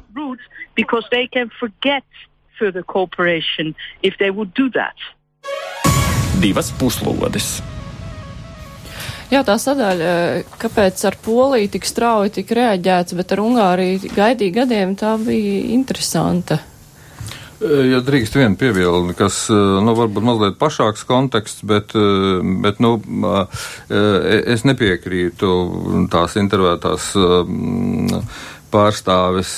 Divas 6.42 6.72
puslodes. 6.80 7.60
Jā, 9.32 9.46
tā 9.48 9.56
sadaļa, 9.62 10.10
kāpēc 10.60 11.06
ar 11.08 11.16
Poliju 11.24 11.70
tik 11.72 11.86
strauji 11.88 12.34
tika 12.42 12.58
reaģēts, 12.58 13.16
bet 13.16 13.32
ar 13.32 13.42
Ungāriju 13.46 14.12
gaidīja 14.12 14.58
gadiem, 14.58 14.98
tā 15.00 15.14
bija 15.22 15.62
interesanta. 15.72 16.60
Ja 17.62 18.00
drīkst 18.02 18.34
vienu 18.40 18.58
piebildi, 18.58 19.14
kas, 19.18 19.44
nu, 19.52 19.94
varbūt 19.98 20.26
mazliet 20.26 20.56
plašāks 20.58 21.04
konteksts, 21.06 21.62
bet, 21.68 21.94
bet, 22.64 22.80
nu, 22.82 22.96
es 24.56 24.66
nepiekrītu 24.66 25.52
tās 26.10 26.40
intervētās 26.42 27.12
pārstāvis 28.72 29.54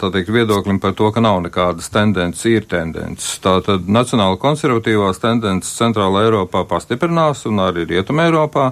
teikt, 0.00 0.30
viedoklim 0.34 0.80
par 0.82 0.94
to, 0.98 1.10
ka 1.14 1.22
nav 1.22 1.40
nekādas 1.44 1.90
tendences, 1.92 2.44
ir 2.50 2.66
tendences. 2.70 3.38
Tātad 3.44 3.88
nacionāla 3.90 4.38
konservatīvās 4.40 5.20
tendences 5.22 5.74
Centrāla 5.78 6.24
Eiropā 6.26 6.64
pastiprinās 6.68 7.44
un 7.50 7.62
arī 7.64 7.86
Rietuma 7.90 8.28
Eiropā. 8.28 8.70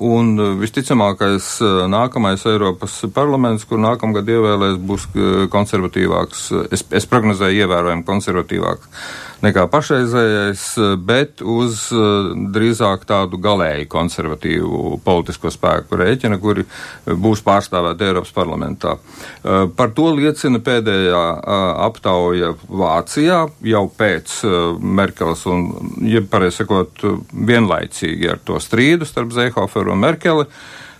Un 0.00 0.32
visticamākais 0.60 1.50
nākamais 1.92 2.46
Eiropas 2.48 3.00
parlaments, 3.14 3.66
kur 3.68 3.82
nākamgad 3.82 4.30
ievēlēs, 4.30 4.78
būs 4.80 5.08
konservatīvāks. 5.52 6.46
Es, 6.72 6.86
es 7.02 7.10
prognozēju 7.10 7.66
ievērojami 7.66 8.06
konservatīvāks 8.08 9.28
nekā 9.44 9.66
pašreizējais, 9.72 10.64
bet 11.06 11.42
uz 11.44 11.86
drīzāk 12.54 13.06
tādu 13.08 13.40
galēji 13.42 13.88
konservatīvu 13.90 15.00
politisko 15.04 15.52
spēku 15.52 15.98
rēķina, 16.00 16.38
kuri 16.42 16.66
būs 17.06 17.44
pārstāvēti 17.46 18.08
Eiropas 18.08 18.34
parlamentā. 18.36 18.96
Par 19.76 19.94
to 19.96 20.10
liecina 20.16 20.60
pēdējā 20.64 21.22
aptauja 21.86 22.52
Vācijā 22.68 23.40
jau 23.72 23.84
pēc 23.96 24.36
Merkeles 24.80 25.46
un, 25.50 25.66
ja 26.04 26.22
pareizi 26.22 26.62
sakot, 26.62 27.06
vienlaicīgi 27.32 28.30
ar 28.34 28.44
to 28.44 28.60
strīdu 28.60 29.08
starp 29.08 29.32
Zeihoferu 29.36 29.94
un 29.94 30.04
Merkeli. 30.04 30.46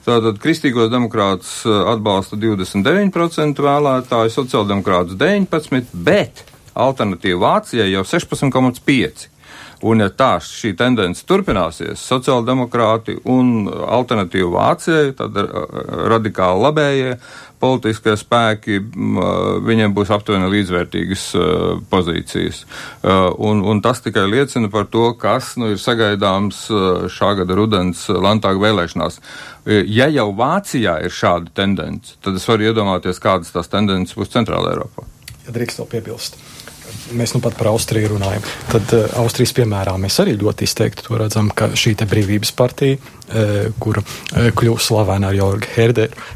Tātad 0.01 0.39
kristīgos 0.41 0.89
demokrātus 0.89 1.59
atbalsta 1.69 2.39
29% 2.41 3.61
vēlētāju, 3.61 4.33
sociāldemokrātus 4.33 5.19
19%, 5.21 5.93
bet 5.93 6.41
alternatīva 6.75 7.41
Vācijai 7.47 7.91
jau 7.93 8.07
16,5%. 8.07 9.29
Un, 9.81 10.03
ja 10.03 10.11
tā 10.13 10.35
šī 10.45 10.75
tendence 10.77 11.25
turpināsies, 11.25 12.03
sociāldemokrāti 12.05 13.17
un 13.33 13.65
alternatīva 13.71 14.51
Vācijai, 14.59 15.15
tad 15.17 15.39
radikāli 16.11 16.67
labējie 16.67 17.15
politiskie 17.61 18.13
spēki, 18.17 18.77
viņiem 19.65 19.95
būs 19.97 20.13
aptuveni 20.13 20.51
līdzvērtīgas 20.53 21.25
pozīcijas. 21.93 22.63
Un, 23.05 23.65
un 23.73 23.81
tas 23.85 24.05
tikai 24.05 24.27
liecina 24.29 24.69
par 24.73 24.89
to, 24.93 25.11
kas 25.21 25.55
nu, 25.61 25.73
ir 25.73 25.81
sagaidāms 25.81 26.67
šā 27.17 27.35
gada 27.41 27.57
rudens 27.57 28.07
Landtāga 28.13 28.61
vēlēšanās. 28.65 29.21
Ja 29.89 30.09
jau 30.13 30.29
Vācijā 30.37 30.99
ir 31.05 31.17
šāda 31.17 31.53
tendence, 31.57 32.17
tad 32.25 32.37
es 32.41 32.49
varu 32.49 32.69
iedomāties, 32.69 33.21
kādas 33.21 33.53
tās 33.57 33.73
tendences 33.73 34.17
būs 34.17 34.33
Centrāla 34.33 34.75
Eiropā. 34.75 35.09
Ja 35.47 35.57
drīkst 35.57 35.81
vēl 35.81 35.93
piebilst 35.97 36.41
mēs 37.17 37.35
nu 37.37 37.43
pat 37.45 37.57
par 37.59 37.71
Austriju 37.73 38.15
runājam, 38.15 38.45
tad 38.73 38.95
uh, 38.97 39.07
Austrijas 39.23 39.55
piemērā 39.57 39.97
mēs 40.01 40.21
arī 40.23 40.37
ļoti 40.41 40.69
izteikti 40.69 41.07
to 41.07 41.19
redzam, 41.21 41.51
ka 41.55 41.73
šī 41.79 41.97
brīvības 42.01 42.55
partija, 42.57 42.99
kura 43.83 44.03
uh, 44.03 44.51
kļūst 44.57 44.91
slavena 44.91 45.31
ar 45.31 45.39
Jorgu 45.39 45.71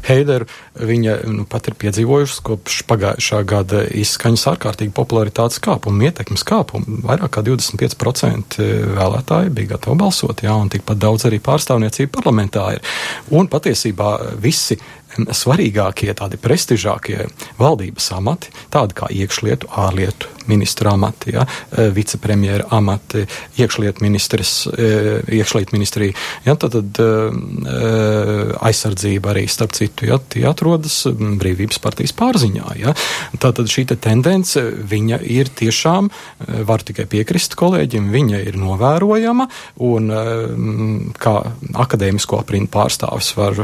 Heideru, 0.05 0.47
viņa 0.75 1.17
nu, 1.31 1.45
pat 1.49 1.69
ir 1.69 1.77
piedzīvojusi 1.79 2.43
kopš 2.45 2.81
pagājušā 2.89 3.41
gada 3.47 3.83
izskaņas 4.01 4.47
ārkārtīgi 4.53 4.93
popularitātes 4.95 5.61
kāpumu, 5.63 6.07
ietekmes 6.09 6.45
kāpumu. 6.47 6.99
Vairāk 7.05 7.37
kā 7.37 7.45
25% 7.45 8.59
vēlētāji 8.97 9.53
bija 9.55 9.75
gatavi 9.75 10.01
balsot, 10.03 10.43
jā, 10.45 10.55
un 10.55 10.71
tikpat 10.73 11.01
daudz 11.01 11.27
arī 11.29 11.41
pārstāvniecība 11.43 12.17
parlamentā 12.19 12.67
ir. 12.75 12.95
Un 13.35 13.49
patiesībā 13.51 14.11
visi 14.41 14.79
svarīgākie, 15.15 16.09
tādi 16.17 16.37
prestižākie 16.41 17.25
valdības 17.59 18.09
amati, 18.17 18.51
tādi 18.73 18.97
kā 18.97 19.09
iekšlietu, 19.11 19.69
ārlietu 19.79 20.31
ministra 20.49 20.93
amati, 20.93 21.33
ja, 21.35 21.45
vicepremjera 21.95 22.67
amati, 22.75 23.25
iekšlietu 23.57 24.03
ministrs, 24.05 24.67
iekšlietu 24.67 25.75
ministrija, 25.75 26.13
ja, 26.45 26.57
tad, 26.59 26.77
tad 26.93 26.99
e, 27.01 28.55
aizsardzība 28.65 29.31
arī, 29.33 29.45
starp 29.51 29.75
citu, 29.77 30.07
ja, 30.09 30.17
tie 30.19 30.45
atrodas 30.49 31.03
brīvības 31.09 31.79
partijas 31.83 32.13
pārziņā. 32.17 32.65
Ja. 32.79 32.93
Tātad 33.41 33.69
šī 33.71 33.85
te 33.89 33.97
tendence, 34.01 34.61
viņa 34.61 35.19
ir 35.21 35.49
tiešām, 35.55 36.09
var 36.67 36.83
tikai 36.85 37.07
piekrist 37.09 37.55
kolēģim, 37.59 38.09
viņa 38.13 38.41
ir 38.49 38.59
novērojama, 38.61 39.47
un 39.85 40.11
kā 41.21 41.35
akadēmisko 41.85 42.41
aprindu 42.41 42.71
pārstāvis 42.73 43.31
var 43.37 43.59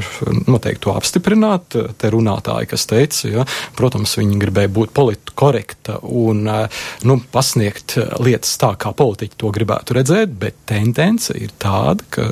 noteikti 0.47 0.85
to 0.85 0.95
apstiprināt. 0.95 1.77
Te 2.01 2.11
runātāji, 2.13 2.71
kas 2.71 2.87
teica, 2.89 3.31
ja, 3.31 3.47
protams, 3.77 4.17
viņi 4.19 4.39
gribēja 4.41 4.71
būt 4.73 4.95
politiski 4.95 5.37
korekta 5.41 5.99
un 6.01 6.45
nu, 6.45 7.17
pasniegt 7.31 7.97
lietas 8.21 8.55
tā, 8.61 8.73
kā 8.79 8.93
politiķi 8.97 9.39
to 9.41 9.51
gribētu 9.53 9.97
redzēt, 9.97 10.33
bet 10.41 10.63
tendence 10.69 11.35
ir 11.37 11.53
tāda, 11.61 12.05
ka 12.11 12.29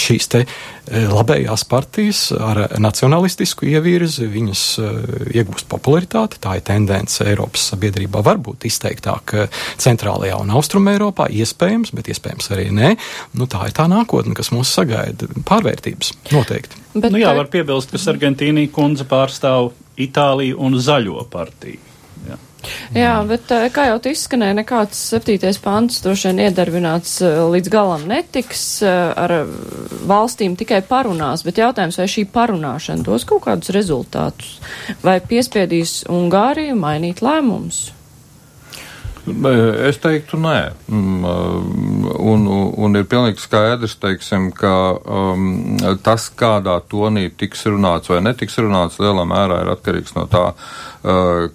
šīs 0.00 0.28
te 0.30 0.44
labējās 0.90 1.64
partijas 1.70 2.20
ar 2.34 2.62
nacionalistisku 2.82 3.68
ievirzi, 3.70 4.26
viņas 4.30 4.62
iegūst 5.30 5.68
popularitāti. 5.70 6.40
Tā 6.42 6.56
ir 6.58 6.64
tendence 6.66 7.24
Eiropas 7.26 7.68
sabiedrībā 7.72 8.22
varbūt 8.26 8.66
izteiktāk 8.70 9.36
centrālajā 9.80 10.40
un 10.42 10.54
austrumē 10.58 10.96
Eiropā, 10.96 11.28
iespējams, 11.30 11.94
bet 11.96 12.10
iespējams 12.10 12.50
arī 12.54 12.70
nē. 12.74 12.94
Nu, 13.38 13.46
tā 13.50 13.68
ir 13.68 13.76
tā 13.76 13.86
nākotne, 13.90 14.34
kas 14.38 14.52
mūs 14.54 14.72
sagaida. 14.78 15.30
Pārvērtības 15.46 16.14
noteikti. 16.34 16.82
Bet, 16.96 17.12
nu, 17.12 17.20
jā, 17.22 17.34
var 17.38 17.50
piebilst, 17.52 17.92
ka 17.94 18.02
Sargentīnī 18.02 18.66
kundze 18.74 19.06
pārstāv 19.08 19.72
Itāliju 20.00 20.58
un 20.64 20.78
Zaļo 20.80 21.26
partiju. 21.30 21.89
Jā. 22.96 23.12
Bet 23.28 23.50
eh, 23.54 23.68
kā 23.74 23.86
jau 23.90 23.98
izskanēja, 24.10 24.56
nekāds 24.60 24.98
septītais 25.12 25.60
pants 25.62 26.00
droši 26.04 26.30
vien 26.30 26.42
iedarbināts 26.46 27.18
eh, 27.24 27.38
līdz 27.54 27.72
galam 27.72 28.06
netiks 28.10 28.64
eh, 28.86 28.96
ar 29.14 29.36
valstīm 30.10 30.56
tikai 30.60 30.82
parunās, 30.88 31.44
bet 31.46 31.60
jautājums, 31.62 32.00
vai 32.00 32.08
šī 32.10 32.26
parunāšana 32.34 33.06
dos 33.06 33.26
kaut 33.28 33.46
kādus 33.46 33.72
rezultātus, 33.76 34.58
vai 35.04 35.20
piespiedīs 35.24 36.02
Ungāriju 36.10 36.76
mainīt 36.80 37.24
lēmumus? 37.24 37.90
Es 39.88 39.98
teiktu, 40.02 40.38
nē. 40.40 40.56
Mm, 40.90 41.24
un, 42.32 42.46
un 42.84 42.98
ir 42.98 43.06
pilnīgi 43.10 43.42
skaidrs, 43.42 43.96
teiksim, 44.02 44.50
ka 44.56 44.74
um, 45.00 45.78
tas, 46.04 46.28
kādā 46.36 46.78
tonī 46.90 47.28
tiks 47.30 47.66
runāts 47.68 48.10
vai 48.12 48.20
netiks 48.24 48.58
runāts, 48.60 49.00
lielā 49.02 49.26
mērā 49.28 49.62
ir 49.64 49.72
atkarīgs 49.74 50.16
no 50.18 50.26
tā, 50.30 50.44
uh, 50.54 51.48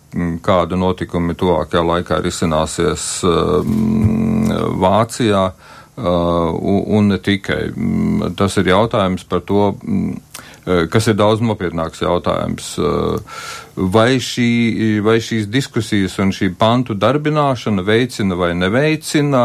kāda 0.46 0.80
notikumi 0.80 1.38
tuvākajā 1.38 1.86
laikā 1.86 2.20
ir 2.22 2.32
izcināsies 2.32 3.08
um, 3.30 4.52
Vācijā. 4.82 5.50
Uh, 5.96 6.52
un 6.92 7.06
ne 7.08 7.16
tikai. 7.24 7.70
Mm, 7.72 8.34
tas 8.36 8.58
ir 8.60 8.68
jautājums 8.68 9.24
par 9.32 9.46
to, 9.48 9.70
mm, 9.80 10.42
uh, 10.66 10.82
kas 10.92 11.08
ir 11.08 11.16
daudz 11.16 11.40
nopietnāks 11.40 12.04
jautājums. 12.04 12.74
Uh, 12.76 13.40
vai, 13.76 14.18
šī, 14.24 15.00
vai 15.04 15.18
šīs 15.24 15.50
diskusijas 15.52 16.18
un 16.24 16.32
šī 16.36 16.52
pantu 16.60 16.96
darbināšana 16.98 17.84
veicina 17.86 18.38
vai 18.40 18.54
neveicina 18.58 19.44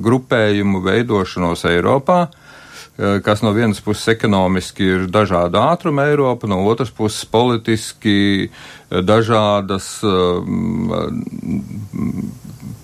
grupējumu 0.00 0.82
veidošanos 0.84 1.66
Eiropā? 1.72 2.24
kas 2.94 3.40
no 3.42 3.50
vienas 3.50 3.80
puses 3.82 4.06
ekonomiski 4.12 4.84
ir 4.86 5.06
dažāda 5.10 5.64
ātruma 5.72 6.04
Eiropa, 6.12 6.46
no 6.46 6.60
otras 6.62 6.92
puses 6.94 7.24
politiski 7.26 8.52
dažādas 8.86 9.88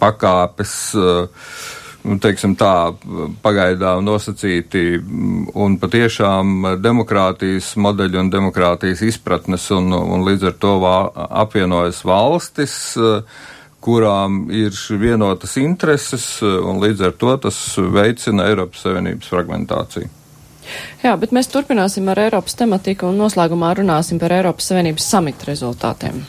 pakāpes 0.02 0.74
nu, 0.98 1.28
teiksim 2.22 2.55
tā, 2.59 2.92
pagaidām 3.44 4.05
nosacīti 4.05 4.84
un 5.55 5.76
patiešām 5.80 6.76
demokrātijas 6.82 7.74
modeļi 7.80 8.20
un 8.22 8.30
demokrātijas 8.32 9.03
izpratnes, 9.07 9.68
un, 9.76 9.92
un 9.92 10.24
līdz 10.26 10.51
ar 10.51 10.57
to 10.62 10.76
vā, 10.82 10.96
apvienojas 11.42 12.03
valstis, 12.09 12.76
kurām 13.80 14.42
ir 14.53 14.76
vienotas 15.01 15.57
intereses, 15.61 16.26
un 16.42 16.80
līdz 16.82 17.07
ar 17.09 17.14
to 17.20 17.36
tas 17.48 17.61
veicina 17.92 18.48
Eiropas 18.51 18.84
Savienības 18.84 19.30
fragmentāciju. 19.32 20.16
Jā, 21.03 21.16
bet 21.18 21.32
mēs 21.34 21.48
turpināsim 21.51 22.09
ar 22.12 22.20
Eiropas 22.26 22.55
tematiku 22.59 23.09
un 23.11 23.18
noslēgumā 23.20 23.72
runāsim 23.80 24.20
par 24.22 24.36
Eiropas 24.36 24.70
Savienības 24.70 25.09
samita 25.16 25.48
rezultātiem. 25.51 26.22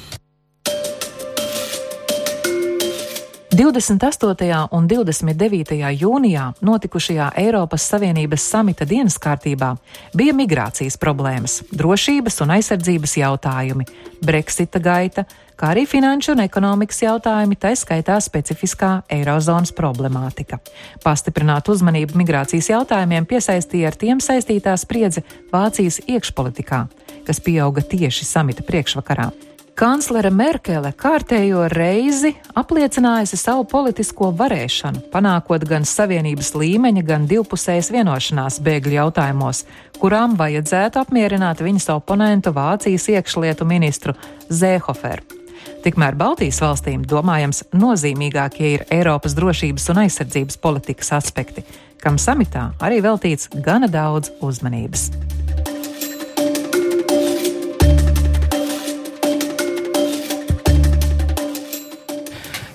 28. 3.61 4.67
un 4.71 4.87
29. 4.87 5.75
jūnijā 6.01 6.47
notikušajā 6.65 7.27
Eiropas 7.37 7.83
Savienības 7.91 8.41
samita 8.49 8.87
dienas 8.89 9.19
kārtībā 9.21 9.75
bija 10.17 10.33
migrācijas 10.33 10.97
problēmas, 10.97 11.59
drošības 11.69 12.41
un 12.41 12.55
aizsardzības 12.55 13.13
jautājumi, 13.19 13.85
Brexita 14.25 14.81
gaita, 14.81 15.27
kā 15.53 15.75
arī 15.75 15.83
finanšu 15.85 16.33
un 16.33 16.41
ekonomikas 16.47 17.03
jautājumi, 17.03 17.59
tā 17.61 17.75
skaitā 17.77 18.17
specifiskā 18.17 19.03
eirozonas 19.13 19.75
problemātika. 19.77 20.57
Pastiprināt 21.05 21.69
uzmanību 21.69 22.17
migrācijas 22.17 22.71
jautājumiem 22.73 23.29
piesaistīja 23.29 23.93
ar 23.93 24.01
tiem 24.01 24.25
saistītā 24.25 24.73
spriedze 24.73 25.21
Vācijas 25.53 26.01
iekšpolitikā, 26.09 26.87
kas 27.29 27.45
pieauga 27.45 27.85
tieši 27.85 28.25
samita 28.25 28.65
priekšvakarā. 28.65 29.29
Kanclere 29.81 30.29
Merkele 30.29 30.91
kārtējo 30.93 31.63
reizi 31.73 32.29
apliecinājusi 32.53 33.37
savu 33.39 33.63
politisko 33.65 34.27
varēšanu, 34.37 35.07
panākot 35.09 35.65
gan 35.65 35.87
savienības 35.89 36.51
līmeņa, 36.53 37.01
gan 37.07 37.25
divpusējas 37.25 37.89
vienošanās 37.89 38.59
bēgļu 38.61 38.93
jautājumos, 38.99 39.63
kurām 39.97 40.35
vajadzētu 40.37 41.01
apmierināt 41.01 41.65
viņas 41.65 41.89
oponentu 41.95 42.53
Vācijas 42.53 43.09
iekšlietu 43.15 43.65
ministru 43.65 44.13
Zēhoferu. 44.53 45.25
Tikmēr 45.81 46.13
Baltijas 46.13 46.61
valstīm 46.61 47.01
domājams 47.01 47.63
nozīmīgākie 47.73 48.75
ir 48.75 48.85
Eiropas 48.93 49.33
drošības 49.33 49.89
un 49.95 50.03
aizsardzības 50.03 50.61
politikas 50.61 51.09
aspekti, 51.17 51.65
kam 52.05 52.21
samitā 52.21 52.69
arī 52.85 53.01
veltīts 53.01 53.49
gana 53.65 53.89
daudz 53.89 54.29
uzmanības. 54.45 55.09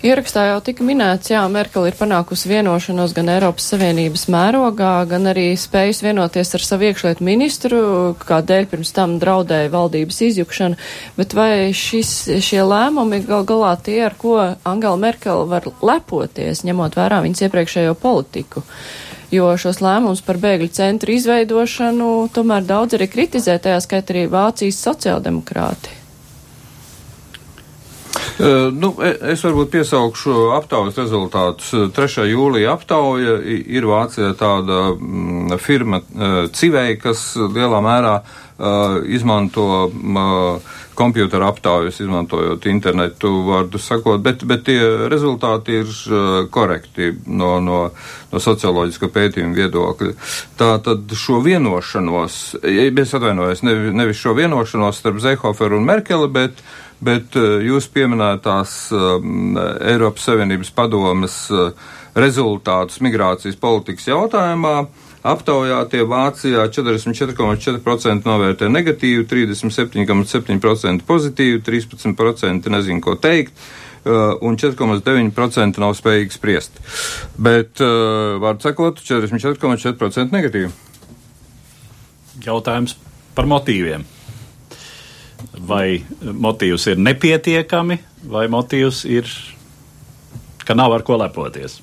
Ierakstā 0.07 0.44
jau 0.46 0.59
tika 0.62 0.84
minēts, 0.86 1.32
jā, 1.32 1.40
Merkel 1.50 1.88
ir 1.88 1.96
panākusi 1.98 2.46
vienošanos 2.46 3.11
gan 3.16 3.30
Eiropas 3.32 3.64
Savienības 3.72 4.26
mērogā, 4.30 4.90
gan 5.11 5.26
arī 5.32 5.48
spējas 5.59 5.98
vienoties 6.04 6.54
ar 6.54 6.62
savu 6.62 6.86
iekšlietu 6.86 7.26
ministru, 7.26 7.80
kādēļ 8.20 8.68
pirms 8.70 8.94
tam 8.94 9.16
draudēja 9.18 9.72
valdības 9.72 10.20
izjukšana, 10.28 10.78
bet 11.18 11.34
vai 11.34 11.72
šis, 11.74 12.12
šie 12.38 12.62
lēmumi 12.62 13.24
gal 13.26 13.42
galā 13.50 13.72
tie, 13.82 13.98
ar 14.07 14.14
ko 14.20 14.36
Angela 14.62 15.02
Merkel 15.09 15.42
var 15.50 15.66
lepoties, 15.82 16.62
ņemot 16.68 17.00
vērā 17.00 17.24
viņas 17.26 17.48
iepriekšējo 17.48 17.98
politiku? 17.98 18.62
jo 19.34 19.50
šos 19.59 19.82
lēmumus 19.82 20.22
par 20.22 20.38
bēgļu 20.38 20.70
centru 20.70 21.16
izveidošanu 21.16 22.28
tomēr 22.30 22.62
daudz 22.62 22.94
arī 22.94 23.11
kritizē, 23.11 23.59
tajā 23.59 23.82
skaitā 23.82 24.14
arī 24.14 24.28
Vācijas 24.30 24.78
sociāldemokrāti. 24.86 26.05
Uh, 28.37 28.68
nu, 28.68 28.91
e, 29.01 29.14
es 29.32 29.41
varbūt 29.47 29.70
piesaukšu 29.72 30.51
aptaujas 30.59 30.99
rezultātus. 31.01 31.70
3. 31.97 32.26
jūlija 32.28 32.74
aptauja 32.76 33.39
ir 33.49 33.87
Vācijā 33.89 34.34
tāda 34.37 34.91
mm, 34.93 35.57
firma 35.57 36.03
uh, 36.03 36.43
Civei, 36.53 36.99
kas 37.01 37.30
lielā 37.37 37.80
mērā 37.84 38.18
izmanto 39.12 39.64
uh, 39.84 40.76
kompjūtera 40.97 41.51
aptaujas, 41.53 41.99
izmantojot 42.01 42.64
internetu, 42.70 43.28
vārdu 43.45 43.76
sakot, 43.80 44.22
bet, 44.24 44.47
bet 44.49 44.64
tie 44.68 44.78
rezultāti 45.12 45.82
ir 45.82 45.91
korekti 46.53 47.11
no, 47.26 47.59
no, 47.61 47.82
no 48.32 48.41
socioloģiska 48.41 49.11
pētījuma 49.12 49.53
viedokļa. 49.61 50.16
Tā 50.57 50.70
tad 50.89 51.12
šo 51.20 51.43
vienošanos, 51.45 52.41
es 52.64 53.14
atvainojos, 53.18 53.61
nevis 53.66 54.24
šo 54.24 54.32
vienošanos 54.41 55.05
starp 55.05 55.20
Zehoferu 55.20 55.76
un 55.76 55.84
Merkeli, 55.93 56.32
bet 56.32 56.64
uh, 56.64 56.86
bet 57.05 57.36
eh, 57.36 57.66
jūs 57.66 57.88
pieminētās 57.92 58.76
um, 58.94 59.57
Eiropas 59.57 60.28
Savienības 60.30 60.72
padomes 60.76 61.38
uh, 61.53 61.72
rezultātus 62.16 63.03
migrācijas 63.05 63.59
politikas 63.61 64.09
jautājumā. 64.09 64.86
Aptaujātie 65.26 66.05
Vācijā 66.07 66.68
44,4% 66.70 68.28
novērtē 68.28 68.68
negatīvi, 68.70 69.26
37,7% 69.26 71.03
pozitīvi, 71.09 71.64
13% 71.66 72.70
nezinu, 72.70 73.03
ko 73.03 73.16
teikt, 73.18 73.59
un 74.07 74.55
4,9% 74.55 75.82
nav 75.82 75.97
spējīgi 75.99 76.38
spriest. 76.38 76.78
Bet, 77.42 77.82
vārdu 77.82 78.68
sakot, 78.68 79.03
44,4% 79.03 80.30
negatīvi. 80.30 80.70
Jautājums 82.47 82.94
par 83.34 83.51
motīviem 83.51 84.07
vai 85.55 86.03
motīvs 86.22 86.90
ir 86.92 87.03
nepietiekami, 87.03 87.99
vai 88.30 88.47
motīvs 88.53 89.05
ir, 89.09 89.28
ka 90.66 90.76
nav 90.78 90.94
ar 90.97 91.05
ko 91.07 91.18
lepoties. 91.20 91.80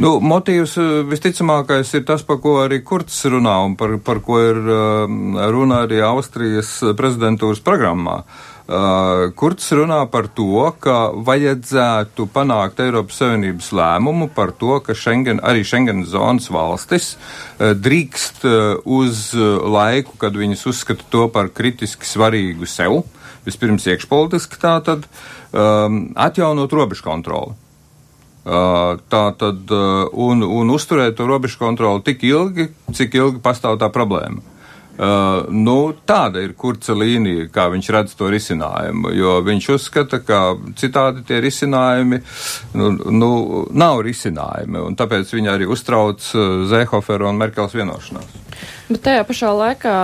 Nu, 0.00 0.14
motīvs 0.24 0.78
eh, 0.80 0.92
visticamākais 1.08 1.90
ir 1.98 2.06
tas, 2.08 2.22
par 2.24 2.38
ko 2.40 2.56
arī 2.62 2.80
Kurts 2.84 3.18
runā 3.28 3.58
un 3.66 3.74
par, 3.76 3.98
par 4.04 4.22
ko 4.24 4.38
ir 4.40 4.60
eh, 4.60 5.18
runa 5.52 5.84
arī 5.84 6.00
Austrijas 6.04 6.78
prezidentūras 6.96 7.60
programmā. 7.64 8.22
Uh, 8.24 8.49
Kurts 8.70 9.72
runā 9.74 9.98
par 10.12 10.28
to, 10.30 10.68
ka 10.78 11.10
vajadzētu 11.26 12.28
panākt 12.30 12.78
Eiropas 12.84 13.16
Savienības 13.18 13.72
lēmumu 13.74 14.28
par 14.30 14.52
to, 14.54 14.76
ka 14.84 14.94
Schengen, 14.94 15.40
arī 15.42 15.64
Schengen 15.66 16.04
zonas 16.06 16.46
valstis 16.54 17.16
uh, 17.16 17.72
drīkst 17.74 18.44
uh, 18.46 18.76
uz 18.86 19.32
laiku, 19.34 20.14
kad 20.22 20.38
viņas 20.38 20.62
uzskata 20.70 21.08
to 21.10 21.26
par 21.34 21.50
kritiski 21.50 22.06
svarīgu 22.06 22.68
sev, 22.70 23.00
vispirms 23.48 23.88
iekšpolitiski 23.90 24.62
tā 24.62 24.76
tad, 24.86 25.08
um, 25.50 26.04
atjaunot 26.14 26.70
robežu 26.70 27.08
kontroli. 27.08 27.56
Uh, 28.40 29.02
tā 29.10 29.24
tad, 29.40 29.66
uh, 29.74 30.06
un, 30.14 30.46
un 30.46 30.70
uzturēt 30.72 31.18
to 31.18 31.26
robežu 31.26 31.58
kontroli 31.58 32.06
tik 32.06 32.22
ilgi, 32.28 32.70
cik 32.94 33.18
ilgi 33.18 33.42
pastāv 33.42 33.82
tā 33.82 33.90
problēma. 33.92 34.49
Uh, 35.00 35.46
nu, 35.48 35.94
tāda 36.04 36.42
ir 36.44 36.50
kurca 36.60 36.92
līnija, 36.92 37.46
kā 37.48 37.70
viņš 37.72 37.86
redz 37.94 38.10
to 38.18 38.26
risinājumu, 38.28 39.08
jo 39.16 39.38
viņš 39.46 39.68
uzskata, 39.72 40.18
ka 40.20 40.40
citādi 40.76 41.22
tie 41.24 41.38
risinājumi 41.40 42.18
nu, 42.76 42.90
nu, 43.08 43.30
nav 43.72 44.02
risinājumi, 44.04 44.82
un 44.84 44.98
tāpēc 45.00 45.32
viņa 45.32 45.54
arī 45.54 45.68
uztrauc 45.72 46.26
uh, 46.34 46.66
Zēhofera 46.68 47.30
un 47.30 47.40
Merkels 47.40 47.72
vienošanās. 47.78 48.34
Bet 48.90 49.00
tajā 49.06 49.22
pašā 49.24 49.54
laikā 49.56 49.94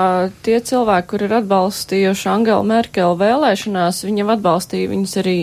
tie 0.46 0.62
cilvēki, 0.64 1.08
kur 1.10 1.24
ir 1.26 1.34
atbalstījuši 1.42 2.30
Angela 2.32 2.64
Merkela 2.64 3.18
vēlēšanās, 3.20 4.00
viņam 4.06 4.32
atbalstīja 4.38 4.92
viņas 4.94 5.16
arī 5.20 5.36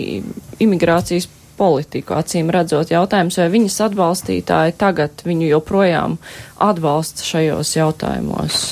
imigrācijas 0.64 1.28
politiku, 1.54 2.16
acīm 2.18 2.50
redzot 2.50 2.90
jautājums, 2.90 3.38
vai 3.38 3.46
viņas 3.54 3.78
atbalstītāji 3.86 4.74
tagad 4.82 5.22
viņu 5.28 5.52
joprojām 5.52 6.18
atbalsta 6.58 7.22
šajos 7.28 7.76
jautājumos. 7.76 8.66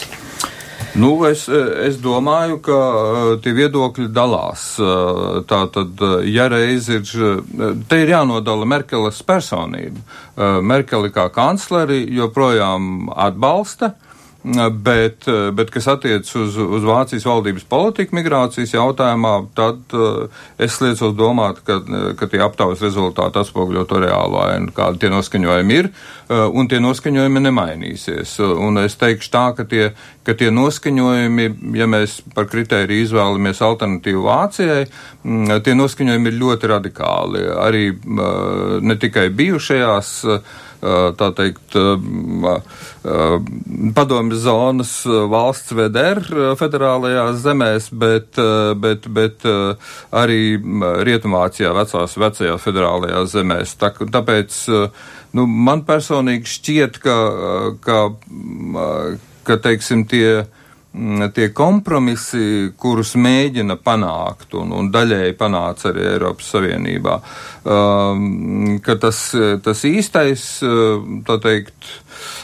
Nu, 0.92 1.14
es, 1.24 1.46
es 1.48 1.96
domāju, 2.04 2.58
ka 2.60 2.78
eh, 2.78 3.28
tie 3.40 3.54
viedokļi 3.56 4.10
dalās. 4.12 4.64
Eh, 4.76 5.38
tā 5.48 5.62
tad, 5.72 5.96
eh, 5.96 6.26
ja 6.34 6.50
reiz 6.52 6.90
ir, 6.92 7.06
te 7.88 8.00
ir 8.02 8.12
jānodala 8.12 8.68
Merkeles 8.68 9.22
personība. 9.24 10.02
Merkeli 10.64 11.10
kā 11.12 11.26
kancleri 11.32 12.04
joprojām 12.16 13.10
atbalsta. 13.12 13.92
Bet, 14.42 15.22
bet 15.54 15.68
kas 15.70 15.86
attiecas 15.86 16.32
uz, 16.34 16.56
uz 16.58 16.82
Vācijas 16.82 17.22
valdības 17.28 17.62
politiku 17.70 18.16
migrācijas 18.18 18.72
jautājumā, 18.74 19.36
tad 19.54 19.94
uh, 19.94 20.40
es 20.58 20.80
liecos 20.82 21.14
domāt, 21.14 21.60
ka, 21.62 21.76
ka 22.18 22.26
tie 22.26 22.40
aptaujas 22.42 22.82
rezultāti 22.82 23.38
atspoguļo 23.38 23.84
to 23.86 24.00
reālo 24.02 24.40
ainu, 24.42 24.72
kādi 24.74 25.04
tie 25.04 25.12
noskaņojumi 25.14 25.78
ir, 25.78 25.90
un 26.32 26.66
tie 26.70 26.80
noskaņojumi 26.82 27.42
nemainīsies. 27.44 28.34
Un 28.42 28.82
es 28.82 28.98
teikšu 28.98 29.30
tā, 29.30 29.44
ka 29.54 29.66
tie, 29.68 29.92
ka 30.26 30.34
tie 30.38 30.50
noskaņojumi, 30.54 31.46
ja 31.78 31.86
mēs 31.90 32.18
par 32.34 32.50
kritēriju 32.50 33.06
izvēlamies 33.06 33.62
alternatīvu 33.62 34.26
Vācijai, 34.26 34.82
m, 35.22 35.54
tie 35.62 35.76
noskaņojumi 35.78 36.32
ir 36.32 36.40
ļoti 36.42 36.72
radikāli. 36.72 37.46
Arī 37.62 37.84
ne 38.82 38.98
tikai 38.98 39.28
bijušajās 39.38 40.14
tā 40.82 41.28
teikt, 41.38 41.76
padomjas 43.94 44.42
zonas 44.44 44.92
valsts 45.06 45.74
VDR 45.78 46.22
federālajās 46.58 47.40
zemēs, 47.44 47.88
bet, 47.94 48.40
bet, 48.82 49.06
bet 49.06 49.46
arī 50.22 50.40
Rietumvācijā 51.06 51.72
vecās, 51.76 52.16
vecajās 52.18 52.66
federālajās 52.66 53.36
zemēs. 53.36 53.76
Tā, 53.78 53.92
tāpēc, 54.16 54.58
nu, 55.38 55.46
man 55.46 55.84
personīgi 55.86 56.50
šķiet, 56.56 56.98
ka, 57.02 57.18
ka, 57.84 58.00
ka 59.46 59.60
teiksim, 59.68 60.06
tie 60.10 60.42
tie 61.32 61.48
kompromisi, 61.56 62.72
kurus 62.76 63.14
mēģina 63.16 63.78
panākt 63.80 64.52
un, 64.60 64.74
un 64.76 64.90
daļēji 64.92 65.36
panāca 65.40 65.88
arī 65.88 66.04
Eiropas 66.10 66.50
Savienībā, 66.52 67.14
um, 67.64 68.76
ka 68.84 68.98
tas, 69.00 69.22
tas 69.64 69.84
īstais, 69.88 70.44
uh, 70.66 71.00
tā 71.24 71.38
teikt, 71.40 71.88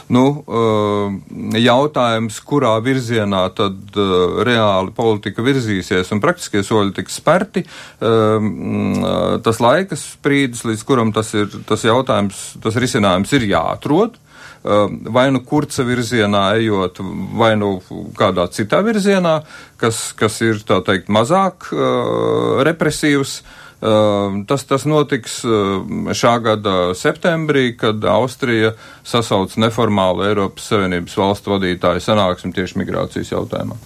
nu, 0.09 0.23
uh, 0.41 1.13
jautājums, 1.61 2.39
kurā 2.41 2.73
virzienā 2.85 3.43
tad 3.57 3.99
uh, 4.01 4.41
reāli 4.47 4.95
politika 4.97 5.45
virzīsies 5.45 6.09
un 6.15 6.23
praktiskie 6.23 6.63
soļi 6.65 6.95
tiks 6.97 7.19
spērti, 7.21 7.63
um, 8.01 9.05
tas 9.45 9.61
laikas 9.61 10.07
sprīdis, 10.15 10.65
līdz 10.65 10.87
kuram 10.89 11.13
tas 11.13 11.35
ir, 11.37 11.53
tas 11.69 11.85
jautājums, 11.85 12.41
tas 12.63 12.81
risinājums 12.81 13.37
ir 13.37 13.45
jāatrod. 13.53 14.17
Um, 14.59 14.97
vai 15.07 15.29
nu 15.31 15.39
kurca 15.47 15.85
virzienā 15.87 16.41
ejot, 16.59 16.99
vai 17.39 17.53
nu 17.55 17.77
kādā 18.17 18.43
citā 18.51 18.81
virzienā, 18.83 19.37
kas, 19.79 20.09
kas 20.19 20.41
ir, 20.43 20.59
tā 20.67 20.81
teikt, 20.83 21.07
mazāk 21.07 21.69
uh, 21.71 22.59
represīvs. 22.67 23.39
Uh, 23.79 24.41
tas, 24.43 24.65
tas 24.67 24.83
notiks 24.83 25.37
uh, 25.47 26.11
šā 26.11 26.33
gada 26.43 26.73
septembrī, 26.91 27.69
kad 27.79 28.03
Austrija 28.11 28.73
sasauc 29.07 29.55
neformālu 29.55 30.27
Eiropas 30.27 30.67
Savienības 30.73 31.15
valstu 31.21 31.55
vadītāju 31.55 32.03
sanāksmi 32.03 32.51
tieši 32.59 32.83
migrācijas 32.83 33.31
jautājumā. 33.31 33.79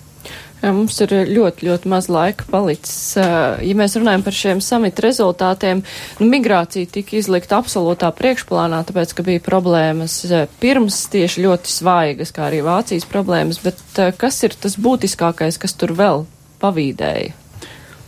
Mums 0.64 0.96
ir 1.04 1.12
ļoti, 1.28 1.68
ļoti 1.68 1.90
maz 1.92 2.08
laika 2.08 2.46
palicis. 2.48 3.18
Ja 3.18 3.76
mēs 3.76 3.98
runājam 4.00 4.24
par 4.24 4.38
šiem 4.38 4.62
samita 4.64 5.04
rezultātiem, 5.04 5.82
nu, 6.22 6.28
migrācija 6.32 6.88
tika 6.94 7.18
izlikta 7.20 7.60
absolūtā 7.60 8.14
priekšplānā, 8.16 8.80
tāpēc, 8.88 9.12
ka 9.18 9.28
bija 9.28 9.44
problēmas 9.44 10.22
pirms 10.64 11.02
tieši 11.12 11.44
ļoti 11.44 11.74
svaigas, 11.74 12.32
kā 12.36 12.48
arī 12.48 12.64
Vācijas 12.64 13.08
problēmas, 13.12 13.60
bet 13.66 14.04
kas 14.22 14.40
ir 14.48 14.56
tas 14.56 14.80
būtiskākais, 14.80 15.60
kas 15.60 15.76
tur 15.76 15.98
vēl 16.00 16.24
pavīdēja? 16.64 17.40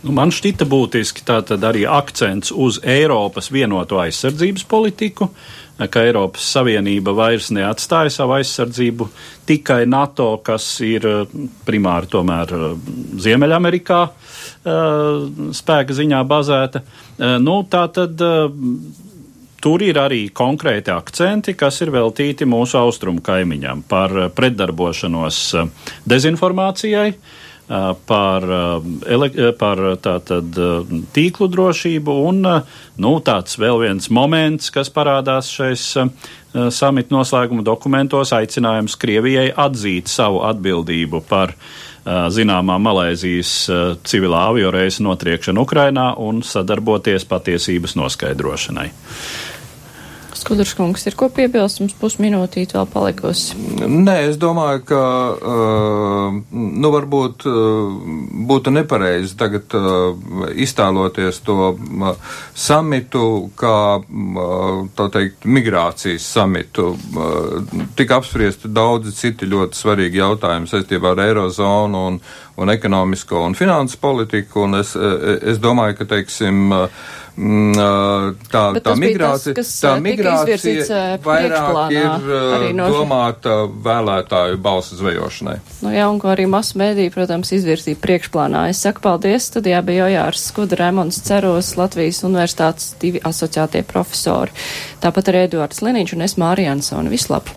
Nu, 0.06 0.12
man 0.14 0.30
šķita 0.30 0.68
būtiski 0.70 1.24
tātad 1.26 1.64
arī 1.66 1.82
akcents 1.90 2.52
uz 2.54 2.78
Eiropas 2.86 3.48
vienoto 3.50 3.98
aizsardzības 3.98 4.62
politiku, 4.70 5.32
ka 5.76 6.02
Eiropas 6.06 6.44
Savienība 6.56 7.12
vairs 7.16 7.50
neatstāja 7.52 8.12
savu 8.12 8.36
aizsardzību 8.38 9.08
tikai 9.48 9.82
NATO, 9.88 10.30
kas 10.44 10.64
ir 10.84 11.06
eh, 11.06 11.34
primāri 11.68 12.08
tomēr 12.12 12.54
eh, 12.56 12.68
Ziemeļamerikā 13.26 13.98
eh, 14.06 15.50
spēka 15.56 15.96
ziņā 15.96 16.22
bazēta. 16.28 16.82
Nu, 17.40 17.62
tātad 17.72 18.20
tur 19.64 19.82
ir 19.84 19.96
arī 19.96 20.26
konkrēti 20.36 20.92
akcenti, 20.92 21.54
kas 21.56 21.80
ir 21.80 21.92
veltīti 21.94 22.44
mūsu 22.48 22.76
austrumu 22.76 23.24
kaimiņam 23.24 23.86
par 23.88 24.12
pretdarbošanos 24.36 25.38
dezinformācijai 26.04 27.08
par, 28.06 28.46
par 29.58 29.82
tātad, 30.02 30.58
tīklu 31.16 31.48
drošību 31.50 32.14
un 32.28 32.44
nu, 32.46 33.12
tāds 33.26 33.58
vēl 33.58 33.80
viens 33.82 34.10
moments, 34.10 34.70
kas 34.74 34.92
parādās 34.94 35.50
šais 35.50 35.88
samita 36.54 37.14
noslēguma 37.14 37.66
dokumentos, 37.66 38.32
aicinājums 38.36 38.94
Krievijai 39.00 39.50
atzīt 39.50 40.10
savu 40.12 40.44
atbildību 40.46 41.24
par 41.26 41.56
zināmā 42.06 42.78
Malēzijas 42.78 43.52
civilā 44.06 44.46
avioreisa 44.52 45.02
notriekšanu 45.02 45.66
Ukrainā 45.66 46.12
un 46.22 46.44
sadarboties 46.46 47.26
patiesības 47.26 47.96
noskaidrošanai. 47.98 48.88
Skudrškungs, 50.46 51.02
ir 51.10 51.16
ko 51.18 51.26
piebilst, 51.34 51.80
mums 51.82 51.94
pusminūtīt 51.98 52.76
vēl 52.76 52.86
palikusi. 52.92 53.56
Nē, 53.82 54.14
es 54.28 54.36
domāju, 54.38 54.84
ka, 54.86 55.00
uh, 55.34 56.36
nu, 56.54 56.92
varbūt 56.94 57.46
uh, 57.50 57.96
būtu 58.46 58.70
nepareizi 58.76 59.34
tagad 59.40 59.74
uh, 59.74 60.14
iztēloties 60.54 61.42
to 61.42 61.72
samitu 62.54 63.24
kā, 63.58 63.74
tā 64.94 65.08
teikt, 65.18 65.50
migrācijas 65.50 66.30
samitu. 66.36 66.92
Tika 67.98 68.20
apspriesti 68.20 68.70
daudzi 68.70 69.16
citi 69.18 69.50
ļoti 69.50 69.82
svarīgi 69.82 70.22
jautājumi 70.22 70.70
saistībā 70.70 71.16
ar 71.16 71.26
Eirozonu 71.26 72.06
un, 72.12 72.22
un 72.62 72.72
ekonomisko 72.72 73.42
un 73.48 73.58
finansu 73.58 73.98
politiku, 73.98 74.68
un 74.68 74.78
es, 74.78 74.94
es 74.94 75.58
domāju, 75.62 75.98
ka, 75.98 76.12
teiksim, 76.14 76.68
uh, 76.70 77.24
Mm, 77.36 78.32
tā, 78.48 78.60
tā 78.80 78.94
migrācija, 78.96 79.52
tas, 79.58 79.68
tā 79.82 79.90
migrācija 80.00 81.18
vairāk 81.20 81.92
ir 81.92 82.70
no... 82.78 82.86
domāta 82.88 83.58
vēlētāju 83.68 84.56
balsu 84.64 84.96
zvejošanai. 84.96 85.58
Nu 85.84 85.92
jā, 85.92 86.06
un 86.08 86.16
ko 86.22 86.30
arī 86.32 86.46
masu 86.48 86.80
mēdī, 86.80 87.10
protams, 87.12 87.52
izvirzīja 87.58 88.00
priekšplānā. 88.00 88.64
Es 88.72 88.80
saku 88.86 89.04
paldies, 89.04 89.50
studijā 89.50 89.82
bija 89.84 90.08
Jojārs 90.08 90.46
Skuda, 90.48 90.80
Remons 90.80 91.20
Ceros, 91.28 91.74
Latvijas 91.76 92.22
universitātes 92.24 92.94
divi 93.02 93.20
asociētie 93.20 93.84
profesori. 93.84 94.56
Tāpat 95.04 95.28
arī 95.28 95.44
Eduards 95.50 95.84
Liniņš 95.84 96.16
un 96.16 96.24
es 96.30 96.38
Mārija 96.40 96.72
Ansona. 96.72 97.12
Vislab! 97.12 97.52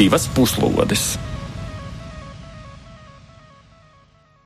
Divas 0.00 0.30
puslodes! 0.32 1.12